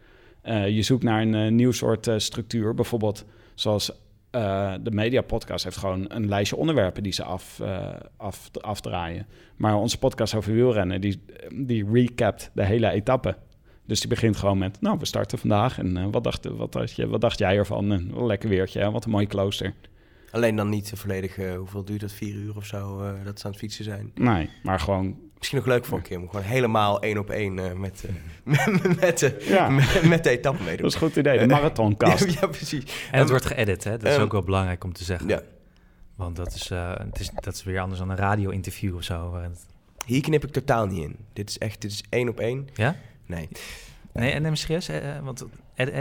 Uh, 0.44 0.68
je 0.68 0.82
zoekt 0.82 1.02
naar 1.02 1.22
een 1.22 1.34
uh, 1.34 1.50
nieuw 1.50 1.72
soort 1.72 2.10
structuur. 2.16 2.74
Bijvoorbeeld 2.74 3.24
zoals 3.54 4.02
de 4.82 4.90
Media 4.90 5.22
Podcast 5.22 5.64
heeft 5.64 5.76
gewoon 5.76 6.04
een 6.08 6.28
lijstje 6.28 6.56
onderwerpen 6.56 7.02
die 7.02 7.12
ze 7.12 7.24
af, 7.24 7.60
af, 8.16 8.50
afdraaien. 8.60 9.26
Maar 9.56 9.76
onze 9.76 9.98
podcast 9.98 10.34
over 10.34 10.54
wielrennen, 10.54 11.00
die, 11.00 11.22
die 11.52 11.90
recapt 11.92 12.50
de 12.54 12.64
hele 12.64 12.90
etappe. 12.90 13.36
Dus 13.86 14.00
die 14.00 14.08
begint 14.08 14.36
gewoon 14.36 14.58
met, 14.58 14.80
nou, 14.80 14.98
we 14.98 15.04
starten 15.04 15.38
vandaag. 15.38 15.78
En 15.78 16.10
wat, 16.10 16.24
dacht, 16.24 16.44
wat, 16.44 16.72
dacht 16.72 16.96
je, 16.96 17.06
wat 17.06 17.20
dacht 17.20 17.38
jij 17.38 17.56
ervan? 17.56 17.92
En 17.92 18.12
een 18.16 18.26
lekker 18.26 18.48
weertje, 18.48 18.80
hè? 18.80 18.90
wat 18.90 19.04
een 19.04 19.10
mooi 19.10 19.26
klooster. 19.26 19.74
Alleen 20.34 20.56
dan 20.56 20.68
niet 20.68 20.92
volledig, 20.94 21.38
uh, 21.38 21.56
hoeveel 21.56 21.84
duurt 21.84 22.00
dat, 22.00 22.12
vier 22.12 22.34
uur 22.34 22.56
of 22.56 22.66
zo, 22.66 23.02
uh, 23.02 23.12
dat 23.24 23.38
ze 23.38 23.44
aan 23.44 23.50
het 23.50 23.60
fietsen 23.60 23.84
zijn. 23.84 24.10
Nee, 24.14 24.50
maar 24.62 24.80
gewoon... 24.80 25.16
Misschien 25.38 25.58
nog 25.58 25.66
leuk 25.66 25.84
voor 25.84 25.98
een 25.98 26.04
keer, 26.04 26.20
om 26.20 26.28
gewoon 26.28 26.44
helemaal 26.44 27.02
één 27.02 27.18
op 27.18 27.30
één 27.30 27.58
uh, 27.58 27.72
met, 27.72 28.04
met, 28.44 29.00
met, 29.00 29.34
ja. 29.40 29.68
met, 29.68 30.02
met, 30.02 30.24
de 30.24 30.30
etappe 30.30 30.62
meedoen. 30.62 30.82
Dat 30.82 30.86
is 30.86 30.94
een 30.94 31.08
goed 31.08 31.16
idee, 31.16 31.38
de 31.38 31.46
marathonkast. 31.54 32.24
ja, 32.24 32.38
ja, 32.40 32.46
precies. 32.46 33.08
En 33.10 33.18
het 33.18 33.30
wordt 33.30 33.44
geëdit, 33.44 33.84
hè? 33.84 33.96
Dat 33.96 34.10
is 34.10 34.16
um, 34.16 34.22
ook 34.22 34.32
wel 34.32 34.42
belangrijk 34.42 34.84
om 34.84 34.92
te 34.92 35.04
zeggen. 35.04 35.28
Ja. 35.28 35.42
Want 36.14 36.36
dat 36.36 36.54
is, 36.54 36.68
het 36.68 37.20
is, 37.20 37.30
dat 37.34 37.54
is 37.54 37.64
weer 37.64 37.80
anders 37.80 38.00
dan 38.00 38.10
een 38.10 38.16
radio-interview 38.16 38.96
of 38.96 39.02
zo. 39.02 39.40
Hier 40.06 40.20
knip 40.20 40.44
ik 40.44 40.50
totaal 40.50 40.86
niet 40.86 41.02
in. 41.02 41.16
Dit 41.32 41.48
is 41.48 41.58
echt, 41.58 41.80
dit 41.80 41.90
is 41.90 42.04
één 42.08 42.28
op 42.28 42.40
één. 42.40 42.68
Ja? 42.74 42.96
Nee. 43.26 43.48
Nee, 44.12 44.32
en 44.32 44.42
neem 44.42 44.54
serieus, 44.54 44.90
want 45.22 45.46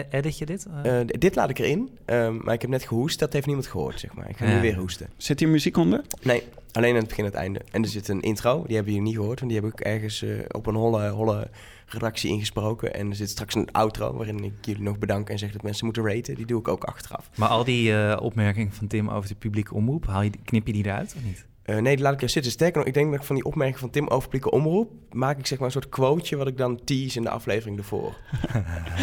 edit 0.09 0.37
je 0.37 0.45
dit? 0.45 0.67
Uh, 0.85 0.99
dit 1.05 1.35
laat 1.35 1.49
ik 1.49 1.59
erin, 1.59 1.89
um, 2.05 2.41
maar 2.43 2.53
ik 2.53 2.61
heb 2.61 2.69
net 2.69 2.83
gehoest, 2.83 3.19
dat 3.19 3.33
heeft 3.33 3.45
niemand 3.45 3.67
gehoord, 3.67 3.99
zeg 3.99 4.13
maar. 4.13 4.29
Ik 4.29 4.37
ga 4.37 4.45
ja. 4.45 4.55
nu 4.55 4.61
weer 4.61 4.75
hoesten. 4.75 5.09
Zit 5.17 5.39
hier 5.39 5.49
muziek 5.49 5.77
onder? 5.77 6.01
Nee, 6.21 6.43
alleen 6.71 6.93
aan 6.93 6.99
het 6.99 7.07
begin 7.07 7.25
en 7.25 7.29
het 7.31 7.39
einde. 7.39 7.61
En 7.71 7.81
er 7.81 7.89
zit 7.89 8.07
een 8.07 8.21
intro, 8.21 8.63
die 8.65 8.75
hebben 8.75 8.93
jullie 8.93 9.07
niet 9.07 9.17
gehoord, 9.17 9.39
want 9.39 9.51
die 9.51 9.61
heb 9.61 9.71
ik 9.71 9.79
ergens 9.79 10.21
uh, 10.21 10.39
op 10.51 10.65
een 10.65 10.75
holle, 10.75 11.09
holle 11.09 11.49
redactie 11.85 12.29
ingesproken. 12.29 12.93
En 12.93 13.09
er 13.09 13.15
zit 13.15 13.29
straks 13.29 13.55
een 13.55 13.71
outro 13.71 14.13
waarin 14.13 14.43
ik 14.43 14.53
jullie 14.61 14.83
nog 14.83 14.97
bedank 14.97 15.29
en 15.29 15.39
zeg 15.39 15.51
dat 15.51 15.63
mensen 15.63 15.85
moeten 15.85 16.05
raten. 16.05 16.35
Die 16.35 16.45
doe 16.45 16.59
ik 16.59 16.67
ook 16.67 16.83
achteraf. 16.83 17.29
Maar 17.35 17.49
al 17.49 17.63
die 17.63 17.91
uh, 17.91 18.17
opmerkingen 18.21 18.73
van 18.73 18.87
Tim 18.87 19.09
over 19.09 19.29
de 19.29 19.35
publieke 19.35 19.73
omroep, 19.73 20.05
haal 20.05 20.21
je, 20.21 20.31
knip 20.43 20.67
je 20.67 20.73
die 20.73 20.85
eruit 20.85 21.13
of 21.17 21.23
niet? 21.23 21.45
Uh, 21.65 21.77
nee, 21.77 21.99
laat 21.99 22.13
ik 22.13 22.21
er 22.21 22.29
zitten. 22.29 22.51
Sterker 22.51 22.77
nog, 22.77 22.87
ik 22.87 22.93
denk 22.93 23.11
dat 23.11 23.19
ik 23.19 23.25
van 23.25 23.35
die 23.35 23.45
opmerking 23.45 23.79
van 23.79 23.89
Tim 23.89 24.07
over 24.07 24.29
publieke 24.29 24.51
omroep... 24.51 24.91
maak 25.11 25.37
ik 25.37 25.45
zeg 25.45 25.57
maar 25.57 25.67
een 25.67 25.73
soort 25.73 25.89
quoteje 25.89 26.35
wat 26.35 26.47
ik 26.47 26.57
dan 26.57 26.83
tease 26.83 27.17
in 27.17 27.23
de 27.23 27.29
aflevering 27.29 27.77
ervoor. 27.77 28.15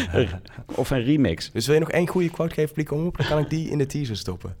of 0.75 0.89
een 0.89 1.03
remix. 1.03 1.51
Dus 1.51 1.65
wil 1.65 1.75
je 1.75 1.81
nog 1.81 1.91
één 1.91 2.07
goede 2.07 2.29
quote 2.29 2.53
geven 2.53 2.67
publieke 2.67 2.95
omroep... 2.95 3.17
dan 3.17 3.27
kan 3.27 3.39
ik 3.39 3.49
die 3.49 3.69
in 3.69 3.77
de 3.77 3.85
teaser 3.85 4.17
stoppen. 4.17 4.55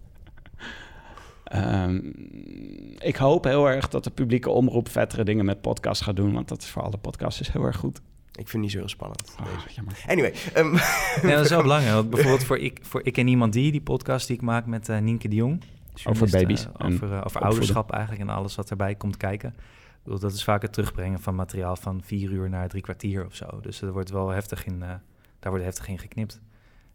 Um, 1.55 2.13
ik 2.99 3.15
hoop 3.15 3.43
heel 3.43 3.69
erg 3.69 3.89
dat 3.89 4.03
de 4.03 4.09
publieke 4.09 4.49
omroep 4.49 4.89
vettere 4.89 5.23
dingen 5.23 5.45
met 5.45 5.61
podcast 5.61 6.01
gaat 6.01 6.15
doen... 6.15 6.33
want 6.33 6.47
dat 6.47 6.61
is 6.61 6.69
voor 6.69 6.81
alle 6.81 6.97
podcasts 6.97 7.51
heel 7.51 7.63
erg 7.63 7.77
goed. 7.77 8.01
Ik 8.31 8.47
vind 8.47 8.51
het 8.51 8.61
niet 8.61 8.71
zo 8.71 8.77
heel 8.77 8.89
spannend. 8.89 9.35
Oh, 9.39 10.09
anyway. 10.09 10.33
Um. 10.57 10.73
Ja, 11.21 11.35
dat 11.35 11.45
is 11.45 11.49
wel 11.49 11.61
belangrijk. 11.69 11.93
Want 11.93 12.09
bijvoorbeeld 12.09 12.43
voor 12.43 12.57
ik, 12.57 12.79
voor 12.81 13.01
ik 13.03 13.17
en 13.17 13.27
Iemand 13.27 13.53
Die, 13.53 13.71
die 13.71 13.81
podcast 13.81 14.27
die 14.27 14.35
ik 14.35 14.41
maak 14.41 14.65
met 14.65 14.89
uh, 14.89 14.97
Nienke 14.97 15.27
de 15.27 15.35
Jong... 15.35 15.61
over 16.03 16.29
baby's. 16.29 16.67
over, 16.77 17.25
over 17.25 17.41
ouderschap 17.41 17.91
eigenlijk 17.91 18.29
en 18.29 18.35
alles 18.35 18.55
wat 18.55 18.69
erbij 18.69 18.95
komt 18.95 19.17
kijken. 19.17 19.55
Dat 20.03 20.33
is 20.33 20.43
vaak 20.43 20.61
het 20.61 20.73
terugbrengen 20.73 21.19
van 21.19 21.35
materiaal 21.35 21.75
van 21.75 22.01
vier 22.03 22.31
uur 22.31 22.49
naar 22.49 22.69
drie 22.69 22.81
kwartier 22.81 23.25
of 23.25 23.35
zo. 23.35 23.59
Dus 23.61 23.81
er 23.81 23.91
wordt 23.91 24.09
wel 24.09 24.29
heftig 24.29 24.65
in, 24.65 24.79
daar 24.79 25.51
wordt 25.51 25.63
heftig 25.63 25.87
in 25.87 25.99
geknipt. 25.99 26.41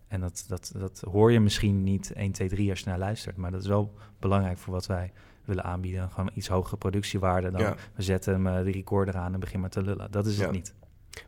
En 0.09 0.21
dat, 0.21 0.45
dat, 0.49 0.73
dat 0.77 1.03
hoor 1.11 1.33
je 1.33 1.41
misschien 1.41 1.83
niet 1.83 2.13
1, 2.13 2.33
2, 2.33 2.49
3 2.49 2.71
als 2.71 2.81
je 2.81 2.89
naar 2.89 2.99
luistert. 2.99 3.37
Maar 3.37 3.51
dat 3.51 3.61
is 3.61 3.67
wel 3.67 3.95
belangrijk 4.19 4.59
voor 4.59 4.73
wat 4.73 4.87
wij 4.87 5.13
willen 5.45 5.65
aanbieden. 5.65 6.11
Gewoon 6.11 6.31
iets 6.35 6.49
hogere 6.49 6.77
productiewaarde 6.77 7.51
dan 7.51 7.77
we 7.95 8.03
zetten 8.03 8.33
hem 8.33 8.47
uh, 8.47 8.65
de 8.65 8.71
recorder 8.71 9.17
aan 9.17 9.33
en 9.33 9.41
beginnen 9.41 9.61
maar 9.61 9.71
te 9.71 9.83
lullen. 9.83 10.11
Dat 10.11 10.27
is 10.27 10.39
het 10.39 10.51
niet. 10.51 10.75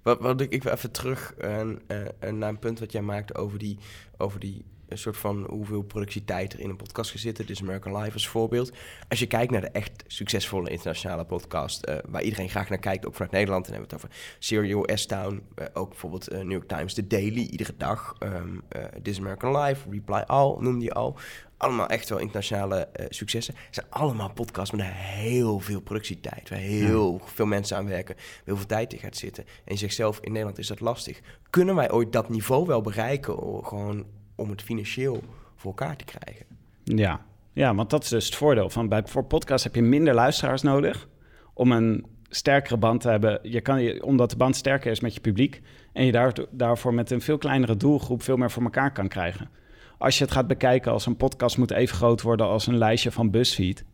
Wat, 0.03 0.21
wat 0.21 0.41
ik, 0.41 0.51
ik 0.51 0.63
wil 0.63 0.73
even 0.73 0.91
terug 0.91 1.35
uh, 1.39 1.61
uh, 1.61 2.31
naar 2.33 2.49
een 2.49 2.59
punt 2.59 2.79
wat 2.79 2.93
jij 2.93 3.03
maakte 3.03 3.35
over 3.35 3.59
die, 3.59 3.79
over 4.17 4.41
die 4.41 4.65
een 4.89 4.99
soort 4.99 5.17
van 5.17 5.47
hoeveel 5.49 5.83
productietijd 5.83 6.53
er 6.53 6.61
in 6.61 6.71
een 6.71 6.77
podcast 6.77 7.11
gezitten. 7.11 7.47
Dit 7.47 7.57
is 7.57 7.63
American 7.63 7.97
Life 7.97 8.13
als 8.13 8.29
voorbeeld. 8.29 8.73
Als 9.09 9.19
je 9.19 9.27
kijkt 9.27 9.53
naar 9.53 9.61
de 9.61 9.71
echt 9.71 10.05
succesvolle 10.07 10.71
internationale 10.71 11.25
podcast, 11.25 11.89
uh, 11.89 11.97
waar 12.09 12.23
iedereen 12.23 12.49
graag 12.49 12.69
naar 12.69 12.79
kijkt, 12.79 13.07
ook 13.07 13.15
vanuit 13.15 13.33
Nederland, 13.33 13.65
dan 13.65 13.75
hebben 13.75 13.91
we 13.91 13.97
het 13.97 14.05
over 14.05 14.19
Serial 14.39 14.89
S-Town, 14.95 15.43
uh, 15.59 15.67
ook 15.73 15.89
bijvoorbeeld 15.89 16.33
uh, 16.33 16.39
New 16.39 16.51
York 16.51 16.69
Times, 16.69 16.95
The 16.95 17.07
Daily, 17.07 17.47
iedere 17.51 17.75
dag, 17.77 18.17
um, 18.19 18.63
This 19.03 19.19
American 19.19 19.57
Life, 19.57 19.91
Reply 19.91 20.23
All, 20.27 20.57
noemde 20.59 20.85
je 20.85 20.93
al. 20.93 21.19
Allemaal 21.57 21.89
echt 21.89 22.09
wel 22.09 22.19
internationale 22.19 22.89
successen. 23.09 23.55
Het 23.55 23.75
zijn 23.75 23.87
allemaal 23.91 24.33
podcasts 24.33 24.75
met 24.75 24.87
heel 24.87 25.61
veel 25.61 25.81
productietijd, 25.81 26.49
waar 26.49 26.59
heel 26.59 27.21
veel 27.25 27.47
mensen 27.47 27.77
aan 27.77 27.89
werken, 27.89 28.17
heel 28.45 28.57
veel 28.57 28.67
tijd 28.67 28.93
in 28.93 28.99
gaat 28.99 29.17
zitten. 29.17 29.45
En 29.45 29.73
je 29.73 29.77
zegt 29.77 29.95
zelf, 29.95 30.19
in 30.21 30.31
Nederland 30.31 30.59
is 30.59 30.67
dat 30.67 30.81
lastig. 30.81 31.21
Kunnen 31.51 31.75
wij 31.75 31.91
ooit 31.91 32.13
dat 32.13 32.29
niveau 32.29 32.67
wel 32.67 32.81
bereiken, 32.81 33.65
gewoon 33.65 34.07
om 34.39 34.51
het 34.51 34.63
financieel 34.63 35.23
voor 35.57 35.71
elkaar 35.71 35.97
te 35.97 36.05
krijgen. 36.05 36.47
Ja, 36.85 37.21
ja 37.53 37.75
want 37.75 37.91
dat 37.91 38.03
is 38.03 38.09
dus 38.09 38.27
het 38.27 38.35
voordeel. 38.35 38.71
Van 38.71 38.89
bij, 38.89 39.03
voor 39.05 39.25
podcast 39.25 39.65
heb 39.65 39.75
je 39.75 39.83
minder 39.83 40.15
luisteraars 40.15 40.63
nodig 40.63 41.09
om 41.55 41.73
een 41.73 42.07
sterkere 42.29 42.77
band 42.77 43.01
te 43.01 43.09
hebben. 43.09 43.39
Je 43.43 43.61
kan, 43.61 44.03
omdat 44.03 44.31
de 44.31 44.37
band 44.37 44.57
sterker 44.57 44.91
is 44.91 45.01
met 45.01 45.15
je 45.15 45.21
publiek 45.21 45.63
en 45.93 46.05
je 46.05 46.47
daarvoor 46.51 46.95
met 46.95 47.11
een 47.11 47.21
veel 47.21 47.39
kleinere 47.39 47.77
doelgroep 47.77 48.23
veel 48.23 48.37
meer 48.37 48.51
voor 48.51 48.63
elkaar 48.63 48.93
kan 48.93 49.09
krijgen. 49.09 49.51
Als 49.99 50.19
je 50.19 50.25
het 50.25 50.33
gaat 50.33 50.47
bekijken 50.47 50.93
als 50.93 51.07
een 51.07 51.17
podcast 51.17 51.59
moet 51.59 51.71
even 51.71 51.97
groot 51.97 52.23
worden 52.23 52.47
als 52.47 52.67
een 52.67 52.79
lijstje 52.79 53.11
van 53.11 53.31
BuzzFeed, 53.31 53.85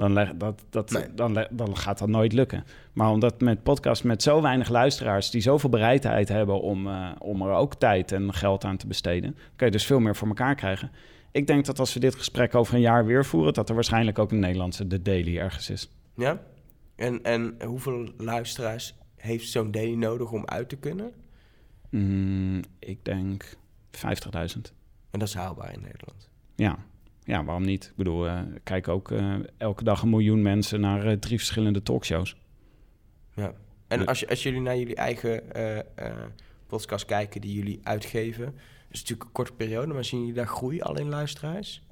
dan, 0.00 0.38
dat, 0.38 0.64
dat, 0.70 1.10
dan, 1.14 1.46
dan 1.50 1.76
gaat 1.76 1.98
dat 1.98 2.08
nooit 2.08 2.32
lukken. 2.32 2.64
Maar 2.92 3.10
omdat 3.10 3.40
met 3.40 3.62
podcast 3.62 4.04
met 4.04 4.22
zo 4.22 4.42
weinig 4.42 4.68
luisteraars 4.68 5.30
die 5.30 5.40
zoveel 5.40 5.70
bereidheid 5.70 6.28
hebben 6.28 6.60
om, 6.60 6.86
uh, 6.86 7.10
om 7.18 7.42
er 7.42 7.52
ook 7.52 7.74
tijd 7.74 8.12
en 8.12 8.34
geld 8.34 8.64
aan 8.64 8.76
te 8.76 8.86
besteden, 8.86 9.36
kun 9.56 9.66
je 9.66 9.72
dus 9.72 9.86
veel 9.86 10.00
meer 10.00 10.16
voor 10.16 10.28
elkaar 10.28 10.54
krijgen. 10.54 10.90
Ik 11.32 11.46
denk 11.46 11.64
dat 11.64 11.78
als 11.78 11.94
we 11.94 12.00
dit 12.00 12.14
gesprek 12.14 12.54
over 12.54 12.74
een 12.74 12.80
jaar 12.80 13.04
weer 13.04 13.24
voeren, 13.24 13.54
dat 13.54 13.68
er 13.68 13.74
waarschijnlijk 13.74 14.18
ook 14.18 14.30
een 14.30 14.38
Nederlandse 14.38 14.86
de 14.86 15.02
Daily 15.02 15.38
ergens 15.38 15.70
is. 15.70 15.90
Ja? 16.16 16.40
En, 16.96 17.22
en 17.22 17.56
hoeveel 17.64 18.12
luisteraars 18.18 18.94
heeft 19.16 19.48
zo'n 19.48 19.70
Daily 19.70 19.94
nodig 19.94 20.32
om 20.32 20.46
uit 20.46 20.68
te 20.68 20.76
kunnen? 20.76 21.12
Mm, 21.90 22.60
ik 22.78 23.04
denk 23.04 23.56
50.000. 23.90 24.00
En 25.10 25.18
dat 25.18 25.28
is 25.28 25.34
haalbaar 25.34 25.72
in 25.72 25.80
Nederland? 25.80 26.28
Ja, 26.54 26.78
ja, 27.30 27.44
waarom 27.44 27.64
niet? 27.64 27.84
Ik 27.84 27.96
bedoel, 27.96 28.26
uh, 28.26 28.40
kijk 28.62 28.88
ook 28.88 29.10
uh, 29.10 29.34
elke 29.56 29.84
dag 29.84 30.02
een 30.02 30.10
miljoen 30.10 30.42
mensen 30.42 30.80
naar 30.80 31.06
uh, 31.06 31.12
drie 31.12 31.36
verschillende 31.38 31.82
talkshows. 31.82 32.36
Ja, 33.34 33.52
en 33.88 34.06
als, 34.06 34.26
als 34.26 34.42
jullie 34.42 34.60
naar 34.60 34.76
jullie 34.76 34.94
eigen 34.94 35.42
podcast 36.66 37.04
kijken 37.04 37.40
die 37.40 37.54
jullie 37.54 37.80
uitgeven, 37.82 38.44
is 38.44 38.98
het 38.98 39.00
natuurlijk 39.00 39.22
een 39.22 39.32
korte 39.32 39.52
periode, 39.52 39.94
maar 39.94 40.04
zien 40.04 40.20
jullie 40.20 40.34
daar 40.34 40.46
groei 40.46 40.80
al 40.80 40.98
in 40.98 41.08
luisteraars? 41.08 41.82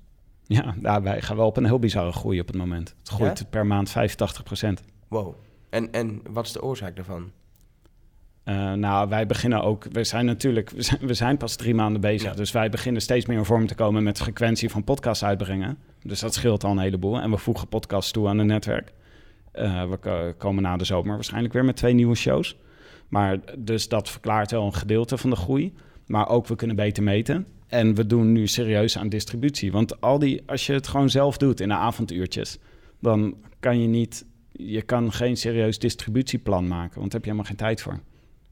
Ja, 0.42 0.74
nou, 0.78 1.02
wij 1.02 1.20
gaan 1.20 1.36
wel 1.36 1.46
op 1.46 1.56
een 1.56 1.64
heel 1.64 1.78
bizarre 1.78 2.12
groei 2.12 2.40
op 2.40 2.46
het 2.46 2.56
moment. 2.56 2.94
Het 2.98 3.08
groeit 3.08 3.50
per 3.50 3.66
maand 3.66 3.90
85 3.90 4.42
procent. 4.42 4.82
Wow. 5.08 5.34
En, 5.70 5.92
en 5.92 6.20
wat 6.30 6.46
is 6.46 6.52
de 6.52 6.62
oorzaak 6.62 6.96
daarvan? 6.96 7.32
Uh, 8.48 8.72
nou, 8.72 9.08
wij 9.08 9.26
beginnen 9.26 9.62
ook. 9.62 9.84
We 9.92 10.04
zijn 10.04 10.24
natuurlijk. 10.24 10.70
We 10.70 10.82
zijn, 10.82 11.00
we 11.00 11.14
zijn 11.14 11.36
pas 11.36 11.56
drie 11.56 11.74
maanden 11.74 12.00
bezig. 12.00 12.34
Dus 12.34 12.52
wij 12.52 12.68
beginnen 12.68 13.02
steeds 13.02 13.26
meer 13.26 13.38
in 13.38 13.44
vorm 13.44 13.66
te 13.66 13.74
komen 13.74 14.02
met 14.02 14.18
frequentie 14.18 14.70
van 14.70 14.84
podcasts 14.84 15.24
uitbrengen. 15.24 15.78
Dus 16.02 16.20
dat 16.20 16.34
scheelt 16.34 16.64
al 16.64 16.70
een 16.70 16.78
heleboel. 16.78 17.20
En 17.20 17.30
we 17.30 17.36
voegen 17.36 17.68
podcasts 17.68 18.12
toe 18.12 18.28
aan 18.28 18.38
het 18.38 18.46
netwerk. 18.46 18.92
Uh, 19.54 19.84
we 19.90 20.34
komen 20.38 20.62
na 20.62 20.76
de 20.76 20.84
zomer 20.84 21.14
waarschijnlijk 21.14 21.54
weer 21.54 21.64
met 21.64 21.76
twee 21.76 21.94
nieuwe 21.94 22.14
shows. 22.14 22.56
Maar 23.08 23.38
dus 23.58 23.88
dat 23.88 24.10
verklaart 24.10 24.50
wel 24.50 24.64
een 24.64 24.74
gedeelte 24.74 25.16
van 25.16 25.30
de 25.30 25.36
groei. 25.36 25.74
Maar 26.06 26.28
ook 26.28 26.46
we 26.46 26.56
kunnen 26.56 26.76
beter 26.76 27.02
meten. 27.02 27.46
En 27.66 27.94
we 27.94 28.06
doen 28.06 28.32
nu 28.32 28.46
serieus 28.46 28.98
aan 28.98 29.08
distributie. 29.08 29.72
Want 29.72 30.00
al 30.00 30.18
die, 30.18 30.42
als 30.46 30.66
je 30.66 30.72
het 30.72 30.88
gewoon 30.88 31.10
zelf 31.10 31.36
doet 31.36 31.60
in 31.60 31.68
de 31.68 31.74
avonduurtjes, 31.74 32.58
dan 33.00 33.34
kan 33.60 33.80
je 33.80 33.88
niet. 33.88 34.26
Je 34.52 34.82
kan 34.82 35.12
geen 35.12 35.36
serieus 35.36 35.78
distributieplan 35.78 36.68
maken, 36.68 36.98
want 36.98 37.10
daar 37.10 37.20
heb 37.20 37.24
je 37.24 37.30
helemaal 37.30 37.44
geen 37.44 37.56
tijd 37.56 37.82
voor. 37.82 38.00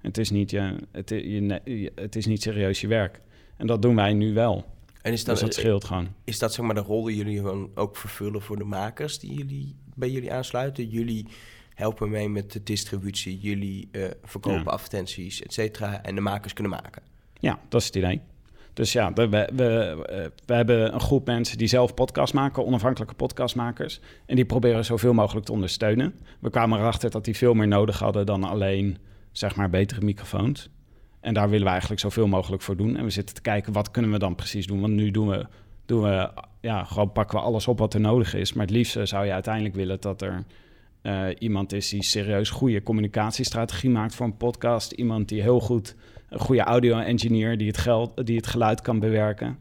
Het 0.07 0.19
is 0.19 0.31
niet, 0.31 0.51
je, 0.51 0.77
het, 0.93 1.09
je, 1.09 1.93
het 1.95 2.17
is 2.17 2.27
niet 2.27 2.43
serieus 2.43 2.81
je 2.81 2.87
werk. 2.87 3.21
En 3.57 3.67
dat 3.67 3.83
doen 3.83 3.95
wij 3.95 4.13
nu 4.13 4.35
wel. 4.35 4.65
En 5.03 5.13
is 5.13 5.25
dat, 5.25 5.35
dus 5.35 5.45
dat 5.45 5.55
scheelt 5.55 5.85
gewoon. 5.85 6.09
Is 6.25 6.39
dat 6.39 6.55
zeg 6.55 6.65
maar 6.65 6.75
de 6.75 6.81
rol 6.81 7.05
die 7.05 7.17
jullie 7.17 7.37
gewoon 7.37 7.71
ook 7.75 7.97
vervullen 7.97 8.43
voor 8.43 8.57
de 8.57 8.65
makers 8.65 9.19
die 9.19 9.35
jullie 9.35 9.77
bij 9.95 10.11
jullie 10.11 10.33
aansluiten? 10.33 10.89
Jullie 10.89 11.27
helpen 11.75 12.11
mee 12.11 12.29
met 12.29 12.53
de 12.53 12.63
distributie, 12.63 13.39
jullie 13.39 13.89
uh, 13.93 14.05
verkopen 14.25 14.73
advertenties, 14.73 15.43
et 15.43 15.53
cetera, 15.53 16.03
en 16.03 16.15
de 16.15 16.21
makers 16.21 16.53
kunnen 16.53 16.73
maken. 16.73 17.03
Ja, 17.41 17.59
dat 17.69 17.81
is 17.81 17.87
het 17.87 17.97
idee. 17.97 18.21
Dus 18.73 18.93
ja, 18.93 19.13
we, 19.13 19.29
we, 19.29 19.49
we, 19.55 20.31
we, 20.47 20.55
hebben 20.55 20.95
een 20.95 21.01
groep 21.01 21.27
mensen 21.27 21.59
die 21.59 21.69
zelf 21.69 21.95
podcast 21.95 22.35
maken, 22.35 22.67
onafhankelijke 22.67 23.15
podcastmakers. 23.15 24.01
En 24.27 24.37
die 24.37 24.45
proberen 24.45 24.85
zoveel 24.85 25.15
mogelijk 25.15 25.47
te 25.47 25.53
ondersteunen. 25.53 26.15
We 26.41 26.51
kwamen 26.51 26.79
erachter 26.79 27.11
dat 27.11 27.25
die 27.25 27.37
veel 27.37 27.55
meer 27.55 27.69
nodig 27.69 27.99
hadden 27.99 28.27
dan 28.27 28.45
alleen 28.45 28.99
zeg 29.39 29.57
maar, 29.57 29.71
betere 29.71 30.05
microfoons. 30.05 30.69
En 31.21 31.35
daar 31.35 31.49
willen 31.49 31.65
we 31.65 31.71
eigenlijk 31.71 32.01
zoveel 32.01 32.27
mogelijk 32.27 32.63
voor 32.63 32.77
doen. 32.77 32.97
En 32.97 33.05
we 33.05 33.11
zitten 33.11 33.35
te 33.35 33.41
kijken, 33.41 33.73
wat 33.73 33.91
kunnen 33.91 34.11
we 34.11 34.19
dan 34.19 34.35
precies 34.35 34.67
doen? 34.67 34.81
Want 34.81 34.93
nu 34.93 35.11
doen 35.11 35.29
we, 35.29 35.47
doen 35.87 36.03
we 36.03 36.31
ja, 36.61 36.85
gewoon 36.85 37.13
pakken 37.13 37.39
we 37.39 37.45
alles 37.45 37.69
op 37.69 37.79
wat 37.79 37.95
er 37.95 38.01
nodig 38.01 38.35
is. 38.35 38.53
Maar 38.53 38.67
het 38.67 38.75
liefste 38.75 39.07
zou 39.07 39.27
je 39.27 39.33
uiteindelijk 39.33 39.75
willen 39.75 40.01
dat 40.01 40.23
er 40.23 40.45
uh, 41.03 41.27
iemand 41.39 41.73
is 41.73 41.89
die 41.89 42.03
serieus 42.03 42.51
goede 42.51 42.83
communicatiestrategie 42.83 43.91
maakt 43.91 44.15
voor 44.15 44.27
een 44.27 44.37
podcast. 44.37 44.93
Iemand 44.93 45.29
die 45.29 45.43
heel 45.43 45.61
goed, 45.61 45.95
een 46.29 46.39
goede 46.39 46.63
audio-engineer, 46.63 47.59
die, 47.59 47.73
het 47.75 48.11
die 48.27 48.37
het 48.37 48.47
geluid 48.47 48.81
kan 48.81 48.99
bewerken. 48.99 49.59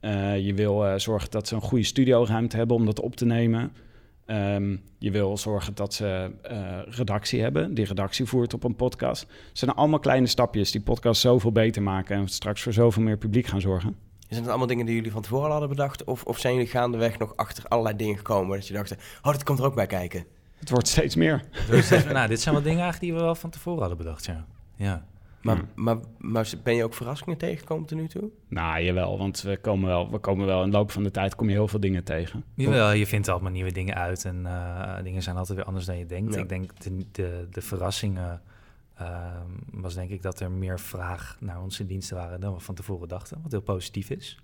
Uh, 0.00 0.38
je 0.38 0.54
wil 0.54 0.86
uh, 0.86 0.94
zorgen 0.96 1.30
dat 1.30 1.48
ze 1.48 1.54
een 1.54 1.60
goede 1.60 1.84
studioruimte 1.84 2.56
hebben 2.56 2.76
om 2.76 2.84
dat 2.84 3.00
op 3.00 3.16
te 3.16 3.24
nemen. 3.24 3.72
Um, 4.30 4.82
je 4.98 5.10
wil 5.10 5.36
zorgen 5.36 5.74
dat 5.74 5.94
ze 5.94 6.30
uh, 6.50 6.94
redactie 6.96 7.42
hebben, 7.42 7.74
die 7.74 7.84
redactie 7.84 8.26
voert 8.26 8.54
op 8.54 8.64
een 8.64 8.76
podcast. 8.76 9.20
Het 9.20 9.58
zijn 9.58 9.70
allemaal 9.70 9.98
kleine 9.98 10.26
stapjes 10.26 10.70
die 10.70 10.80
podcast 10.80 11.20
zoveel 11.20 11.52
beter 11.52 11.82
maken 11.82 12.16
en 12.16 12.28
straks 12.28 12.62
voor 12.62 12.72
zoveel 12.72 13.02
meer 13.02 13.16
publiek 13.16 13.46
gaan 13.46 13.60
zorgen. 13.60 13.96
Zijn 14.28 14.40
het 14.40 14.48
allemaal 14.48 14.66
dingen 14.66 14.86
die 14.86 14.94
jullie 14.94 15.10
van 15.10 15.22
tevoren 15.22 15.50
hadden 15.50 15.68
bedacht? 15.68 16.04
Of, 16.04 16.24
of 16.24 16.38
zijn 16.38 16.54
jullie 16.54 16.68
gaandeweg 16.68 17.18
nog 17.18 17.36
achter 17.36 17.64
allerlei 17.68 17.96
dingen 17.96 18.16
gekomen 18.16 18.56
dat 18.56 18.66
je 18.66 18.74
dacht, 18.74 18.92
oh, 19.22 19.32
dat 19.32 19.42
komt 19.42 19.58
er 19.58 19.64
ook 19.64 19.74
bij 19.74 19.86
kijken? 19.86 20.24
Het 20.58 20.70
wordt 20.70 20.88
steeds 20.88 21.14
meer. 21.14 21.44
nou, 22.12 22.28
dit 22.28 22.40
zijn 22.40 22.54
wel 22.54 22.64
dingen 22.64 22.82
eigenlijk 22.82 23.00
die 23.00 23.12
we 23.12 23.20
wel 23.20 23.34
van 23.34 23.50
tevoren 23.50 23.80
hadden 23.80 23.98
bedacht, 23.98 24.26
ja. 24.26 24.46
ja. 24.76 25.06
Maar, 25.42 25.56
hmm. 25.56 25.68
maar, 25.74 25.96
maar 26.18 26.52
ben 26.62 26.74
je 26.74 26.84
ook 26.84 26.94
verrassingen 26.94 27.38
tegengekomen 27.38 27.86
tot 27.86 27.98
nu 27.98 28.08
toe? 28.08 28.30
Nou, 28.48 28.82
jawel, 28.82 29.18
want 29.18 29.42
we 29.42 29.56
komen 29.56 29.88
wel, 29.88 30.10
we 30.10 30.18
komen 30.18 30.46
wel 30.46 30.62
in 30.62 30.70
de 30.70 30.76
loop 30.76 30.90
van 30.90 31.02
de 31.02 31.10
tijd 31.10 31.34
kom 31.34 31.48
je 31.48 31.54
heel 31.54 31.68
veel 31.68 31.80
dingen 31.80 32.04
tegen. 32.04 32.44
Jawel, 32.54 32.92
je 32.92 33.06
vindt 33.06 33.28
allemaal 33.28 33.50
nieuwe 33.50 33.72
dingen 33.72 33.94
uit 33.94 34.24
en 34.24 34.40
uh, 34.44 35.02
dingen 35.02 35.22
zijn 35.22 35.36
altijd 35.36 35.56
weer 35.58 35.66
anders 35.66 35.86
dan 35.86 35.98
je 35.98 36.06
denkt. 36.06 36.36
Ik 36.36 36.48
denk 36.48 36.80
de, 36.80 37.06
de, 37.12 37.46
de 37.50 37.60
verrassingen 37.60 38.42
uh, 39.00 39.06
was 39.72 39.94
denk 39.94 40.10
ik 40.10 40.22
dat 40.22 40.40
er 40.40 40.50
meer 40.50 40.80
vraag 40.80 41.36
naar 41.40 41.62
onze 41.62 41.86
diensten 41.86 42.16
waren 42.16 42.40
dan 42.40 42.54
we 42.54 42.60
van 42.60 42.74
tevoren 42.74 43.08
dachten, 43.08 43.38
wat 43.42 43.50
heel 43.50 43.60
positief 43.60 44.10
is. 44.10 44.38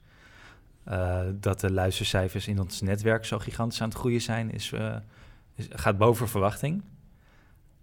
Uh, 0.89 1.21
dat 1.35 1.61
de 1.61 1.73
luistercijfers 1.73 2.49
in 2.49 2.61
ons 2.61 2.81
netwerk 2.81 3.25
zo 3.25 3.39
gigantisch 3.39 3.81
aan 3.81 3.89
het 3.89 3.99
groeien 3.99 4.21
zijn, 4.21 4.51
is, 4.51 4.73
is 5.55 5.69
gaat 5.71 5.99
boven 5.99 6.29
verwachting. 6.29 6.83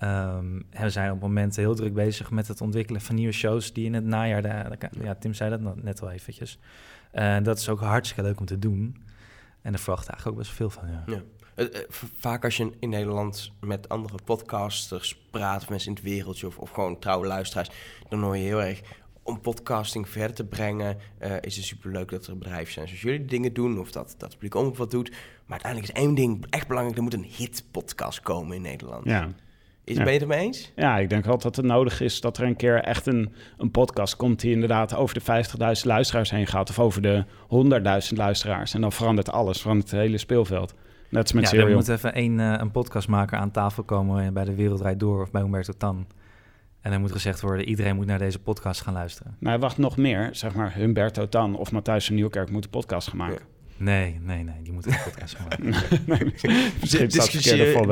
Um, 0.02 0.66
we 0.80 0.90
zijn 0.90 1.08
op 1.08 1.14
het 1.14 1.28
moment 1.28 1.56
heel 1.56 1.76
druk 1.76 1.94
bezig 1.94 2.32
met 2.32 2.48
het 2.48 2.62
ontwikkelen 2.62 3.02
van 3.02 3.16
nieuwe 3.16 3.34
shows 3.34 3.74
die 3.74 3.86
in 3.86 3.94
het 3.94 4.06
najaar, 4.06 4.78
ja, 5.02 5.16
Tim 5.16 5.34
zei 5.34 5.50
dat 5.50 5.84
net 5.84 6.02
al 6.02 6.12
eventjes. 6.12 6.60
En 7.12 7.44
dat 7.44 7.60
is 7.60 7.70
ook 7.70 7.80
hartstikke 7.80 8.24
leuk 8.24 8.40
om 8.40 8.46
te 8.46 8.60
doen. 8.60 8.98
En 9.62 9.72
daar 9.72 9.82
verwacht 9.82 10.08
eigenlijk 10.08 10.38
ook 10.38 10.44
best 10.44 10.56
veel 10.56 10.70
van, 10.70 10.88
ja. 10.88 11.04
ja. 11.06 11.22
Eh, 11.56 11.66
eh, 11.66 11.88
vaak 12.18 12.44
als 12.44 12.58
je 12.58 12.72
in 12.80 12.90
Nederland 12.90 13.52
met 13.60 13.90
andere 13.90 14.18
podcasters 14.24 15.18
praat, 15.32 15.62
of 15.62 15.70
mensen 15.70 15.90
in 15.90 15.96
het 15.96 16.04
wereldje 16.04 16.48
of, 16.48 16.58
of 16.58 16.70
gewoon 16.70 17.00
trouwe 17.00 17.28
luisteraars, 17.28 17.70
dan 18.10 18.22
hoor 18.22 18.38
je 18.38 18.44
heel 18.44 18.62
erg 18.62 18.82
om 19.24 19.42
podcasting 19.42 20.10
verder 20.10 20.36
te 20.36 20.46
brengen, 20.46 20.98
uh, 21.22 21.36
is 21.42 21.56
het 21.56 21.66
superleuk 21.66 22.10
dat 22.10 22.28
er 22.28 22.38
bedrijven 22.38 22.74
zijn 22.74 22.88
zoals 22.88 23.02
jullie 23.02 23.26
dingen 23.26 23.54
doen, 23.54 23.80
of 23.80 23.92
dat, 23.92 24.16
dat 24.18 24.22
het 24.22 24.32
publiek 24.32 24.56
ook 24.56 24.78
wat 24.78 24.92
doet. 24.92 25.10
Maar 25.10 25.64
uiteindelijk 25.64 25.92
is 25.92 26.04
één 26.04 26.16
ding 26.16 26.46
echt 26.50 26.68
belangrijk, 26.68 26.98
er 26.98 27.04
moet 27.04 27.14
een 27.14 27.32
hit 27.38 27.64
podcast 27.72 28.22
komen 28.22 28.56
in 28.56 28.62
Nederland. 28.62 29.06
Ja. 29.06 29.30
Is, 29.86 29.96
Ben 29.96 30.06
je 30.06 30.12
het 30.12 30.22
er 30.22 30.28
mee 30.28 30.40
eens? 30.40 30.72
Ja, 30.76 30.98
ik 30.98 31.10
denk 31.10 31.26
wel 31.26 31.38
dat 31.38 31.56
het 31.56 31.66
nodig 31.66 32.02
is 32.02 32.22
dat 32.22 32.38
er 32.38 32.44
een 32.44 32.56
keer 32.56 32.80
echt 32.80 33.06
een, 33.06 33.34
een 33.58 33.72
podcast 33.72 34.16
komt 34.16 34.40
die 34.40 34.52
inderdaad 34.52 34.96
over 34.96 35.16
de 35.16 35.44
50.000 35.82 35.84
luisteraars 35.84 36.32
heen 36.32 36.48
gaat 36.48 36.70
of 36.70 36.80
over 36.80 37.02
de 37.02 37.26
100.000 38.10 38.18
luisteraars. 38.18 38.74
En 38.74 38.82
dan 38.82 38.92
verandert 38.92 39.32
alles, 39.32 39.62
verandert 39.62 39.92
het 39.92 40.00
hele 40.00 40.18
speelveld. 40.18 40.74
Net 41.10 41.22
als 41.22 41.32
met 41.32 41.44
ja, 41.44 41.50
Serial. 41.50 41.70
Er 41.70 41.76
moet 41.76 41.88
even 41.88 42.18
een, 42.18 42.40
uh, 42.40 42.56
een 42.58 42.72
podcastmaker 42.72 43.38
aan 43.38 43.52
tafel 43.52 43.84
komen 43.84 44.34
bij 44.34 44.44
de 44.44 44.56
Wereldrijd 44.56 45.00
Door 45.00 45.22
of 45.22 45.32
bij 45.32 45.42
Humberto 45.42 45.74
Tan. 45.78 46.08
En 46.82 46.92
dan 46.92 47.02
moet 47.02 47.12
gezegd 47.12 47.42
worden, 47.42 47.68
iedereen 47.68 47.96
moet 47.96 48.06
naar 48.06 48.20
deze 48.20 48.40
podcast 48.40 48.82
gaan 48.82 48.94
luisteren. 48.94 49.36
Nou, 49.40 49.60
wacht 49.60 49.78
nog 49.78 49.98
meer. 49.98 50.30
Zeg 50.32 50.56
maar, 50.56 50.74
Humberto 50.74 51.30
Tan 51.30 51.56
of 51.56 51.72
Matthijs 51.72 52.06
van 52.06 52.16
Nieuwkerk 52.16 52.50
moeten 52.50 52.70
podcast 52.70 53.08
gaan 53.08 53.18
maken. 53.18 53.53
Nee, 53.78 54.20
nee, 54.22 54.44
nee, 54.44 54.56
die 54.64 54.74
moeten 54.74 54.92
een 54.92 55.00
podcast 55.04 55.38
maken. 55.40 55.64
nee, 56.06 57.08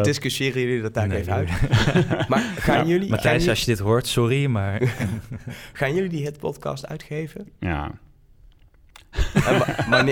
discussiëren 0.04 0.62
jullie 0.62 0.82
dat 0.82 0.94
daar 0.94 1.12
even 1.12 1.34
uit? 1.34 1.50
maar 2.30 2.42
gaan 2.42 2.88
jullie... 2.88 3.10
Matthijs, 3.10 3.50
als 3.50 3.60
je 3.60 3.66
dit 3.66 3.80
hoort, 3.80 4.08
sorry, 4.08 4.46
maar... 4.46 4.82
gaan 5.74 5.94
jullie 5.94 6.10
die 6.10 6.26
het 6.26 6.38
podcast 6.38 6.88
uitgeven? 6.88 7.48
Ja, 7.60 7.92
maar, 9.90 10.06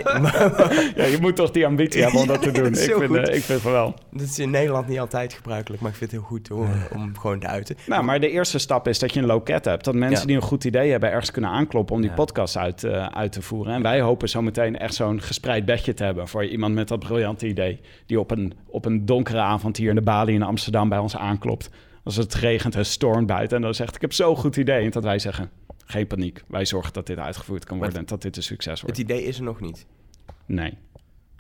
ja, 0.95 1.05
je 1.05 1.17
moet 1.21 1.35
toch 1.35 1.51
die 1.51 1.65
ambitie 1.65 2.01
hebben 2.01 2.21
om 2.21 2.27
dat 2.27 2.41
te 2.41 2.51
doen. 2.61 2.67
ik, 2.67 2.77
vind, 2.77 3.11
uh, 3.11 3.35
ik 3.35 3.43
vind 3.43 3.61
van 3.61 3.71
wel. 3.71 3.93
Dat 4.11 4.21
is 4.21 4.39
in 4.39 4.49
Nederland 4.49 4.87
niet 4.87 4.99
altijd 4.99 5.33
gebruikelijk, 5.33 5.81
maar 5.81 5.91
ik 5.91 5.97
vind 5.97 6.11
het 6.11 6.19
heel 6.19 6.29
goed 6.29 6.51
om, 6.51 6.69
om 6.95 7.17
gewoon 7.17 7.39
te 7.39 7.47
uiten. 7.47 7.75
Nou, 7.87 8.03
maar 8.03 8.19
de 8.19 8.29
eerste 8.29 8.57
stap 8.57 8.87
is 8.87 8.99
dat 8.99 9.13
je 9.13 9.19
een 9.19 9.25
loket 9.25 9.65
hebt. 9.65 9.85
Dat 9.85 9.95
mensen 9.95 10.27
die 10.27 10.35
een 10.35 10.41
goed 10.41 10.63
idee 10.63 10.91
hebben 10.91 11.09
ergens 11.09 11.31
kunnen 11.31 11.49
aankloppen 11.49 11.95
om 11.95 12.01
die 12.01 12.11
podcast 12.11 12.57
uit, 12.57 12.83
uh, 12.83 13.05
uit 13.05 13.31
te 13.31 13.41
voeren. 13.41 13.73
En 13.73 13.81
wij 13.81 14.01
hopen 14.01 14.29
zo 14.29 14.41
meteen 14.41 14.77
echt 14.77 14.93
zo'n 14.93 15.21
gespreid 15.21 15.65
bedje 15.65 15.93
te 15.93 16.03
hebben 16.03 16.27
voor 16.27 16.45
iemand 16.45 16.73
met 16.73 16.87
dat 16.87 16.99
briljante 16.99 17.47
idee. 17.47 17.79
Die 18.05 18.19
op 18.19 18.31
een, 18.31 18.53
op 18.67 18.85
een 18.85 19.05
donkere 19.05 19.39
avond 19.39 19.77
hier 19.77 19.89
in 19.89 19.95
de 19.95 20.01
Bali 20.01 20.33
in 20.33 20.43
Amsterdam 20.43 20.89
bij 20.89 20.99
ons 20.99 21.15
aanklopt. 21.15 21.69
Als 22.03 22.15
het 22.15 22.33
regent 22.33 22.75
en 22.75 22.85
stormt 22.85 23.27
buiten 23.27 23.57
en 23.57 23.63
dan 23.63 23.73
zegt 23.73 23.95
ik 23.95 24.01
heb 24.01 24.13
zo'n 24.13 24.35
goed 24.35 24.57
idee. 24.57 24.85
En 24.85 24.91
dat 24.91 25.03
wij 25.03 25.19
zeggen, 25.19 25.49
geen 25.91 26.07
paniek. 26.07 26.43
Wij 26.47 26.65
zorgen 26.65 26.93
dat 26.93 27.07
dit 27.07 27.17
uitgevoerd 27.17 27.65
kan 27.65 27.77
worden 27.77 27.99
en 27.99 28.05
dat 28.05 28.21
dit 28.21 28.37
een 28.37 28.43
succes 28.43 28.81
wordt. 28.81 28.97
Het 28.97 29.09
idee 29.09 29.23
is 29.23 29.37
er 29.37 29.43
nog 29.43 29.59
niet. 29.59 29.85
Nee. 30.45 30.77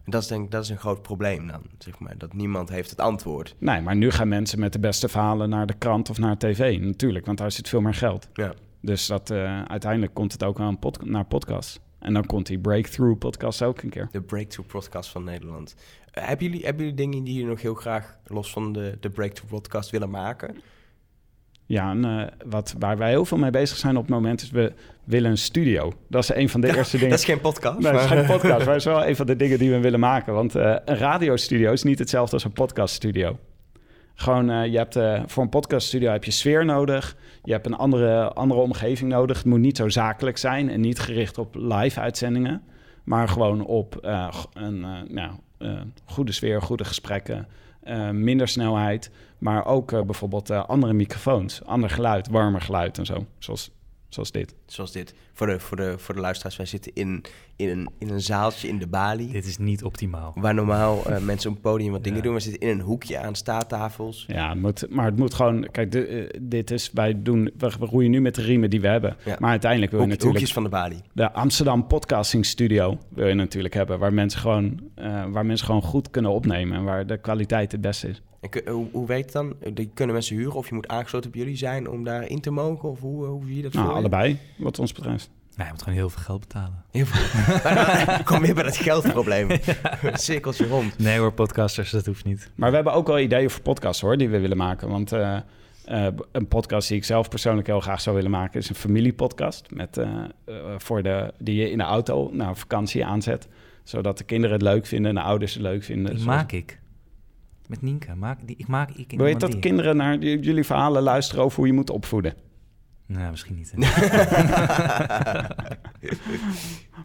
Dat 0.05 0.21
is 0.21 0.27
denk 0.27 0.45
ik 0.45 0.51
dat 0.51 0.63
is 0.63 0.69
een 0.69 0.77
groot 0.77 1.01
probleem 1.01 1.47
dan, 1.47 1.61
zeg 1.77 1.99
maar. 1.99 2.17
Dat 2.17 2.33
niemand 2.33 2.69
heeft 2.69 2.89
het 2.89 2.99
antwoord. 2.99 3.55
Nee, 3.57 3.81
maar 3.81 3.95
nu 3.95 4.11
gaan 4.11 4.27
mensen 4.27 4.59
met 4.59 4.73
de 4.73 4.79
beste 4.79 5.09
verhalen 5.09 5.49
naar 5.49 5.65
de 5.65 5.73
krant 5.73 6.09
of 6.09 6.17
naar 6.17 6.37
tv. 6.37 6.79
Natuurlijk, 6.79 7.25
want 7.25 7.37
daar 7.37 7.51
zit 7.51 7.69
veel 7.69 7.81
meer 7.81 7.93
geld. 7.93 8.29
Ja. 8.33 8.53
Dus 8.81 9.07
dat, 9.07 9.29
uh, 9.29 9.63
uiteindelijk 9.63 10.13
komt 10.13 10.31
het 10.31 10.43
ook 10.43 10.79
pod 10.79 11.05
naar 11.05 11.25
podcast. 11.25 11.81
En 11.99 12.13
dan 12.13 12.25
komt 12.25 12.47
die 12.47 12.59
Breakthrough 12.59 13.17
podcast 13.17 13.61
ook 13.61 13.81
een 13.81 13.89
keer. 13.89 14.07
De 14.11 14.21
Breakthrough 14.21 14.71
podcast 14.71 15.09
van 15.09 15.23
Nederland. 15.23 15.75
Uh, 15.77 16.27
hebben, 16.27 16.45
jullie, 16.45 16.65
hebben 16.65 16.81
jullie 16.81 16.97
dingen 16.97 17.23
die 17.23 17.33
jullie 17.33 17.49
nog 17.49 17.61
heel 17.61 17.73
graag 17.73 18.17
los 18.25 18.51
van 18.51 18.73
de, 18.73 18.97
de 18.99 19.09
Breakthrough 19.09 19.53
podcast 19.53 19.89
willen 19.89 20.09
maken? 20.09 20.55
Ja, 21.69 21.89
en 21.89 22.05
uh, 22.05 22.23
wat, 22.45 22.75
waar 22.79 22.97
wij 22.97 23.09
heel 23.09 23.25
veel 23.25 23.37
mee 23.37 23.49
bezig 23.49 23.77
zijn 23.77 23.95
op 23.95 24.01
het 24.01 24.11
moment 24.11 24.41
is 24.41 24.51
we 24.51 24.73
willen 25.03 25.31
een 25.31 25.37
studio. 25.37 25.93
Dat 26.07 26.23
is 26.23 26.33
een 26.33 26.49
van 26.49 26.61
de 26.61 26.77
eerste 26.77 26.95
dingen. 26.95 27.09
Dat 27.09 27.19
is 27.19 27.25
geen 27.25 27.41
podcast. 27.41 27.79
Nee, 27.79 27.91
dat 27.91 28.01
is 28.01 28.07
geen 28.07 28.25
podcast, 28.25 28.57
maar 28.57 28.65
dat 28.65 28.75
is 28.75 28.85
wel 28.85 29.07
een 29.07 29.15
van 29.15 29.25
de 29.25 29.35
dingen 29.35 29.59
die 29.59 29.71
we 29.71 29.79
willen 29.79 29.99
maken. 29.99 30.33
Want 30.33 30.55
uh, 30.55 30.75
een 30.85 30.97
radiostudio 30.97 31.71
is 31.71 31.83
niet 31.83 31.99
hetzelfde 31.99 32.33
als 32.33 32.43
een 32.43 32.51
podcaststudio. 32.51 33.39
Gewoon, 34.15 34.49
uh, 34.49 34.65
je 34.65 34.77
hebt 34.77 34.99
voor 35.31 35.43
een 35.43 35.49
podcaststudio 35.49 36.11
heb 36.11 36.23
je 36.23 36.31
sfeer 36.31 36.65
nodig. 36.65 37.15
Je 37.43 37.51
hebt 37.51 37.65
een 37.65 37.75
andere, 37.75 38.33
andere 38.33 38.61
omgeving 38.61 39.11
nodig. 39.11 39.37
Het 39.37 39.45
moet 39.45 39.59
niet 39.59 39.77
zo 39.77 39.89
zakelijk 39.89 40.37
zijn 40.37 40.69
en 40.69 40.81
niet 40.81 40.99
gericht 40.99 41.37
op 41.37 41.55
live 41.55 41.99
uitzendingen. 41.99 42.61
Maar 43.03 43.27
gewoon 43.27 43.65
op 43.65 43.97
een 44.53 44.85
nou, 45.07 45.31
goede 46.05 46.31
sfeer, 46.31 46.61
goede 46.61 46.85
gesprekken. 46.85 47.47
Minder 48.11 48.47
snelheid, 48.47 49.11
maar 49.39 49.65
ook 49.65 49.91
uh, 49.91 50.01
bijvoorbeeld 50.01 50.49
uh, 50.51 50.65
andere 50.65 50.93
microfoons, 50.93 51.65
ander 51.65 51.89
geluid, 51.89 52.29
warmer 52.29 52.61
geluid 52.61 52.97
en 52.97 53.05
zo, 53.05 53.25
zoals, 53.37 53.71
zoals 54.09 54.31
dit. 54.31 54.55
Zoals 54.71 54.91
dit. 54.91 55.13
Voor 55.33 55.47
de, 55.47 55.59
voor, 55.59 55.77
de, 55.77 55.93
voor 55.97 56.15
de 56.15 56.21
luisteraars, 56.21 56.57
wij 56.57 56.65
zitten 56.65 56.91
in, 56.93 57.23
in, 57.55 57.69
een, 57.69 57.89
in 57.97 58.09
een 58.09 58.21
zaaltje 58.21 58.67
in 58.67 58.79
de 58.79 58.87
Bali. 58.87 59.31
Dit 59.31 59.45
is 59.45 59.57
niet 59.57 59.83
optimaal. 59.83 60.33
Waar 60.35 60.53
normaal 60.53 61.03
mensen 61.21 61.49
op 61.49 61.55
het 61.55 61.63
podium 61.63 61.91
wat 61.91 62.03
dingen 62.03 62.17
ja. 62.17 62.23
doen. 62.23 62.33
We 62.33 62.39
zitten 62.39 62.61
in 62.61 62.69
een 62.69 62.85
hoekje 62.85 63.19
aan 63.19 63.35
staattafels. 63.35 64.25
Ja, 64.27 64.49
het 64.49 64.61
moet, 64.61 64.85
maar 64.89 65.05
het 65.05 65.17
moet 65.17 65.33
gewoon... 65.33 65.67
Kijk, 65.71 65.91
de, 65.91 66.35
dit 66.41 66.71
is... 66.71 66.91
Wij 66.93 67.21
doen... 67.21 67.51
We, 67.57 67.71
we, 67.79 67.85
roeien 67.85 68.11
nu 68.11 68.21
met 68.21 68.35
de 68.35 68.41
riemen 68.41 68.69
die 68.69 68.81
we 68.81 68.87
hebben. 68.87 69.17
Ja. 69.25 69.35
Maar 69.39 69.49
uiteindelijk 69.49 69.91
wil 69.91 70.01
je 70.01 70.07
natuurlijk... 70.07 70.37
Hoekjes 70.37 70.53
van 70.53 70.63
de 70.63 70.69
Bali. 70.69 71.01
De 71.13 71.31
Amsterdam 71.31 71.87
Podcasting 71.87 72.45
Studio 72.45 72.97
wil 73.09 73.27
je 73.27 73.33
natuurlijk 73.33 73.73
hebben. 73.73 73.99
Waar 73.99 74.13
mensen 74.13 74.39
gewoon, 74.39 74.79
uh, 74.99 75.25
waar 75.25 75.45
mensen 75.45 75.65
gewoon 75.65 75.81
goed 75.81 76.09
kunnen 76.09 76.31
opnemen. 76.31 76.77
En 76.77 76.83
waar 76.83 77.07
de 77.07 77.17
kwaliteit 77.17 77.71
het 77.71 77.81
beste 77.81 78.07
is. 78.07 78.21
En 78.39 78.71
hoe, 78.71 78.87
hoe 78.91 79.07
weet 79.07 79.23
het 79.23 79.33
dan? 79.33 79.55
Die 79.73 79.89
kunnen 79.93 80.15
mensen 80.15 80.35
huren 80.35 80.53
of 80.53 80.69
je 80.69 80.75
moet 80.75 80.87
aangesloten 80.87 81.29
op 81.29 81.35
jullie 81.35 81.55
zijn 81.55 81.89
om 81.89 82.03
daarin 82.03 82.41
te 82.41 82.51
mogen? 82.51 82.89
Of 82.89 82.99
hoe, 82.99 83.25
hoe 83.25 83.45
zie 83.45 83.55
je 83.55 83.61
dat 83.61 83.73
nou, 83.73 83.93
allebei, 83.93 84.37
wat 84.59 84.79
ons 84.79 84.93
betreft. 84.93 85.29
Nee, 85.55 85.67
je 85.67 85.73
moet 85.73 85.83
gewoon 85.83 85.97
heel 85.97 86.09
veel 86.09 86.21
geld 86.21 86.39
betalen. 86.39 86.83
Heel 86.91 87.05
veel. 87.05 88.15
Ik 88.19 88.25
kom 88.31 88.41
weer 88.41 88.53
bij 88.53 88.63
dat 88.63 88.77
geldprobleem. 88.77 89.49
ja. 90.01 90.17
Cirkeltje 90.17 90.67
rond. 90.67 90.97
Nee 90.97 91.19
hoor, 91.19 91.33
podcasters, 91.33 91.91
dat 91.91 92.05
hoeft 92.05 92.25
niet. 92.25 92.51
Maar 92.55 92.69
we 92.69 92.75
hebben 92.75 92.93
ook 92.93 93.07
wel 93.07 93.19
ideeën 93.19 93.49
voor 93.49 93.61
podcasts 93.61 94.01
hoor, 94.01 94.17
die 94.17 94.29
we 94.29 94.39
willen 94.39 94.57
maken. 94.57 94.89
Want 94.89 95.13
uh, 95.13 95.37
uh, 95.89 96.07
een 96.31 96.47
podcast 96.47 96.87
die 96.87 96.97
ik 96.97 97.03
zelf 97.03 97.29
persoonlijk 97.29 97.67
heel 97.67 97.79
graag 97.79 98.01
zou 98.01 98.15
willen 98.15 98.31
maken... 98.31 98.59
is 98.59 98.69
een 98.69 98.75
familiepodcast 98.75 99.65
met, 99.71 99.97
uh, 99.97 100.25
voor 100.77 101.03
de, 101.03 101.33
die 101.39 101.55
je 101.55 101.71
in 101.71 101.77
de 101.77 101.83
auto 101.83 102.29
naar 102.33 102.57
vakantie 102.57 103.05
aanzet. 103.05 103.47
Zodat 103.83 104.17
de 104.17 104.23
kinderen 104.23 104.55
het 104.55 104.65
leuk 104.65 104.85
vinden 104.85 105.09
en 105.09 105.15
de 105.15 105.21
ouders 105.21 105.53
het 105.53 105.61
leuk 105.61 105.83
vinden. 105.83 106.15
Die 106.15 106.25
maak 106.25 106.51
ik. 106.51 106.79
Met 107.67 107.81
Nienke. 107.81 108.15
Maak, 108.15 108.39
die, 108.47 108.55
ik 108.57 108.67
maak, 108.67 108.89
ik 108.91 109.13
Wil 109.17 109.27
je 109.27 109.35
dat 109.35 109.59
kinderen 109.59 109.95
naar 109.95 110.17
jullie 110.17 110.63
verhalen 110.63 111.01
luisteren 111.01 111.43
over 111.43 111.57
hoe 111.57 111.67
je 111.67 111.73
moet 111.73 111.89
opvoeden? 111.89 112.33
Nou, 113.09 113.29
misschien 113.29 113.55
niet. 113.55 113.73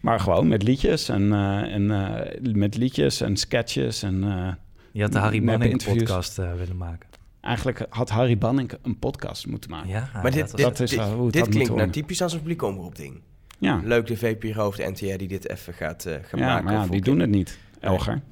maar 0.03 0.21
gewoon 0.21 0.49
met 0.49 0.63
liedjes 0.63 1.09
en, 1.09 1.23
uh, 1.23 1.75
en 1.75 1.83
uh, 1.83 2.55
met 2.55 2.77
liedjes 2.77 3.21
en 3.21 3.37
sketches 3.37 4.03
en. 4.03 4.23
Uh, 4.23 4.53
je 4.93 5.03
had 5.03 5.13
de 5.13 5.19
Harry 5.19 5.45
Banning 5.45 5.85
podcast 5.85 6.37
willen 6.37 6.77
maken. 6.77 7.09
Eigenlijk 7.41 7.87
had 7.89 8.11
Harry 8.11 8.39
Banning 8.39 8.73
een 8.83 8.99
podcast 8.99 9.47
moeten 9.47 9.71
maken. 9.71 9.89
Ja, 9.89 10.11
maar 10.23 10.31
dit, 10.31 10.41
dat, 10.41 10.57
dit, 10.57 10.67
dat 10.67 10.81
is 10.81 10.91
dit, 10.91 11.01
hoe 11.01 11.25
het 11.25 11.33
dit 11.33 11.49
klinkt 11.49 11.75
nou 11.75 11.91
typisch 11.91 12.23
als 12.23 12.33
een 12.33 12.39
publiek 12.39 12.63
omroep 12.63 12.97
ding. 12.97 13.21
Ja. 13.59 13.81
Leuk 13.85 14.07
de 14.07 14.17
VPRO 14.17 14.71
de 14.71 14.91
NTR 14.91 15.17
die 15.17 15.29
dit 15.29 15.49
even 15.49 15.75
gaat, 15.75 16.03
gaan 16.23 16.41
ja, 16.41 16.47
maken. 16.47 16.65
Maar 16.65 16.75
ja, 16.75 16.87
die 16.87 17.01
doen 17.01 17.19
het 17.19 17.31
niet. 17.31 17.59
Elger. 17.81 18.23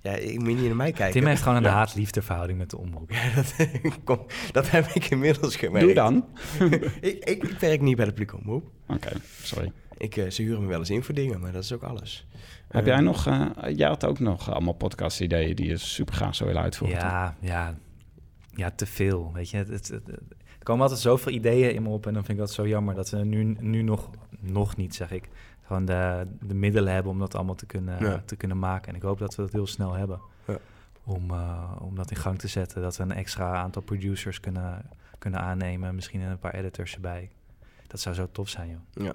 Ja, 0.00 0.12
ik 0.12 0.38
moet 0.38 0.46
niet 0.46 0.66
naar 0.66 0.76
mij 0.76 0.92
kijken. 0.92 1.20
Tim 1.20 1.28
heeft 1.28 1.42
gewoon 1.42 1.56
een 1.56 1.62
ja. 1.62 1.70
haat-liefde 1.70 2.22
verhouding 2.22 2.58
met 2.58 2.70
de 2.70 2.78
omroep. 2.78 3.10
Ja, 3.10 3.34
dat, 3.34 3.54
kom, 4.04 4.26
dat 4.52 4.70
heb 4.70 4.86
ik 4.86 5.04
inmiddels 5.04 5.56
gemerkt. 5.56 5.86
Doe 5.86 5.94
dan. 5.94 6.24
ik, 7.00 7.24
ik, 7.24 7.24
ik, 7.24 7.58
werk 7.58 7.80
niet 7.80 7.96
bij 7.96 8.04
de 8.04 8.10
publieke 8.10 8.36
omroep. 8.36 8.70
Oké, 8.86 8.94
okay, 8.94 9.20
sorry. 9.42 9.72
Ik, 9.96 10.16
uh, 10.16 10.30
ze 10.30 10.42
huren 10.42 10.62
me 10.62 10.68
wel 10.68 10.78
eens 10.78 10.90
in 10.90 11.02
voor 11.02 11.14
dingen, 11.14 11.40
maar 11.40 11.52
dat 11.52 11.62
is 11.62 11.72
ook 11.72 11.82
alles. 11.82 12.26
Heb 12.68 12.82
uh, 12.82 12.88
jij 12.88 13.00
nog, 13.00 13.26
uh, 13.26 13.50
jij 13.74 13.88
had 13.88 14.04
ook 14.04 14.18
nog 14.18 14.50
allemaal 14.50 14.72
podcast-ideeën 14.72 15.56
die 15.56 15.66
je 15.66 15.76
super 15.76 16.14
graag 16.14 16.34
zou 16.34 16.48
willen 16.48 16.64
uitvoeren? 16.64 16.98
Ja, 16.98 17.36
ja, 17.40 17.78
ja, 18.54 18.70
te 18.70 18.86
veel. 18.86 19.30
Weet 19.32 19.50
je, 19.50 19.56
het, 19.56 19.68
het, 19.68 19.88
het, 19.88 20.08
er 20.58 20.64
komen 20.64 20.82
altijd 20.82 21.00
zoveel 21.00 21.32
ideeën 21.32 21.74
in 21.74 21.82
me 21.82 21.88
op 21.88 22.06
en 22.06 22.14
dan 22.14 22.24
vind 22.24 22.38
ik 22.38 22.44
dat 22.44 22.52
zo 22.52 22.68
jammer 22.68 22.94
dat 22.94 23.10
we 23.10 23.24
nu, 23.24 23.56
nu 23.60 23.82
nog, 23.82 24.10
nog 24.40 24.76
niet, 24.76 24.94
zeg 24.94 25.10
ik, 25.10 25.28
gewoon 25.68 25.84
de, 25.84 26.26
de 26.40 26.54
middelen 26.54 26.92
hebben 26.92 27.12
om 27.12 27.18
dat 27.18 27.34
allemaal 27.34 27.54
te 27.54 27.66
kunnen, 27.66 28.04
ja. 28.04 28.22
te 28.24 28.36
kunnen 28.36 28.58
maken. 28.58 28.88
En 28.88 28.94
ik 28.94 29.02
hoop 29.02 29.18
dat 29.18 29.34
we 29.34 29.42
dat 29.42 29.52
heel 29.52 29.66
snel 29.66 29.92
hebben. 29.92 30.20
Ja. 30.46 30.58
Om, 31.04 31.30
uh, 31.30 31.76
om 31.80 31.94
dat 31.94 32.10
in 32.10 32.16
gang 32.16 32.38
te 32.38 32.48
zetten. 32.48 32.82
Dat 32.82 32.96
we 32.96 33.02
een 33.02 33.12
extra 33.12 33.54
aantal 33.54 33.82
producers 33.82 34.40
kunnen, 34.40 34.90
kunnen 35.18 35.40
aannemen. 35.40 35.94
Misschien 35.94 36.20
een 36.20 36.38
paar 36.38 36.54
editors 36.54 36.94
erbij. 36.94 37.30
Dat 37.86 38.00
zou 38.00 38.14
zo 38.14 38.28
tof 38.32 38.48
zijn, 38.48 38.68
joh. 38.68 39.06
Ja. 39.06 39.14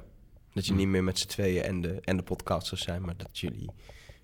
Dat 0.53 0.65
je 0.65 0.73
niet 0.73 0.87
meer 0.87 1.03
met 1.03 1.19
z'n 1.19 1.27
tweeën 1.27 1.63
en 1.63 1.81
de, 1.81 1.99
en 2.01 2.17
de 2.17 2.23
podcasters 2.23 2.81
zijn, 2.81 3.01
maar 3.01 3.17
dat 3.17 3.39
jullie 3.39 3.71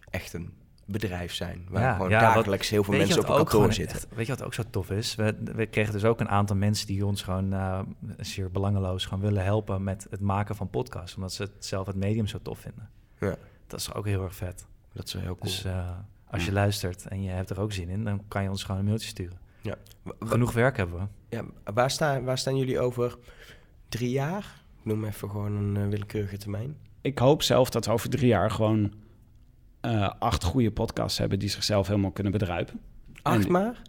echt 0.10 0.34
een 0.34 0.54
bedrijf 0.92 1.34
zijn. 1.34 1.66
Waar 1.70 1.82
ja, 1.82 1.94
gewoon 1.94 2.10
ja, 2.10 2.20
dagelijks 2.20 2.70
wat, 2.70 2.70
heel 2.70 2.84
veel 2.84 2.98
mensen 2.98 3.20
op 3.20 3.30
een 3.30 3.36
kantoor 3.36 3.74
zitten. 3.74 3.98
Echt, 3.98 4.08
weet 4.16 4.26
je 4.26 4.36
wat 4.36 4.44
ook 4.44 4.54
zo 4.54 4.64
tof 4.70 4.90
is? 4.90 5.16
We, 5.16 5.38
we 5.56 5.66
kregen 5.66 5.94
dus 5.94 6.04
ook 6.04 6.20
een 6.20 6.30
aantal 6.30 6.56
mensen 6.56 6.88
die 6.88 7.06
ons 7.06 7.22
gewoon 7.22 7.54
uh, 7.54 7.80
zeer 8.18 8.52
belangeloos 8.52 9.06
gewoon 9.06 9.24
willen 9.24 9.44
helpen 9.44 9.84
met 9.84 10.08
het 10.10 10.20
maken 10.20 10.56
van 10.56 10.70
podcasts. 10.70 11.16
Omdat 11.16 11.34
ze 11.34 11.42
het 11.42 11.66
zelf 11.66 11.88
het 11.88 11.96
medium 11.96 12.28
zo 12.28 12.40
tof 12.42 12.60
vinden. 12.60 12.90
Ja. 13.20 13.36
Dat 13.68 13.80
is 13.80 13.94
ook 13.94 14.06
heel 14.06 14.24
erg 14.24 14.36
vet. 14.36 14.66
Dat 14.94 15.06
is 15.06 15.14
heel 15.14 15.22
cool. 15.22 15.38
Dus 15.40 15.66
uh, 15.66 15.90
als 16.28 16.46
je 16.46 16.52
luistert 16.52 17.08
en 17.08 17.22
je 17.22 17.30
hebt 17.30 17.50
er 17.50 17.60
ook 17.60 17.72
zin 17.72 17.90
in, 17.90 18.04
dan 18.04 18.22
kan 18.28 18.44
je 18.44 18.50
ons 18.50 18.64
gewoon 18.64 18.80
een 18.80 18.88
mailtje 18.88 19.08
sturen. 19.08 19.40
Ja. 19.62 19.76
Genoeg 20.20 20.52
werk 20.52 20.78
hebben 20.78 21.00
we. 21.00 21.36
Ja, 21.36 21.44
waar, 21.74 21.92
staan, 21.92 22.24
waar 22.24 22.38
staan 22.38 22.58
jullie 22.58 22.80
over 22.80 23.18
drie 23.90 24.10
jaar? 24.10 24.64
Ik 24.80 24.86
noem 24.86 25.06
even 25.06 25.30
gewoon 25.30 25.56
een 25.56 25.84
uh, 25.84 25.88
willekeurige 25.90 26.38
termijn. 26.38 26.78
Ik 27.02 27.18
hoop 27.18 27.44
zelf 27.44 27.70
dat 27.70 27.88
over 27.88 28.10
drie 28.10 28.28
jaar 28.28 28.52
gewoon 28.52 28.94
uh, 29.82 30.10
acht 30.20 30.44
goede 30.44 30.72
podcasts 30.72 31.18
hebben 31.18 31.40
die 31.40 31.50
zichzelf 31.50 31.88
helemaal 31.88 32.12
kunnen 32.12 32.32
bedruipen. 32.32 32.80
Acht 33.22 33.46
en, 33.46 33.52
maar? 33.52 33.82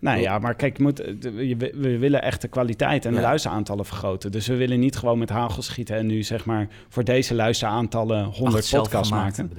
Nou 0.00 0.20
ja, 0.20 0.38
maar 0.38 0.54
kijk, 0.54 0.78
moet, 0.78 0.98
we, 1.20 1.72
we 1.74 1.98
willen 1.98 2.22
echt 2.22 2.42
de 2.42 2.48
kwaliteit 2.48 3.04
en 3.04 3.10
de 3.10 3.16
ja. 3.16 3.22
luisteraantallen 3.22 3.84
vergroten. 3.84 4.32
Dus 4.32 4.46
we 4.46 4.56
willen 4.56 4.80
niet 4.80 4.96
gewoon 4.96 5.18
met 5.18 5.28
hagel 5.28 5.62
schieten 5.62 5.96
en 5.96 6.06
nu 6.06 6.22
zeg 6.22 6.44
maar 6.44 6.68
voor 6.88 7.04
deze 7.04 7.34
luisteraantallen 7.34 8.24
100 8.24 8.70
podcasts 8.70 9.12
maken. 9.12 9.52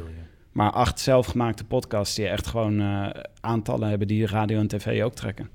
Maar 0.52 0.72
acht 0.72 1.00
zelfgemaakte 1.00 1.64
podcasts 1.66 2.16
die 2.16 2.28
echt 2.28 2.48
gewoon 2.48 2.82
uh, 2.82 3.10
aantallen 3.42 3.90
hebben 3.90 4.08
die 4.08 4.26
radio 4.26 4.60
en 4.60 4.68
tv 4.68 5.04
ook 5.04 5.14
trekken. 5.14 5.50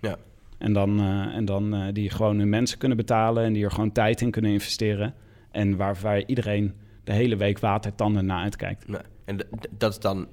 Ja. 0.00 0.16
En 0.58 0.72
dan, 0.72 1.00
en 1.32 1.44
dan 1.44 1.90
die 1.92 2.10
gewoon 2.10 2.38
hun 2.38 2.48
mensen 2.48 2.78
kunnen 2.78 2.96
betalen 2.96 3.44
en 3.44 3.52
die 3.52 3.64
er 3.64 3.70
gewoon 3.70 3.92
tijd 3.92 4.20
in 4.20 4.30
kunnen 4.30 4.50
investeren. 4.50 5.14
En 5.50 5.76
waar, 5.76 5.96
waar 6.02 6.24
iedereen 6.24 6.74
de 7.04 7.12
hele 7.12 7.36
week 7.36 7.58
watertanden 7.58 8.26
naar 8.26 8.42
uitkijkt. 8.42 8.88
Nee. 8.88 9.00
En 9.26 9.38
dat 9.70 9.92
is 9.92 9.98
dan 9.98 10.28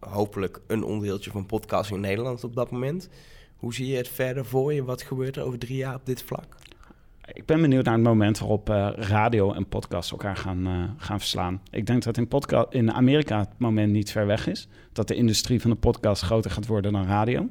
hopelijk 0.00 0.60
een 0.66 0.84
onderdeeltje 0.84 1.30
van 1.30 1.46
podcasting 1.46 1.96
in 1.96 2.06
Nederland 2.08 2.44
op 2.44 2.54
dat 2.54 2.70
moment. 2.70 3.08
Hoe 3.56 3.74
zie 3.74 3.86
je 3.86 3.96
het 3.96 4.08
verder 4.08 4.44
voor 4.44 4.72
je? 4.72 4.84
Wat 4.84 5.02
gebeurt 5.02 5.36
er 5.36 5.42
over 5.42 5.58
drie 5.58 5.76
jaar 5.76 5.94
op 5.94 6.06
dit 6.06 6.22
vlak? 6.22 6.56
Ik 7.32 7.46
ben 7.46 7.60
benieuwd 7.60 7.84
naar 7.84 7.94
het 7.94 8.02
moment 8.02 8.38
waarop 8.38 8.70
uh, 8.70 8.90
radio 8.94 9.52
en 9.52 9.68
podcast 9.68 10.10
elkaar 10.10 10.36
gaan, 10.36 10.66
uh, 10.66 10.84
gaan 10.96 11.18
verslaan. 11.18 11.60
Ik 11.70 11.86
denk 11.86 12.02
dat 12.02 12.16
in, 12.16 12.28
podcast, 12.28 12.72
in 12.72 12.92
Amerika 12.92 13.38
het 13.38 13.58
moment 13.58 13.92
niet 13.92 14.10
ver 14.10 14.26
weg 14.26 14.46
is. 14.46 14.68
Dat 14.92 15.08
de 15.08 15.14
industrie 15.14 15.60
van 15.60 15.70
de 15.70 15.76
podcast 15.76 16.22
groter 16.22 16.50
gaat 16.50 16.66
worden 16.66 16.92
dan 16.92 17.06
radio. 17.06 17.48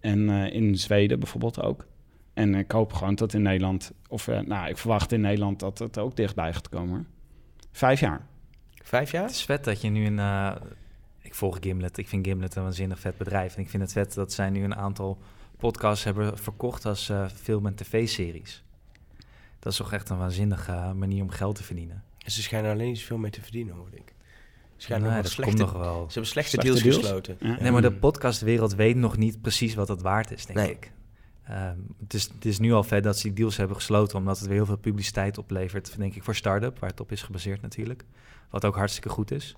En 0.00 0.28
in 0.28 0.76
Zweden 0.76 1.18
bijvoorbeeld 1.18 1.62
ook. 1.62 1.86
En 2.34 2.54
ik 2.54 2.70
hoop 2.70 2.92
gewoon 2.92 3.14
dat 3.14 3.32
in 3.32 3.42
Nederland, 3.42 3.92
of 4.08 4.26
nou, 4.26 4.68
ik 4.68 4.78
verwacht 4.78 5.12
in 5.12 5.20
Nederland 5.20 5.60
dat 5.60 5.78
het 5.78 5.98
ook 5.98 6.16
dichtbij 6.16 6.52
gaat 6.52 6.68
komen. 6.68 7.06
Vijf 7.72 8.00
jaar. 8.00 8.29
Vijf 8.82 9.10
jaar? 9.10 9.22
Het 9.22 9.30
is 9.30 9.44
vet 9.44 9.64
dat 9.64 9.80
je 9.80 9.88
nu 9.88 10.06
een. 10.06 10.58
ik 11.20 11.34
volg 11.34 11.58
Gimlet. 11.60 11.98
Ik 11.98 12.08
vind 12.08 12.26
Gimlet 12.26 12.54
een 12.54 12.62
waanzinnig 12.62 12.98
vet 12.98 13.16
bedrijf. 13.16 13.54
En 13.54 13.62
ik 13.62 13.70
vind 13.70 13.82
het 13.82 13.92
vet 13.92 14.14
dat 14.14 14.32
zij 14.32 14.50
nu 14.50 14.64
een 14.64 14.74
aantal 14.74 15.18
podcasts 15.56 16.04
hebben 16.04 16.38
verkocht 16.38 16.86
als 16.86 17.12
film- 17.34 17.66
en 17.66 17.74
tv-series. 17.74 18.62
Dat 19.58 19.72
is 19.72 19.78
toch 19.78 19.92
echt 19.92 20.08
een 20.08 20.18
waanzinnige 20.18 20.92
manier 20.94 21.22
om 21.22 21.30
geld 21.30 21.56
te 21.56 21.62
verdienen. 21.62 22.04
En 22.18 22.30
ze 22.30 22.42
schijnen 22.42 22.72
alleen 22.72 22.86
niet 22.86 22.98
zoveel 22.98 23.18
mee 23.18 23.30
te 23.30 23.42
verdienen, 23.42 23.74
hoor 23.74 23.88
ik. 23.92 24.14
Schijnen 24.76 25.12
nee, 25.12 25.22
dat 25.22 25.30
slechte, 25.30 25.56
komt 25.56 25.72
nog 25.72 25.80
wel. 25.82 26.04
Ze 26.06 26.12
hebben 26.12 26.30
slechte, 26.30 26.56
deals, 26.56 26.82
gesloten. 26.82 27.36
Nee, 27.40 27.70
maar 27.70 27.82
de 27.82 27.92
podcastwereld 27.92 28.74
weet 28.74 28.96
nog 28.96 29.16
niet 29.16 29.40
precies 29.40 29.74
wat 29.74 29.86
dat 29.86 30.02
waard 30.02 30.30
is, 30.30 30.46
denk 30.46 30.58
ik. 30.58 30.92
Um, 31.50 31.94
het, 32.00 32.14
is, 32.14 32.22
het 32.34 32.44
is 32.44 32.58
nu 32.58 32.72
al 32.72 32.82
vet 32.82 33.02
dat 33.02 33.16
ze 33.18 33.22
die 33.22 33.32
deals 33.32 33.56
hebben 33.56 33.76
gesloten, 33.76 34.18
omdat 34.18 34.38
het 34.38 34.46
weer 34.46 34.56
heel 34.56 34.66
veel 34.66 34.76
publiciteit 34.76 35.38
oplevert, 35.38 35.96
denk 35.96 36.14
ik, 36.14 36.22
voor 36.22 36.34
start-up, 36.34 36.78
waar 36.78 36.90
het 36.90 37.00
op 37.00 37.12
is 37.12 37.22
gebaseerd 37.22 37.62
natuurlijk. 37.62 38.04
Wat 38.50 38.64
ook 38.64 38.76
hartstikke 38.76 39.08
goed 39.08 39.30
is. 39.30 39.56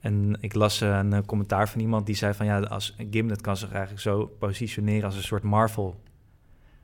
En 0.00 0.36
ik 0.40 0.54
las 0.54 0.80
een 0.80 1.12
uh, 1.12 1.18
commentaar 1.26 1.68
van 1.68 1.80
iemand 1.80 2.06
die 2.06 2.14
zei 2.14 2.34
van 2.34 2.46
ja, 2.46 2.60
als 2.60 2.96
Gimlet 3.10 3.40
kan 3.40 3.56
zich 3.56 3.70
eigenlijk 3.70 4.00
zo 4.00 4.26
positioneren 4.38 5.04
als 5.04 5.16
een 5.16 5.22
soort 5.22 5.42
Marvel 5.42 6.00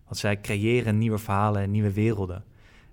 want 0.05 0.17
zij 0.17 0.41
creëren 0.41 0.99
nieuwe 0.99 1.19
verhalen 1.19 1.63
en 1.63 1.71
nieuwe 1.71 1.93
werelden. 1.93 2.45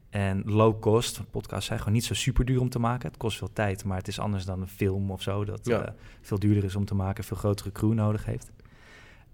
En 0.09 0.43
low 0.45 0.79
cost, 0.79 1.21
podcasts 1.31 1.65
zijn 1.65 1.79
gewoon 1.79 1.93
niet 1.93 2.05
zo 2.05 2.13
super 2.13 2.45
duur 2.45 2.59
om 2.59 2.69
te 2.69 2.79
maken. 2.79 3.07
Het 3.07 3.17
kost 3.17 3.37
veel 3.37 3.53
tijd, 3.53 3.83
maar 3.83 3.97
het 3.97 4.07
is 4.07 4.19
anders 4.19 4.45
dan 4.45 4.61
een 4.61 4.67
film 4.67 5.11
of 5.11 5.21
zo, 5.21 5.45
dat 5.45 5.67
eh, 5.67 5.81
veel 6.21 6.39
duurder 6.39 6.63
is 6.63 6.75
om 6.75 6.85
te 6.85 6.95
maken, 6.95 7.23
veel 7.23 7.37
grotere 7.37 7.71
crew 7.71 7.93
nodig 7.93 8.25
heeft. 8.25 8.51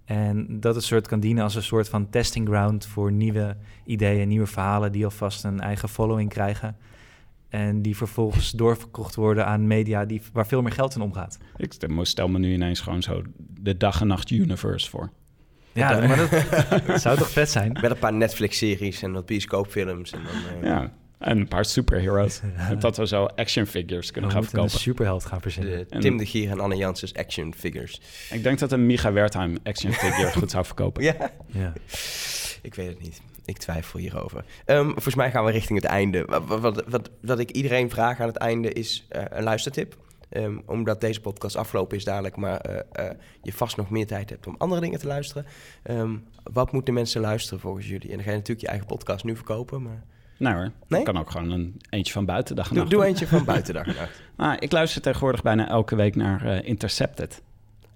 En 0.04 0.60
dat 0.60 0.74
het 0.74 0.84
soort 0.84 1.06
kan 1.06 1.20
dienen 1.20 1.42
als 1.42 1.54
een 1.54 1.62
soort 1.62 1.88
van 1.88 2.10
testing 2.10 2.48
ground 2.48 2.86
voor 2.86 3.12
nieuwe 3.12 3.56
ideeën, 3.84 4.28
nieuwe 4.28 4.46
verhalen 4.46 4.92
die 4.92 5.04
alvast 5.04 5.44
een 5.44 5.60
eigen 5.60 5.88
following 5.88 6.28
krijgen. 6.28 6.76
En 7.48 7.82
die 7.82 7.96
vervolgens 7.96 8.50
doorverkocht 8.50 9.14
worden 9.14 9.46
aan 9.46 9.66
media 9.66 10.04
die, 10.04 10.22
waar 10.32 10.46
veel 10.46 10.62
meer 10.62 10.72
geld 10.72 10.94
in 10.94 11.00
omgaat. 11.00 11.38
Ik 11.56 11.72
stel 12.02 12.28
me 12.28 12.38
nu 12.38 12.52
ineens 12.52 12.80
gewoon 12.80 13.02
zo 13.02 13.22
de 13.60 13.76
dag 13.76 14.00
en 14.00 14.06
nacht 14.06 14.30
universe 14.30 14.90
voor. 14.90 15.10
Ja, 15.72 16.06
maar 16.06 16.16
dat, 16.16 17.00
zou 17.00 17.18
toch 17.18 17.30
vet 17.30 17.50
zijn? 17.50 17.72
Met 17.72 17.90
een 17.90 17.98
paar 17.98 18.12
Netflix-series 18.12 19.02
en 19.02 19.12
wat 19.12 19.26
bioscoopfilms. 19.26 20.12
En 20.12 20.20
dan, 20.24 20.62
uh... 20.62 20.68
ja, 20.68 20.92
en 21.18 21.38
een 21.38 21.48
paar 21.48 21.64
superheroes. 21.64 22.40
Ja. 22.56 22.74
Dat 22.74 22.96
we 22.96 23.06
zo 23.06 23.24
action 23.24 23.66
figures 23.66 24.10
kunnen 24.10 24.30
gaan 24.30 24.42
verkopen. 24.44 24.72
een 24.72 24.78
superheld 24.78 25.24
gaan 25.24 25.40
verzinnen. 25.40 25.88
Tim 25.88 26.16
de 26.16 26.26
Gier 26.26 26.50
en 26.50 26.60
Anne 26.60 26.76
Janssens 26.76 27.14
action 27.14 27.54
figures. 27.54 28.00
Ik 28.30 28.42
denk 28.42 28.58
dat 28.58 28.72
een 28.72 28.86
Micha 28.86 29.12
Wertheim 29.12 29.58
action 29.62 29.92
figure 29.92 30.32
goed 30.38 30.50
zou 30.50 30.64
verkopen. 30.64 31.02
Ja? 31.02 31.14
ja. 31.46 31.72
Ik 32.62 32.74
weet 32.74 32.88
het 32.88 33.00
niet. 33.00 33.22
Ik 33.44 33.58
twijfel 33.58 33.98
hierover. 33.98 34.44
Um, 34.66 34.86
volgens 34.86 35.14
mij 35.14 35.30
gaan 35.30 35.44
we 35.44 35.50
richting 35.50 35.80
het 35.80 35.90
einde. 35.90 36.24
Wat, 36.24 36.60
wat, 36.60 36.84
wat, 36.88 37.10
wat 37.20 37.38
ik 37.38 37.50
iedereen 37.50 37.90
vraag 37.90 38.20
aan 38.20 38.26
het 38.26 38.36
einde 38.36 38.72
is 38.72 39.06
uh, 39.12 39.22
een 39.28 39.42
luistertip. 39.42 39.96
Um, 40.30 40.62
omdat 40.66 41.00
deze 41.00 41.20
podcast 41.20 41.56
afgelopen 41.56 41.96
is 41.96 42.04
dadelijk, 42.04 42.36
maar 42.36 42.70
uh, 42.70 42.76
uh, 43.04 43.10
je 43.42 43.52
vast 43.52 43.76
nog 43.76 43.90
meer 43.90 44.06
tijd 44.06 44.30
hebt 44.30 44.46
om 44.46 44.54
andere 44.58 44.80
dingen 44.80 44.98
te 44.98 45.06
luisteren. 45.06 45.46
Um, 45.90 46.24
wat 46.42 46.72
moeten 46.72 46.94
mensen 46.94 47.20
luisteren 47.20 47.60
volgens 47.60 47.86
jullie? 47.88 48.08
En 48.08 48.14
dan 48.14 48.24
ga 48.24 48.30
je 48.30 48.36
natuurlijk 48.36 48.60
je 48.60 48.68
eigen 48.68 48.86
podcast 48.86 49.24
nu 49.24 49.36
verkopen, 49.36 49.82
maar... 49.82 50.04
Nou 50.38 50.56
hoor, 50.56 50.72
nee? 50.86 51.02
kan 51.02 51.18
ook 51.18 51.30
gewoon 51.30 51.50
een 51.50 51.80
eentje 51.90 52.12
van 52.12 52.24
buitendag 52.24 52.68
en 52.68 52.74
doe, 52.74 52.88
Doe 52.88 53.04
eentje 53.04 53.26
van 53.26 53.44
buitendag 53.44 53.86
en 53.86 53.94
nacht. 53.94 54.22
nou, 54.36 54.56
ik 54.58 54.72
luister 54.72 55.02
tegenwoordig 55.02 55.42
bijna 55.42 55.68
elke 55.68 55.96
week 55.96 56.16
naar 56.16 56.46
uh, 56.46 56.68
Intercepted. 56.68 57.42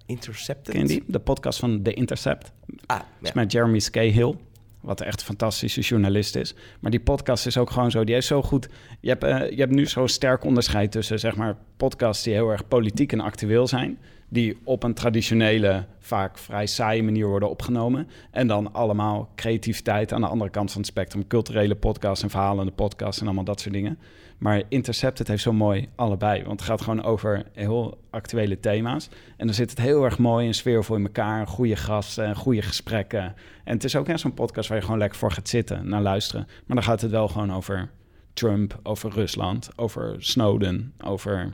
Intercepted? 0.05 0.73
Ken 0.73 0.81
je 0.81 0.87
die? 0.87 1.03
De 1.07 1.19
podcast 1.19 1.59
van 1.59 1.81
The 1.81 1.93
Intercept. 1.93 2.51
Ah, 2.85 2.97
ja. 2.97 3.05
is 3.21 3.33
met 3.33 3.51
Jeremy 3.51 3.79
Scahill. 3.79 4.35
Wat 4.83 5.01
echt 5.01 5.19
een 5.19 5.25
fantastische 5.25 5.81
journalist 5.81 6.35
is. 6.35 6.55
Maar 6.79 6.91
die 6.91 6.99
podcast 6.99 7.45
is 7.45 7.57
ook 7.57 7.71
gewoon 7.71 7.91
zo. 7.91 8.03
Die 8.03 8.15
is 8.15 8.27
zo 8.27 8.41
goed. 8.41 8.67
Je 8.99 9.09
hebt, 9.09 9.23
uh, 9.23 9.49
je 9.49 9.59
hebt 9.59 9.71
nu 9.71 9.85
zo'n 9.85 10.07
sterk 10.07 10.43
onderscheid 10.43 10.91
tussen 10.91 11.19
zeg 11.19 11.35
maar 11.35 11.57
podcasts 11.77 12.23
die 12.23 12.33
heel 12.33 12.49
erg 12.49 12.67
politiek 12.67 13.11
en 13.11 13.19
actueel 13.19 13.67
zijn. 13.67 13.97
Die 14.33 14.57
op 14.63 14.83
een 14.83 14.93
traditionele, 14.93 15.85
vaak 15.99 16.37
vrij 16.37 16.65
saaie 16.65 17.03
manier 17.03 17.27
worden 17.27 17.49
opgenomen. 17.49 18.07
En 18.31 18.47
dan 18.47 18.73
allemaal 18.73 19.29
creativiteit 19.35 20.13
aan 20.13 20.21
de 20.21 20.27
andere 20.27 20.49
kant 20.49 20.71
van 20.71 20.81
het 20.81 20.89
spectrum. 20.89 21.27
Culturele 21.27 21.75
podcasts 21.75 22.23
en 22.23 22.29
verhalende 22.29 22.71
podcasts 22.71 23.19
en 23.19 23.25
allemaal 23.25 23.43
dat 23.43 23.59
soort 23.59 23.73
dingen. 23.73 23.99
Maar 24.37 24.61
Intercepted 24.69 25.27
heeft 25.27 25.43
zo 25.43 25.53
mooi 25.53 25.87
allebei. 25.95 26.43
Want 26.43 26.59
het 26.59 26.69
gaat 26.69 26.81
gewoon 26.81 27.03
over 27.03 27.43
heel 27.51 27.97
actuele 28.09 28.59
thema's. 28.59 29.09
En 29.37 29.45
dan 29.45 29.55
zit 29.55 29.69
het 29.69 29.79
heel 29.79 30.03
erg 30.03 30.17
mooi 30.17 30.47
en 30.47 30.53
sfeervol 30.53 30.95
in 30.95 31.03
elkaar. 31.03 31.47
Goede 31.47 31.75
gasten, 31.75 32.35
goede 32.35 32.61
gesprekken. 32.61 33.35
En 33.63 33.73
het 33.73 33.83
is 33.83 33.95
ook 33.95 34.07
echt 34.07 34.19
zo'n 34.19 34.33
podcast 34.33 34.67
waar 34.67 34.77
je 34.77 34.83
gewoon 34.83 34.99
lekker 34.99 35.19
voor 35.19 35.31
gaat 35.31 35.49
zitten, 35.49 35.87
naar 35.87 36.01
luisteren. 36.01 36.45
Maar 36.65 36.75
dan 36.75 36.85
gaat 36.85 37.01
het 37.01 37.11
wel 37.11 37.27
gewoon 37.27 37.53
over 37.53 37.89
Trump, 38.33 38.79
over 38.83 39.11
Rusland, 39.11 39.69
over 39.75 40.15
Snowden, 40.19 40.93
over... 41.03 41.53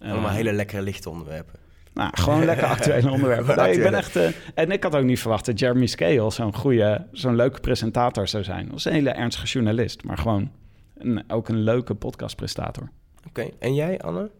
Uh, 0.00 0.12
Allemaal 0.12 0.30
hele 0.30 0.52
lekkere 0.52 0.82
lichte 0.82 1.10
onderwerpen. 1.10 1.63
Nou, 1.94 2.10
gewoon 2.12 2.44
lekker 2.50 2.66
actuele 2.66 3.10
onderwerpen. 3.10 3.56
Nee, 3.56 3.72
ik 3.72 3.82
ben 3.82 3.94
echt, 3.94 4.16
uh, 4.16 4.28
en 4.54 4.70
ik 4.70 4.82
had 4.82 4.96
ook 4.96 5.04
niet 5.04 5.20
verwacht 5.20 5.46
dat 5.46 5.58
Jeremy 5.58 5.86
Scale 5.86 6.30
zo'n 6.30 6.54
goede, 6.54 7.06
zo'n 7.12 7.36
leuke 7.36 7.60
presentator 7.60 8.28
zou 8.28 8.44
zijn. 8.44 8.62
Dat 8.62 8.72
was 8.72 8.84
een 8.84 8.92
hele 8.92 9.10
ernstige 9.10 9.46
journalist, 9.46 10.04
maar 10.04 10.18
gewoon 10.18 10.50
een, 10.94 11.24
ook 11.28 11.48
een 11.48 11.62
leuke 11.62 11.94
podcastpresentator. 11.94 12.90
Oké, 13.26 13.48
en 13.58 13.74
jij, 13.74 14.00
Anne? 14.00 14.30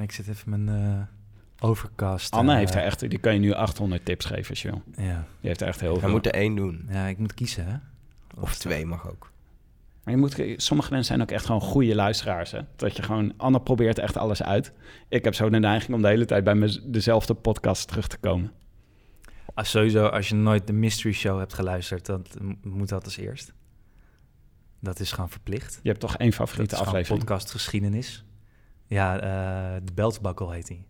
Ik 0.00 0.12
zit 0.12 0.28
even 0.28 0.50
mijn 0.50 0.82
uh, 0.82 1.00
overcast. 1.68 2.32
Anne 2.32 2.56
heeft 2.56 2.74
er 2.74 2.82
echt, 2.82 3.10
die 3.10 3.18
kan 3.18 3.32
je 3.32 3.38
nu 3.38 3.52
800 3.52 4.04
tips 4.04 4.24
geven 4.24 4.50
als 4.50 4.62
je 4.62 4.70
wil. 4.70 4.82
Ja. 4.96 5.24
Die 5.40 5.48
heeft 5.48 5.60
er 5.60 5.66
echt 5.68 5.80
heel 5.80 5.94
veel. 5.94 6.06
We 6.06 6.10
moeten 6.10 6.32
één 6.32 6.54
doen. 6.54 6.88
Ja, 6.90 7.06
ik 7.06 7.18
moet 7.18 7.34
kiezen, 7.34 7.66
hè? 7.66 7.76
Of, 8.40 8.58
twee 8.58 8.86
mag 8.86 9.10
ook. 9.10 9.30
Maar 10.06 10.14
je 10.14 10.20
moet, 10.20 10.62
sommige 10.62 10.90
mensen 10.90 11.14
zijn 11.14 11.22
ook 11.22 11.34
echt 11.34 11.46
gewoon 11.46 11.60
goede 11.60 11.94
luisteraars. 11.94 12.50
Hè? 12.50 12.60
Dat 12.76 12.96
je 12.96 13.02
gewoon, 13.02 13.32
Anne 13.36 13.60
probeert 13.60 13.98
echt 13.98 14.16
alles 14.16 14.42
uit. 14.42 14.72
Ik 15.08 15.24
heb 15.24 15.34
zo 15.34 15.50
de 15.50 15.58
neiging 15.58 15.94
om 15.94 16.02
de 16.02 16.08
hele 16.08 16.24
tijd 16.24 16.44
bij 16.44 16.54
me 16.54 16.90
dezelfde 16.90 17.34
podcast 17.34 17.88
terug 17.88 18.06
te 18.06 18.18
komen. 18.18 18.52
Als 19.54 19.70
sowieso, 19.70 20.06
als 20.06 20.28
je 20.28 20.34
nooit 20.34 20.66
de 20.66 20.72
Mystery 20.72 21.12
Show 21.12 21.38
hebt 21.38 21.54
geluisterd, 21.54 22.06
dan 22.06 22.24
moet 22.62 22.88
dat 22.88 23.04
als 23.04 23.16
eerst. 23.16 23.52
Dat 24.80 25.00
is 25.00 25.12
gewoon 25.12 25.30
verplicht. 25.30 25.80
Je 25.82 25.88
hebt 25.88 26.00
toch 26.00 26.16
één 26.16 26.32
favoriete 26.32 26.76
aflevering? 26.76 27.18
podcast 27.24 27.50
geschiedenis. 27.50 28.24
Ja, 28.86 29.14
uh, 29.14 29.80
de 29.84 29.92
Beltbuckle 29.92 30.52
heet 30.52 30.68
hij. 30.68 30.86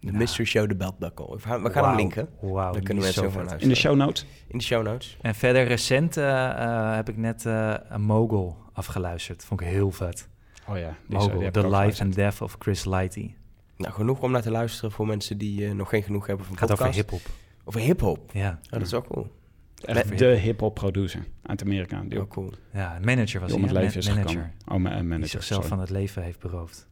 De 0.00 0.12
Mystery 0.12 0.44
Show, 0.44 0.68
de 0.68 0.76
Beltbuckle. 0.76 1.36
We 1.36 1.70
gaan, 1.70 1.84
hem 1.84 1.96
linken. 1.96 2.28
Wow, 2.40 2.72
Dan 2.72 2.82
kunnen 2.82 3.02
mensen 3.02 3.22
luisteren. 3.22 3.60
In 3.60 3.68
de 3.68 3.74
show 3.74 3.96
notes? 3.96 4.26
In 4.46 4.58
de 4.58 4.64
show 4.64 4.84
notes. 4.84 5.16
En 5.20 5.34
verder 5.34 5.64
recent 5.64 6.16
uh, 6.16 6.94
heb 6.94 7.08
ik 7.08 7.16
net 7.16 7.44
uh, 7.44 7.74
een 7.88 8.02
Mogul 8.02 8.56
afgeluisterd. 8.72 9.44
Vond 9.44 9.60
ik 9.60 9.66
heel 9.66 9.90
vet. 9.90 10.28
Oh 10.68 10.78
ja. 10.78 10.96
Mogul, 11.06 11.50
The 11.50 11.68
Life 11.68 12.02
and 12.02 12.14
Death 12.14 12.40
of 12.40 12.56
Chris 12.58 12.84
Lighty. 12.84 13.34
Nou, 13.76 13.92
genoeg 13.92 14.20
om 14.20 14.30
naar 14.30 14.42
te 14.42 14.50
luisteren 14.50 14.92
voor 14.92 15.06
mensen 15.06 15.38
die 15.38 15.74
nog 15.74 15.88
geen 15.88 16.02
genoeg 16.02 16.26
hebben 16.26 16.46
van 16.46 16.58
Gaat 16.58 16.68
podcast. 16.68 16.88
over 16.88 17.00
hip-hop. 17.00 17.20
Over 17.64 17.80
hip-hop? 17.80 18.30
Ja. 18.32 18.58
Oh, 18.64 18.70
dat 18.70 18.82
is 18.82 18.94
ook 18.94 19.06
cool. 19.06 19.38
Echt 19.84 20.18
de 20.18 20.26
hip-hop 20.26 20.74
producer 20.74 21.26
uit 21.42 21.62
Amerika. 21.62 22.02
Die 22.08 22.18
ook 22.18 22.24
oh, 22.24 22.30
cool. 22.30 22.52
Ja, 22.72 22.98
manager 23.04 23.40
was 23.40 23.50
hij. 23.50 23.58
Om 23.58 23.62
het 23.62 23.72
leven 23.72 23.98
is 23.98 24.08
manager. 24.08 24.52
Oh, 24.66 24.76
manager. 24.76 25.18
Die 25.18 25.26
zichzelf 25.26 25.66
van 25.66 25.80
het 25.80 25.90
leven 25.90 26.22
heeft 26.22 26.38
beroofd. 26.38 26.88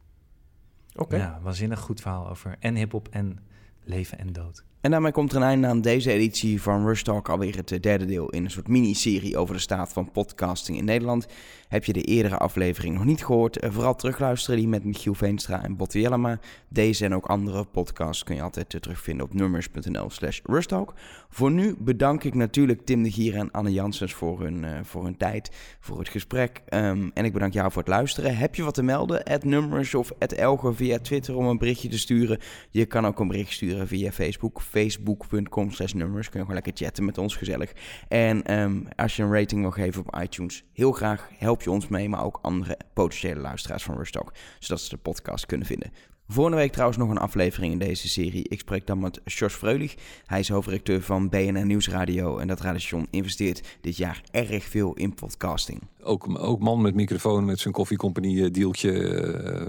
Oké. 0.98 1.16
Ja, 1.16 1.38
waanzinnig 1.42 1.80
goed 1.80 2.00
verhaal 2.00 2.28
over 2.28 2.56
en 2.58 2.74
hip-hop 2.74 3.08
en 3.10 3.38
leven 3.84 4.18
en 4.18 4.32
dood. 4.32 4.64
En 4.80 4.90
daarmee 4.90 5.12
komt 5.12 5.30
er 5.30 5.36
een 5.36 5.42
einde 5.42 5.66
aan 5.66 5.80
deze 5.80 6.12
editie 6.12 6.62
van 6.62 6.86
Rush 6.86 7.02
Talk, 7.02 7.28
alweer 7.28 7.56
het 7.56 7.82
derde 7.82 8.04
deel 8.04 8.28
in 8.28 8.44
een 8.44 8.50
soort 8.50 8.68
miniserie 8.68 9.36
over 9.36 9.54
de 9.54 9.60
staat 9.60 9.92
van 9.92 10.10
podcasting 10.10 10.78
in 10.78 10.84
Nederland. 10.84 11.26
Heb 11.68 11.84
je 11.84 11.92
de 11.92 12.02
eerdere 12.02 12.36
aflevering 12.36 12.94
nog 12.94 13.04
niet 13.04 13.24
gehoord? 13.24 13.58
Eh, 13.58 13.70
vooral 13.70 13.94
terugluisteren 13.94 14.58
die 14.58 14.68
met 14.68 14.84
Michiel 14.84 15.14
Veenstra 15.14 15.62
en 15.62 15.76
Botte 15.76 16.00
Jellema. 16.00 16.38
Deze 16.68 17.04
en 17.04 17.14
ook 17.14 17.26
andere 17.26 17.64
podcasts 17.64 18.24
kun 18.24 18.34
je 18.34 18.42
altijd 18.42 18.74
eh, 18.74 18.80
terugvinden 18.80 19.26
op 19.26 19.34
nummers.nl 19.34 20.10
slash 20.10 20.40
Talk. 20.66 20.94
Voor 21.28 21.50
nu 21.50 21.76
bedank 21.78 22.24
ik 22.24 22.34
natuurlijk 22.34 22.86
Tim 22.86 23.02
de 23.02 23.10
Gier 23.10 23.34
en 23.34 23.50
Anne 23.50 23.72
Janssens 23.72 24.12
voor 24.12 24.40
hun, 24.40 24.62
uh, 24.62 24.70
voor 24.82 25.04
hun 25.04 25.16
tijd, 25.16 25.50
voor 25.80 25.98
het 25.98 26.08
gesprek. 26.08 26.62
Um, 26.74 27.10
en 27.14 27.24
ik 27.24 27.32
bedank 27.32 27.52
jou 27.52 27.72
voor 27.72 27.82
het 27.82 27.90
luisteren. 27.90 28.36
Heb 28.36 28.54
je 28.54 28.62
wat 28.62 28.74
te 28.74 28.82
melden? 28.82 29.24
At 29.24 29.44
Numbers 29.44 29.94
of 29.94 30.12
at 30.18 30.34
via 30.74 30.98
Twitter 30.98 31.36
om 31.36 31.46
een 31.46 31.58
berichtje 31.58 31.88
te 31.88 31.98
sturen. 31.98 32.38
Je 32.70 32.86
kan 32.86 33.06
ook 33.06 33.18
een 33.18 33.28
bericht 33.28 33.52
sturen 33.52 33.88
via 33.88 34.12
Facebook 34.12 34.60
facebook.com 34.70 35.70
slash 35.70 35.92
nummers. 35.92 36.28
Kun 36.28 36.40
je 36.40 36.46
gewoon 36.46 36.62
lekker 36.62 36.84
chatten 36.84 37.04
met 37.04 37.18
ons, 37.18 37.36
gezellig. 37.36 37.72
En 38.08 38.42
ehm, 38.42 38.80
als 38.96 39.16
je 39.16 39.22
een 39.22 39.32
rating 39.32 39.60
wil 39.60 39.70
geven 39.70 40.04
op 40.06 40.20
iTunes, 40.20 40.64
heel 40.72 40.92
graag 40.92 41.28
help 41.38 41.62
je 41.62 41.70
ons 41.70 41.88
mee, 41.88 42.08
maar 42.08 42.24
ook 42.24 42.38
andere 42.42 42.78
potentiële 42.92 43.40
luisteraars 43.40 43.82
van 43.82 43.96
Rustalk, 43.96 44.32
zodat 44.58 44.80
ze 44.80 44.88
de 44.88 44.96
podcast 44.96 45.46
kunnen 45.46 45.66
vinden. 45.66 45.90
Volgende 46.30 46.58
week 46.58 46.72
trouwens 46.72 46.98
nog 46.98 47.10
een 47.10 47.18
aflevering 47.18 47.72
in 47.72 47.78
deze 47.78 48.08
serie. 48.08 48.48
Ik 48.48 48.58
spreek 48.58 48.86
dan 48.86 48.98
met 48.98 49.20
Jos 49.24 49.54
Freulich. 49.54 49.94
Hij 50.26 50.40
is 50.40 50.48
hoofdredacteur 50.48 51.02
van 51.02 51.28
BNN 51.28 51.66
Nieuwsradio. 51.66 52.38
En 52.38 52.48
dat 52.48 52.60
radiostation 52.60 53.06
investeert 53.10 53.78
dit 53.80 53.96
jaar 53.96 54.22
erg 54.30 54.64
veel 54.64 54.94
in 54.94 55.14
podcasting. 55.14 55.80
Ook, 56.00 56.38
ook 56.38 56.60
man 56.60 56.80
met 56.80 56.94
microfoon, 56.94 57.44
met 57.44 57.60
zijn 57.60 57.74
koffiecompagnie 57.74 58.36
uh, 58.36 58.52
dealtje. 58.52 58.92
Uh, 58.92 59.10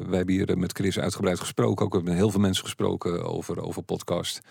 wij 0.08 0.18
hebben 0.18 0.36
hier 0.36 0.58
met 0.58 0.72
Chris 0.74 1.00
uitgebreid 1.00 1.40
gesproken. 1.40 1.86
Ook 1.86 1.94
hebben 1.94 2.16
heel 2.16 2.30
veel 2.30 2.40
mensen 2.40 2.64
gesproken 2.64 3.24
over, 3.24 3.62
over 3.64 3.84
podcast. 3.84 4.42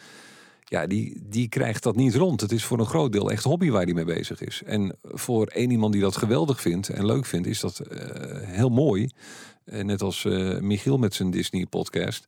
Ja, 0.69 0.87
die, 0.87 1.23
die 1.27 1.49
krijgt 1.49 1.83
dat 1.83 1.97
niet 1.97 2.15
rond. 2.15 2.41
Het 2.41 2.53
is 2.53 2.65
voor 2.65 2.79
een 2.79 2.87
groot 2.87 3.13
deel 3.13 3.31
echt 3.31 3.45
hobby 3.45 3.71
waar 3.71 3.85
hij 3.85 3.95
mee 3.95 4.05
bezig 4.05 4.41
is. 4.41 4.63
En 4.67 4.97
voor 5.03 5.47
één 5.47 5.71
iemand 5.71 5.93
die 5.93 6.03
dat 6.03 6.17
geweldig 6.17 6.61
vindt 6.61 6.89
en 6.89 7.07
leuk 7.07 7.27
vindt, 7.27 7.47
is 7.47 7.61
dat 7.61 7.81
uh, 7.91 7.99
heel 8.43 8.69
mooi. 8.69 9.09
Eh, 9.65 9.85
net 9.85 10.03
als 10.03 10.25
uh, 10.25 10.59
Michiel 10.59 10.99
met 10.99 11.15
zijn 11.15 11.31
Disney-podcast. 11.31 12.25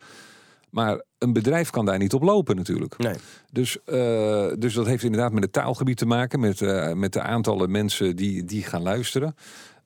Maar 0.70 1.02
een 1.18 1.32
bedrijf 1.32 1.70
kan 1.70 1.84
daar 1.84 1.98
niet 1.98 2.14
op 2.14 2.22
lopen 2.22 2.56
natuurlijk. 2.56 2.98
Nee. 2.98 3.14
Dus, 3.52 3.78
dus 4.58 4.74
dat 4.74 4.86
heeft 4.86 5.04
inderdaad 5.04 5.32
met 5.32 5.42
het 5.42 5.52
taalgebied 5.52 5.96
te 5.96 6.06
maken, 6.06 6.40
met, 6.40 6.60
met 6.94 7.12
de 7.12 7.22
aantallen 7.22 7.70
mensen 7.70 8.16
die, 8.16 8.44
die 8.44 8.62
gaan 8.62 8.82
luisteren. 8.82 9.34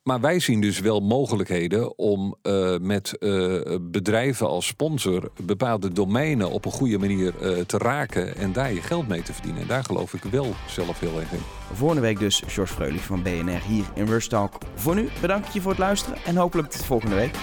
Maar 0.05 0.21
wij 0.21 0.41
zien 0.41 0.61
dus 0.61 0.81
wel 0.81 1.01
mogelijkheden 1.01 1.99
om 1.99 2.37
uh, 2.43 2.77
met 2.81 3.17
uh, 3.21 3.61
bedrijven 3.81 4.49
als 4.49 4.67
sponsor 4.67 5.31
bepaalde 5.43 5.93
domeinen 5.93 6.51
op 6.51 6.65
een 6.65 6.73
goede 6.73 6.99
manier 6.99 7.35
uh, 7.43 7.61
te 7.61 7.79
raken 7.79 8.37
en 8.37 8.53
daar 8.53 8.73
je 8.73 8.83
geld 8.83 9.09
mee 9.09 9.23
te 9.23 9.33
verdienen. 9.33 9.63
En 9.63 9.69
daar 9.69 9.85
geloof 9.85 10.15
ik 10.15 10.23
wel 10.23 10.55
zelf 10.69 11.01
heel 11.01 11.21
erg 11.21 11.33
in. 11.33 11.43
Volgende 11.73 12.03
week 12.03 12.19
dus 12.19 12.43
George 12.47 12.75
Freulich 12.75 13.03
van 13.03 13.23
BNR 13.23 13.63
hier 13.67 13.85
in 13.95 14.07
Rustalk. 14.07 14.53
Voor 14.75 14.95
nu 14.95 15.09
bedankt 15.21 15.53
je 15.53 15.61
voor 15.61 15.71
het 15.71 15.81
luisteren 15.81 16.19
en 16.25 16.37
hopelijk 16.37 16.71
tot 16.71 16.85
volgende 16.85 17.15
week. 17.15 17.35